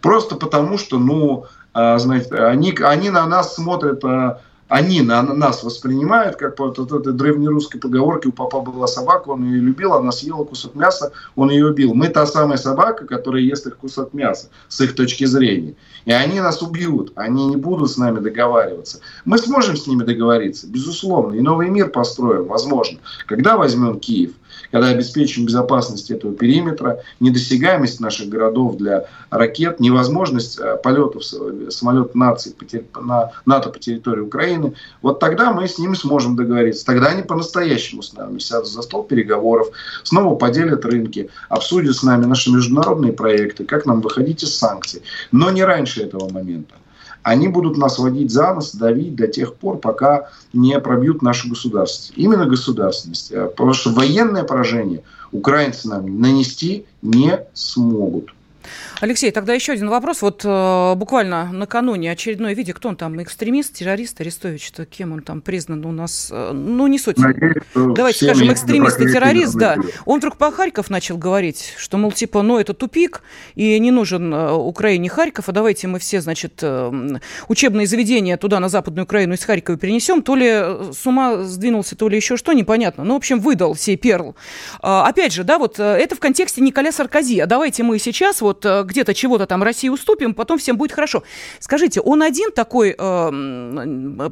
Просто 0.00 0.34
потому, 0.34 0.76
что, 0.76 0.98
ну, 0.98 1.44
э, 1.74 1.98
знаете, 1.98 2.34
они, 2.34 2.74
они 2.82 3.10
на 3.10 3.26
нас 3.26 3.54
смотрят 3.54 4.04
э, 4.04 4.38
они 4.70 5.02
на 5.02 5.22
нас 5.22 5.64
воспринимают, 5.64 6.36
как 6.36 6.54
по 6.54 6.68
вот 6.68 6.78
этой 6.78 7.12
древнерусской 7.12 7.80
поговорке, 7.80 8.28
у 8.28 8.32
папа 8.32 8.60
была 8.60 8.86
собака, 8.86 9.30
он 9.30 9.44
ее 9.44 9.60
любил, 9.60 9.94
она 9.94 10.12
съела 10.12 10.44
кусок 10.44 10.76
мяса, 10.76 11.12
он 11.34 11.50
ее 11.50 11.66
убил. 11.66 11.92
Мы 11.92 12.06
та 12.06 12.24
самая 12.24 12.56
собака, 12.56 13.04
которая 13.04 13.42
ест 13.42 13.66
их 13.66 13.76
кусок 13.76 14.14
мяса, 14.14 14.48
с 14.68 14.80
их 14.80 14.94
точки 14.94 15.24
зрения. 15.24 15.74
И 16.04 16.12
они 16.12 16.40
нас 16.40 16.62
убьют, 16.62 17.12
они 17.16 17.48
не 17.48 17.56
будут 17.56 17.90
с 17.90 17.96
нами 17.96 18.20
договариваться. 18.20 19.00
Мы 19.24 19.38
сможем 19.38 19.76
с 19.76 19.88
ними 19.88 20.04
договориться, 20.04 20.68
безусловно, 20.68 21.34
и 21.34 21.40
новый 21.40 21.68
мир 21.68 21.88
построим, 21.88 22.44
возможно. 22.44 23.00
Когда 23.26 23.56
возьмем 23.56 23.98
Киев? 23.98 24.34
Когда 24.70 24.88
обеспечим 24.88 25.46
безопасность 25.46 26.10
этого 26.10 26.34
периметра, 26.34 27.00
недосягаемость 27.20 28.00
наших 28.00 28.28
городов 28.28 28.76
для 28.76 29.06
ракет, 29.30 29.80
невозможность 29.80 30.58
э, 30.58 30.76
полетов 30.82 31.24
самолетов 31.24 32.14
нации 32.14 32.54
на 33.00 33.32
НАТО 33.46 33.70
по 33.70 33.78
территории 33.78 34.20
Украины, 34.20 34.74
вот 35.02 35.20
тогда 35.20 35.52
мы 35.52 35.66
с 35.66 35.78
ними 35.78 35.94
сможем 35.94 36.36
договориться. 36.36 36.86
Тогда 36.86 37.08
они 37.08 37.22
по-настоящему 37.22 38.02
с 38.02 38.12
нами 38.12 38.38
сядут 38.38 38.68
за 38.68 38.82
стол 38.82 39.04
переговоров, 39.04 39.68
снова 40.04 40.34
поделят 40.34 40.84
рынки, 40.84 41.30
обсудят 41.48 41.96
с 41.96 42.02
нами 42.02 42.24
наши 42.24 42.50
международные 42.50 43.12
проекты, 43.12 43.64
как 43.64 43.86
нам 43.86 44.00
выходить 44.00 44.42
из 44.42 44.54
санкций. 44.56 45.02
Но 45.32 45.50
не 45.50 45.64
раньше 45.64 46.02
этого 46.02 46.28
момента 46.30 46.74
они 47.22 47.48
будут 47.48 47.76
нас 47.76 47.98
водить 47.98 48.30
за 48.30 48.54
нос, 48.54 48.74
давить 48.74 49.14
до 49.14 49.26
тех 49.26 49.54
пор, 49.54 49.78
пока 49.78 50.28
не 50.52 50.78
пробьют 50.80 51.22
нашу 51.22 51.48
государственность. 51.48 52.12
Именно 52.16 52.46
государственность. 52.46 53.30
Э, 53.32 53.46
потому 53.46 53.72
что 53.72 53.90
военное 53.90 54.44
поражение 54.44 55.02
украинцы 55.32 55.88
нам 55.88 56.20
нанести 56.20 56.86
не 57.02 57.40
смогут. 57.54 58.34
Алексей, 59.00 59.30
тогда 59.30 59.54
еще 59.54 59.72
один 59.72 59.88
вопрос. 59.88 60.22
Вот 60.22 60.42
э, 60.44 60.94
буквально 60.96 61.50
накануне 61.52 62.10
очередное 62.10 62.54
видео, 62.54 62.74
кто 62.74 62.88
он 62.88 62.96
там, 62.96 63.22
экстремист, 63.22 63.74
террорист, 63.74 64.20
Арестович-то, 64.20 64.86
кем 64.86 65.12
он 65.12 65.22
там 65.22 65.40
признан 65.40 65.84
у 65.84 65.92
нас? 65.92 66.30
Э, 66.32 66.52
ну, 66.52 66.86
не 66.86 66.98
суть. 66.98 67.18
Надеюсь, 67.18 67.62
Давайте 67.74 68.26
скажем, 68.26 68.52
экстремист 68.52 69.00
и 69.00 69.12
террорист, 69.12 69.54
да. 69.54 69.76
Он 70.04 70.18
вдруг 70.18 70.36
по 70.36 70.50
Харьков 70.50 70.90
начал 70.90 71.16
говорить, 71.16 71.74
что, 71.76 71.98
мол, 71.98 72.12
типа, 72.12 72.42
ну, 72.42 72.58
это 72.58 72.74
тупик, 72.74 73.22
и 73.54 73.78
не 73.78 73.90
нужен 73.90 74.32
э, 74.32 74.52
Украине 74.52 75.08
Харьков, 75.08 75.48
а 75.48 75.52
давайте 75.52 75.86
мы 75.86 75.98
все, 75.98 76.20
значит, 76.20 76.60
э, 76.62 77.18
учебные 77.48 77.86
заведения 77.86 78.36
туда, 78.36 78.60
на 78.60 78.68
Западную 78.68 79.04
Украину, 79.04 79.34
из 79.34 79.44
Харькова 79.44 79.78
перенесем. 79.78 80.22
То 80.22 80.34
ли 80.34 80.48
э, 80.48 80.92
с 80.92 81.06
ума 81.06 81.42
сдвинулся, 81.42 81.96
то 81.96 82.08
ли 82.08 82.16
еще 82.16 82.36
что, 82.36 82.52
непонятно. 82.52 83.04
Ну, 83.04 83.14
в 83.14 83.16
общем, 83.18 83.40
выдал 83.40 83.74
сей 83.76 83.96
перл. 83.96 84.36
Э, 84.82 85.02
опять 85.06 85.32
же, 85.32 85.44
да, 85.44 85.58
вот 85.58 85.78
э, 85.78 85.82
это 85.82 86.16
в 86.16 86.20
контексте 86.20 86.60
Николя 86.60 86.92
Саркози. 86.92 87.40
А 87.40 87.46
давайте 87.46 87.82
мы 87.82 87.98
сейчас 87.98 88.40
вот 88.40 88.49
э, 88.64 88.82
где-то 88.84 89.14
чего-то 89.14 89.46
там 89.46 89.62
России 89.62 89.88
уступим, 89.88 90.34
потом 90.34 90.58
всем 90.58 90.76
будет 90.76 90.92
хорошо. 90.92 91.22
Скажите, 91.58 92.00
он 92.00 92.22
один 92.22 92.52
такой... 92.52 92.94
Э, 92.98 93.30
Э, 93.80 94.30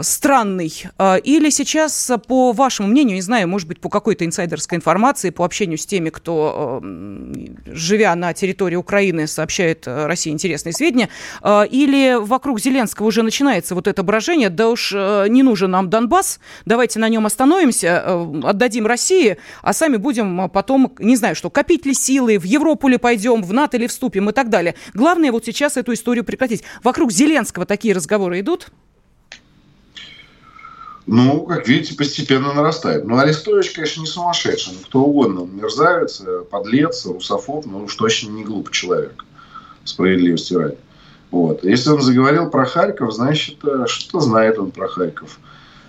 странный? 0.00 0.72
Э, 0.98 1.18
или 1.18 1.50
сейчас, 1.50 2.10
э, 2.10 2.18
по 2.18 2.52
вашему 2.52 2.88
мнению, 2.88 3.16
не 3.16 3.22
знаю, 3.22 3.48
может 3.48 3.68
быть, 3.68 3.80
по 3.80 3.88
какой-то 3.88 4.24
инсайдерской 4.24 4.76
информации, 4.76 5.30
по 5.30 5.44
общению 5.44 5.78
с 5.78 5.86
теми, 5.86 6.10
кто, 6.10 6.82
живя 7.66 8.14
на 8.14 8.32
территории 8.32 8.76
Украины, 8.76 9.26
сообщает 9.26 9.86
России 9.86 10.30
интересные 10.30 10.72
сведения, 10.72 11.08
или 11.44 12.16
вокруг 12.18 12.60
Зеленского 12.60 13.06
уже 13.06 13.22
начинается 13.22 13.74
вот 13.74 13.86
это 13.86 14.02
брожение, 14.02 14.50
да 14.50 14.68
уж 14.70 14.92
не 14.92 15.42
нужен 15.42 15.70
нам 15.70 15.90
Донбасс, 15.90 16.40
давайте 16.64 16.98
на 16.98 17.08
нем 17.08 17.26
остановимся, 17.26 18.22
отдадим 18.44 18.86
России, 18.86 19.36
а 19.62 19.72
сами 19.72 19.96
будем 19.96 20.48
потом, 20.50 20.94
не 20.98 21.16
знаю 21.16 21.36
что, 21.36 21.50
копить 21.50 21.86
ли 21.86 21.94
силы, 21.94 22.38
в 22.38 22.44
Европу 22.44 22.88
ли 22.88 22.96
пойдем, 22.96 23.42
в 23.42 23.52
НАТО 23.52 23.76
ли 23.76 23.86
вступим 23.86 24.30
и 24.30 24.32
так 24.32 24.48
далее. 24.48 24.74
Главное 24.94 25.32
вот 25.32 25.44
сейчас 25.44 25.76
эту 25.76 25.92
историю 25.92 26.24
прекратить. 26.24 26.62
Вокруг 26.82 27.12
Зеленского 27.12 27.66
такие 27.66 27.94
разговоры 27.94 28.40
идут? 28.40 28.68
Ну, 31.06 31.42
как 31.42 31.68
видите, 31.68 31.96
постепенно 31.96 32.54
нарастает. 32.54 33.04
Ну, 33.04 33.18
Арестович, 33.18 33.72
конечно, 33.72 34.00
не 34.00 34.06
сумасшедший. 34.06 34.72
Ну, 34.74 34.80
кто 34.84 35.00
угодно. 35.02 35.40
Мерзавец, 35.40 36.22
подлец, 36.50 37.04
русофоб, 37.04 37.66
но 37.66 37.84
уж 37.84 37.94
точно 37.94 38.30
не 38.30 38.42
глупый 38.42 38.72
человек. 38.72 39.24
Справедливости 39.84 40.54
ради. 40.54 40.78
Вот. 41.30 41.62
Если 41.62 41.90
он 41.90 42.00
заговорил 42.00 42.48
про 42.48 42.64
Харьков, 42.64 43.12
значит, 43.12 43.58
э, 43.64 43.84
что 43.86 44.20
знает 44.20 44.58
он 44.58 44.70
про 44.70 44.88
Харьков. 44.88 45.38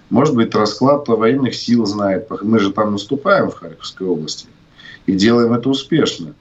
Может 0.10 0.36
быть, 0.36 0.54
расклад 0.54 1.08
военных 1.08 1.56
сил 1.56 1.86
знает. 1.86 2.28
Мы 2.42 2.60
же 2.60 2.74
там 2.74 2.92
наступаем 2.92 3.52
в 3.52 3.56
Харьковской 3.56 4.08
области. 4.08 4.48
И 5.06 5.14
делаем 5.14 5.54
это 5.54 5.70
успешно. 5.70 6.34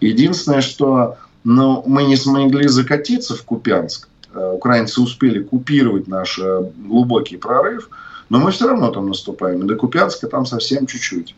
Единственное, 0.00 0.62
что 0.62 1.18
ну, 1.44 1.82
мы 1.86 2.04
не 2.04 2.16
смогли 2.16 2.66
закатиться 2.68 3.36
в 3.36 3.42
Купянск. 3.42 4.08
Э, 4.32 4.52
украинцы 4.54 5.02
успели 5.02 5.42
купировать 5.42 6.08
наш 6.08 6.38
э, 6.38 6.70
глубокий 6.78 7.36
прорыв– 7.36 7.90
но 8.32 8.38
мы 8.38 8.50
все 8.50 8.66
равно 8.66 8.90
там 8.90 9.08
наступаем. 9.08 9.62
И 9.62 9.66
до 9.66 9.76
Купянска 9.76 10.26
там 10.26 10.46
совсем 10.46 10.86
чуть-чуть. 10.86 11.34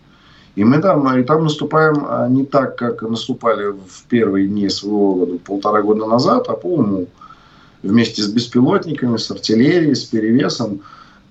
И 0.54 0.62
мы 0.62 0.80
там, 0.80 1.18
и 1.18 1.24
там 1.24 1.42
наступаем 1.42 2.06
а, 2.08 2.28
не 2.28 2.44
так, 2.44 2.76
как 2.76 3.02
наступали 3.02 3.72
в 3.72 4.04
первые 4.08 4.46
дни 4.46 4.68
своего 4.68 5.14
года, 5.14 5.38
полтора 5.44 5.82
года 5.82 6.06
назад, 6.06 6.46
а 6.48 6.52
по 6.52 6.66
уму. 6.66 7.08
Вместе 7.82 8.22
с 8.22 8.28
беспилотниками, 8.28 9.16
с 9.16 9.28
артиллерией, 9.28 9.96
с 9.96 10.04
перевесом, 10.04 10.82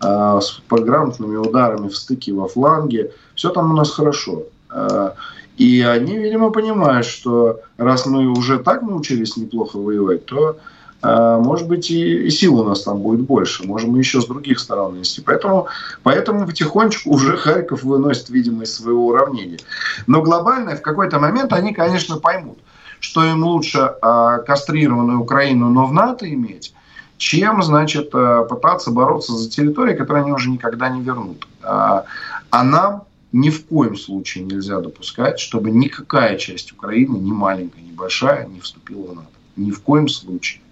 а, 0.02 0.42
с 0.42 0.62
грамотными 0.70 1.38
ударами 1.38 1.88
в 1.88 1.96
стыке 1.96 2.34
во 2.34 2.50
фланге. 2.50 3.14
Все 3.34 3.50
там 3.50 3.72
у 3.72 3.74
нас 3.74 3.90
хорошо. 3.90 4.44
А, 4.70 5.16
и 5.56 5.80
они, 5.80 6.18
видимо, 6.18 6.50
понимают, 6.50 7.06
что 7.06 7.62
раз 7.78 8.06
мы 8.06 8.28
уже 8.28 8.60
так 8.60 8.82
научились 8.82 9.38
неплохо 9.38 9.78
воевать, 9.78 10.26
то 10.26 10.58
может 11.04 11.68
быть, 11.68 11.92
и, 11.92 12.28
и 12.28 12.30
сил 12.30 12.62
у 12.62 12.64
нас 12.64 12.84
там 12.84 13.00
будет 13.00 13.22
больше. 13.22 13.68
Можем 13.68 13.92
мы 13.92 14.00
еще 14.00 14.22
с 14.22 14.26
других 14.26 14.60
сторон 14.60 14.94
нанести. 14.94 15.22
Поэтому, 15.22 15.68
поэтому 16.02 16.46
потихонечку 16.46 17.12
уже 17.12 17.36
Харьков 17.36 17.84
выносит, 17.84 18.30
видимо, 18.30 18.64
из 18.64 18.76
своего 18.76 19.08
уравнения. 19.08 19.60
Но 20.08 20.22
глобально 20.22 20.76
в 20.76 20.82
какой-то 20.82 21.20
момент 21.20 21.52
они, 21.54 21.74
конечно, 21.74 22.18
поймут, 22.18 22.58
что 23.00 23.24
им 23.26 23.44
лучше 23.44 23.96
а, 24.02 24.40
кастрированную 24.40 25.20
Украину, 25.20 25.70
но 25.70 25.86
в 25.86 25.94
НАТО 25.94 26.32
иметь, 26.34 26.74
чем, 27.18 27.62
значит, 27.62 28.10
а, 28.14 28.44
пытаться 28.44 28.92
бороться 28.92 29.34
за 29.34 29.50
территории, 29.50 29.96
которые 29.96 30.24
они 30.24 30.32
уже 30.32 30.50
никогда 30.50 30.90
не 30.90 31.02
вернут. 31.02 31.46
А, 31.62 32.06
а 32.50 32.64
нам 32.64 33.04
ни 33.34 33.50
в 33.50 33.66
коем 33.66 33.98
случае 33.98 34.46
нельзя 34.46 34.80
допускать, 34.80 35.40
чтобы 35.40 35.72
никакая 35.72 36.38
часть 36.38 36.72
Украины, 36.72 37.18
ни 37.18 37.32
маленькая, 37.32 37.82
ни 37.82 37.92
большая, 37.92 38.46
не 38.46 38.60
вступила 38.62 39.08
в 39.08 39.16
НАТО. 39.16 39.28
Ни 39.58 39.72
в 39.72 39.82
коем 39.82 40.08
случае. 40.08 40.63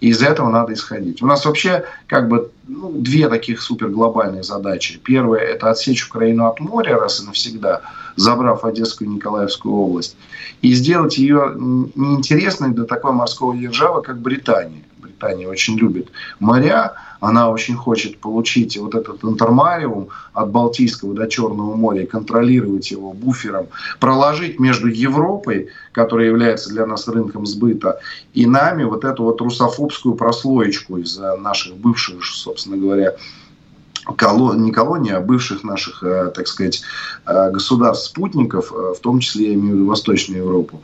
И 0.00 0.08
из 0.08 0.22
этого 0.22 0.50
надо 0.50 0.74
исходить. 0.74 1.22
У 1.22 1.26
нас 1.26 1.44
вообще 1.46 1.84
как 2.06 2.28
бы 2.28 2.50
ну, 2.68 2.92
две 2.92 3.28
таких 3.28 3.62
суперглобальные 3.62 4.42
задачи. 4.42 5.00
Первая– 5.02 5.40
это 5.42 5.70
отсечь 5.70 6.06
Украину 6.06 6.46
от 6.46 6.60
моря 6.60 6.98
раз 6.98 7.20
и 7.20 7.26
навсегда, 7.26 7.80
забрав 8.16 8.64
Одесскую 8.64 9.08
и 9.08 9.14
Николаевскую 9.14 9.74
область, 9.74 10.16
и 10.60 10.72
сделать 10.74 11.16
ее 11.16 11.52
неинтересной 11.56 12.70
для 12.70 12.84
такой 12.84 13.12
морского 13.12 13.56
державы, 13.56 14.02
как 14.02 14.18
Британия. 14.18 14.82
Питания, 15.16 15.48
очень 15.48 15.78
любит 15.78 16.08
моря, 16.38 16.94
она 17.20 17.50
очень 17.50 17.74
хочет 17.74 18.18
получить 18.18 18.76
вот 18.76 18.94
этот 18.94 19.24
интермариум 19.24 20.08
от 20.32 20.50
Балтийского 20.50 21.14
до 21.14 21.26
Черного 21.26 21.74
моря 21.74 22.02
и 22.02 22.06
контролировать 22.06 22.90
его 22.90 23.12
буфером, 23.12 23.66
проложить 23.98 24.60
между 24.60 24.88
Европой, 24.88 25.68
которая 25.92 26.26
является 26.26 26.70
для 26.70 26.86
нас 26.86 27.08
рынком 27.08 27.46
сбыта, 27.46 27.98
и 28.34 28.46
нами 28.46 28.84
вот 28.84 29.04
эту 29.04 29.24
вот 29.24 29.40
русофобскую 29.40 30.14
прослоечку 30.14 30.98
из 30.98 31.18
наших 31.18 31.76
бывших, 31.76 32.24
собственно 32.24 32.76
говоря, 32.76 33.14
колон, 34.16 34.62
не 34.62 34.70
колонии, 34.70 35.12
а 35.12 35.20
бывших 35.20 35.64
наших, 35.64 36.02
э, 36.04 36.30
так 36.32 36.46
сказать, 36.46 36.82
э, 37.26 37.50
государств-спутников, 37.50 38.72
э, 38.72 38.94
в 38.96 39.00
том 39.00 39.18
числе 39.18 39.48
я 39.48 39.54
имею 39.54 39.74
в 39.74 39.78
виду 39.78 39.86
Восточную 39.86 40.44
Европу. 40.44 40.82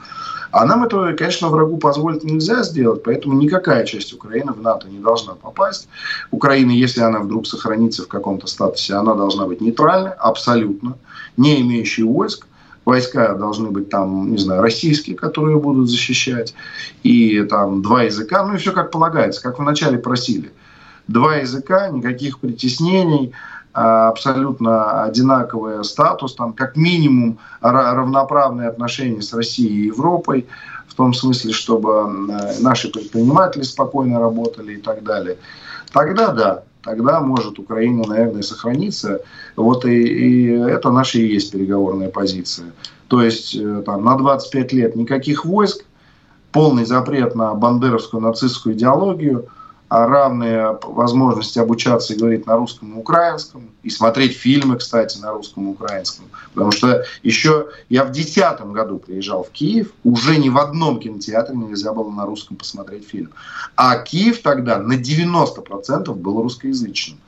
А 0.53 0.67
нам 0.67 0.85
этого, 0.85 1.13
конечно, 1.15 1.49
врагу 1.49 1.79
позволить 1.79 2.25
нельзя 2.25 2.63
сделать, 2.63 3.03
поэтому 3.03 3.35
никакая 3.35 3.87
часть 3.87 4.13
Украины 4.13 4.53
в 4.53 4.61
НАТО 4.61 4.87
не 4.87 4.99
должна 4.99 5.35
попасть. 5.35 5.89
Украина, 6.31 6.71
если 6.71 7.01
она 7.01 7.21
вдруг 7.21 7.47
сохранится 7.47 8.03
в 8.03 8.09
каком-то 8.09 8.47
статусе, 8.47 8.95
она 8.95 9.15
должна 9.15 9.47
быть 9.47 9.63
нейтральной, 9.63 10.13
абсолютно, 10.13 10.99
не 11.39 11.63
имеющей 11.63 12.03
войск. 12.03 12.47
Войска 12.85 13.35
должны 13.35 13.71
быть 13.71 13.89
там, 13.89 14.33
не 14.33 14.39
знаю, 14.39 14.61
российские, 14.61 15.17
которые 15.17 15.57
будут 15.59 15.89
защищать, 15.89 16.53
и 17.03 17.43
там 17.45 17.81
два 17.81 18.03
языка, 18.03 18.45
ну 18.45 18.55
и 18.55 18.59
все 18.59 18.73
как 18.73 18.91
полагается, 18.91 19.41
как 19.41 19.59
вначале 19.59 19.99
просили. 19.99 20.53
Два 21.09 21.37
языка, 21.37 21.89
никаких 21.89 22.41
притеснений, 22.41 23.33
абсолютно 23.73 25.05
одинаковый 25.05 25.85
статус, 25.85 26.35
там 26.35 26.53
как 26.53 26.77
минимум 26.77 27.39
равноправные 27.61 28.69
отношения 28.69 29.23
с 29.23 29.33
Россией 29.33 29.85
и 29.85 29.87
Европой, 29.87 30.47
в 30.87 30.95
том 30.95 31.15
смысле, 31.15 31.53
чтобы 31.53 32.07
наши 32.61 32.91
предприниматели 32.91 33.63
спокойно 33.63 34.21
работали 34.21 34.75
и 34.75 34.77
так 34.77 35.03
далее. 35.03 35.39
Тогда 35.91 36.33
да, 36.33 36.63
тогда 36.83 37.21
может 37.21 37.59
Украина, 37.59 38.07
наверное, 38.07 38.43
сохраниться. 38.43 39.21
Вот 39.57 39.87
и, 39.87 40.03
и 40.03 40.47
это 40.51 40.91
наша 40.91 41.19
и 41.19 41.27
есть 41.27 41.53
переговорная 41.53 42.11
позиция. 42.11 42.73
То 43.09 43.23
есть 43.23 43.55
э, 43.55 43.83
там, 43.85 44.05
на 44.05 44.17
25 44.17 44.73
лет 44.73 44.97
никаких 44.97 45.45
войск, 45.45 45.85
полный 46.51 46.85
запрет 46.85 47.35
на 47.35 47.55
бандеровскую 47.55 48.23
нацистскую 48.23 48.75
идеологию– 48.75 49.47
а 49.57 49.62
равные 49.93 50.79
возможности 50.83 51.59
обучаться 51.59 52.15
и 52.15 52.17
говорить 52.17 52.47
на 52.47 52.57
русском 52.57 52.95
и 52.95 52.99
украинском, 52.99 53.71
и 53.83 53.91
смотреть 53.91 54.37
фильмы, 54.37 54.77
кстати, 54.77 55.19
на 55.19 55.33
русском 55.33 55.67
и 55.67 55.71
украинском. 55.71 56.25
Потому 56.55 56.73
что 56.73 57.05
еще 57.23 57.69
я 57.91 58.05
в 58.05 58.13
2010 58.13 58.61
году 58.73 58.99
приезжал 58.99 59.45
в 59.45 59.51
Киев, 59.51 59.93
уже 60.03 60.39
ни 60.39 60.49
в 60.49 60.57
одном 60.57 60.99
кинотеатре 60.99 61.57
нельзя 61.57 61.93
было 61.93 62.11
на 62.11 62.25
русском 62.25 62.57
посмотреть 62.57 63.07
фильм. 63.07 63.31
А 63.77 63.99
Киев 63.99 64.41
тогда 64.41 64.79
на 64.79 64.95
90% 64.95 66.15
был 66.15 66.43
русскоязычным. 66.43 67.19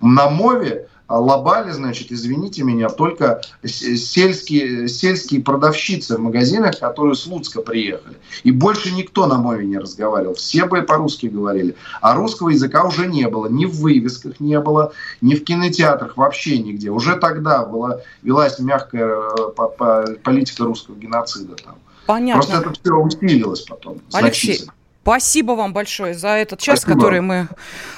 На 0.00 0.28
Мове 0.28 0.86
а 0.86 0.93
лобали, 1.08 1.70
значит, 1.70 2.10
извините 2.10 2.62
меня, 2.62 2.88
только 2.88 3.42
сельские, 3.64 4.88
сельские 4.88 5.42
продавщицы 5.42 6.16
в 6.16 6.20
магазинах, 6.20 6.78
которые 6.80 7.14
с 7.14 7.26
Луцка 7.26 7.60
приехали. 7.60 8.16
И 8.42 8.50
больше 8.50 8.92
никто 8.92 9.26
на 9.26 9.36
мове 9.36 9.66
не 9.66 9.78
разговаривал. 9.78 10.34
Все 10.34 10.64
бы 10.66 10.82
по-русски 10.82 11.26
говорили. 11.26 11.76
А 12.00 12.14
русского 12.14 12.50
языка 12.50 12.84
уже 12.84 13.06
не 13.06 13.28
было. 13.28 13.46
Ни 13.46 13.66
в 13.66 13.80
вывесках 13.80 14.40
не 14.40 14.58
было, 14.60 14.92
ни 15.20 15.34
в 15.34 15.44
кинотеатрах, 15.44 16.16
вообще 16.16 16.58
нигде. 16.58 16.90
Уже 16.90 17.16
тогда 17.16 17.64
была, 17.64 18.00
велась 18.22 18.58
мягкая 18.58 19.14
э, 19.38 20.16
политика 20.22 20.64
русского 20.64 20.96
геноцида 20.96 21.56
там. 21.56 21.76
Понятно. 22.06 22.42
Просто 22.42 22.58
это 22.58 22.80
все 22.80 22.94
усилилось 22.94 23.62
потом. 23.62 24.00
Алексей, 24.12 24.60
Спасибо 25.04 25.52
вам 25.52 25.74
большое 25.74 26.14
за 26.14 26.28
этот 26.28 26.60
час, 26.60 26.80
Спасибо. 26.80 26.98
который 26.98 27.20
мы 27.20 27.48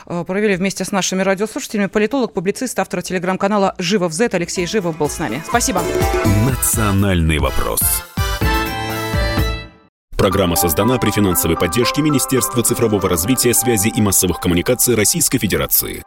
э, 0.07 0.25
провели 0.27 0.57
вместе 0.57 0.85
с 0.85 0.91
нашими 0.91 1.23
радиослушателями. 1.23 1.87
Политолог, 1.87 2.33
публицист, 2.33 2.77
автор 2.81 3.01
телеграм-канала 3.01 3.77
«Живов 3.79 4.13
Z» 4.13 4.31
Алексей 4.33 4.67
Живов 4.67 4.99
был 4.99 5.09
с 5.09 5.21
нами. 5.21 5.41
Спасибо. 5.47 5.83
Национальный 6.45 7.39
вопрос. 7.39 7.81
Программа 10.17 10.57
создана 10.57 10.99
при 10.99 11.13
финансовой 11.13 11.57
поддержке 11.57 12.03
Министерства 12.03 12.65
цифрового 12.65 13.09
развития, 13.09 13.55
связи 13.55 13.87
и 13.87 14.01
массовых 14.01 14.41
коммуникаций 14.41 14.97
Российской 14.97 15.39
Федерации. 15.39 16.03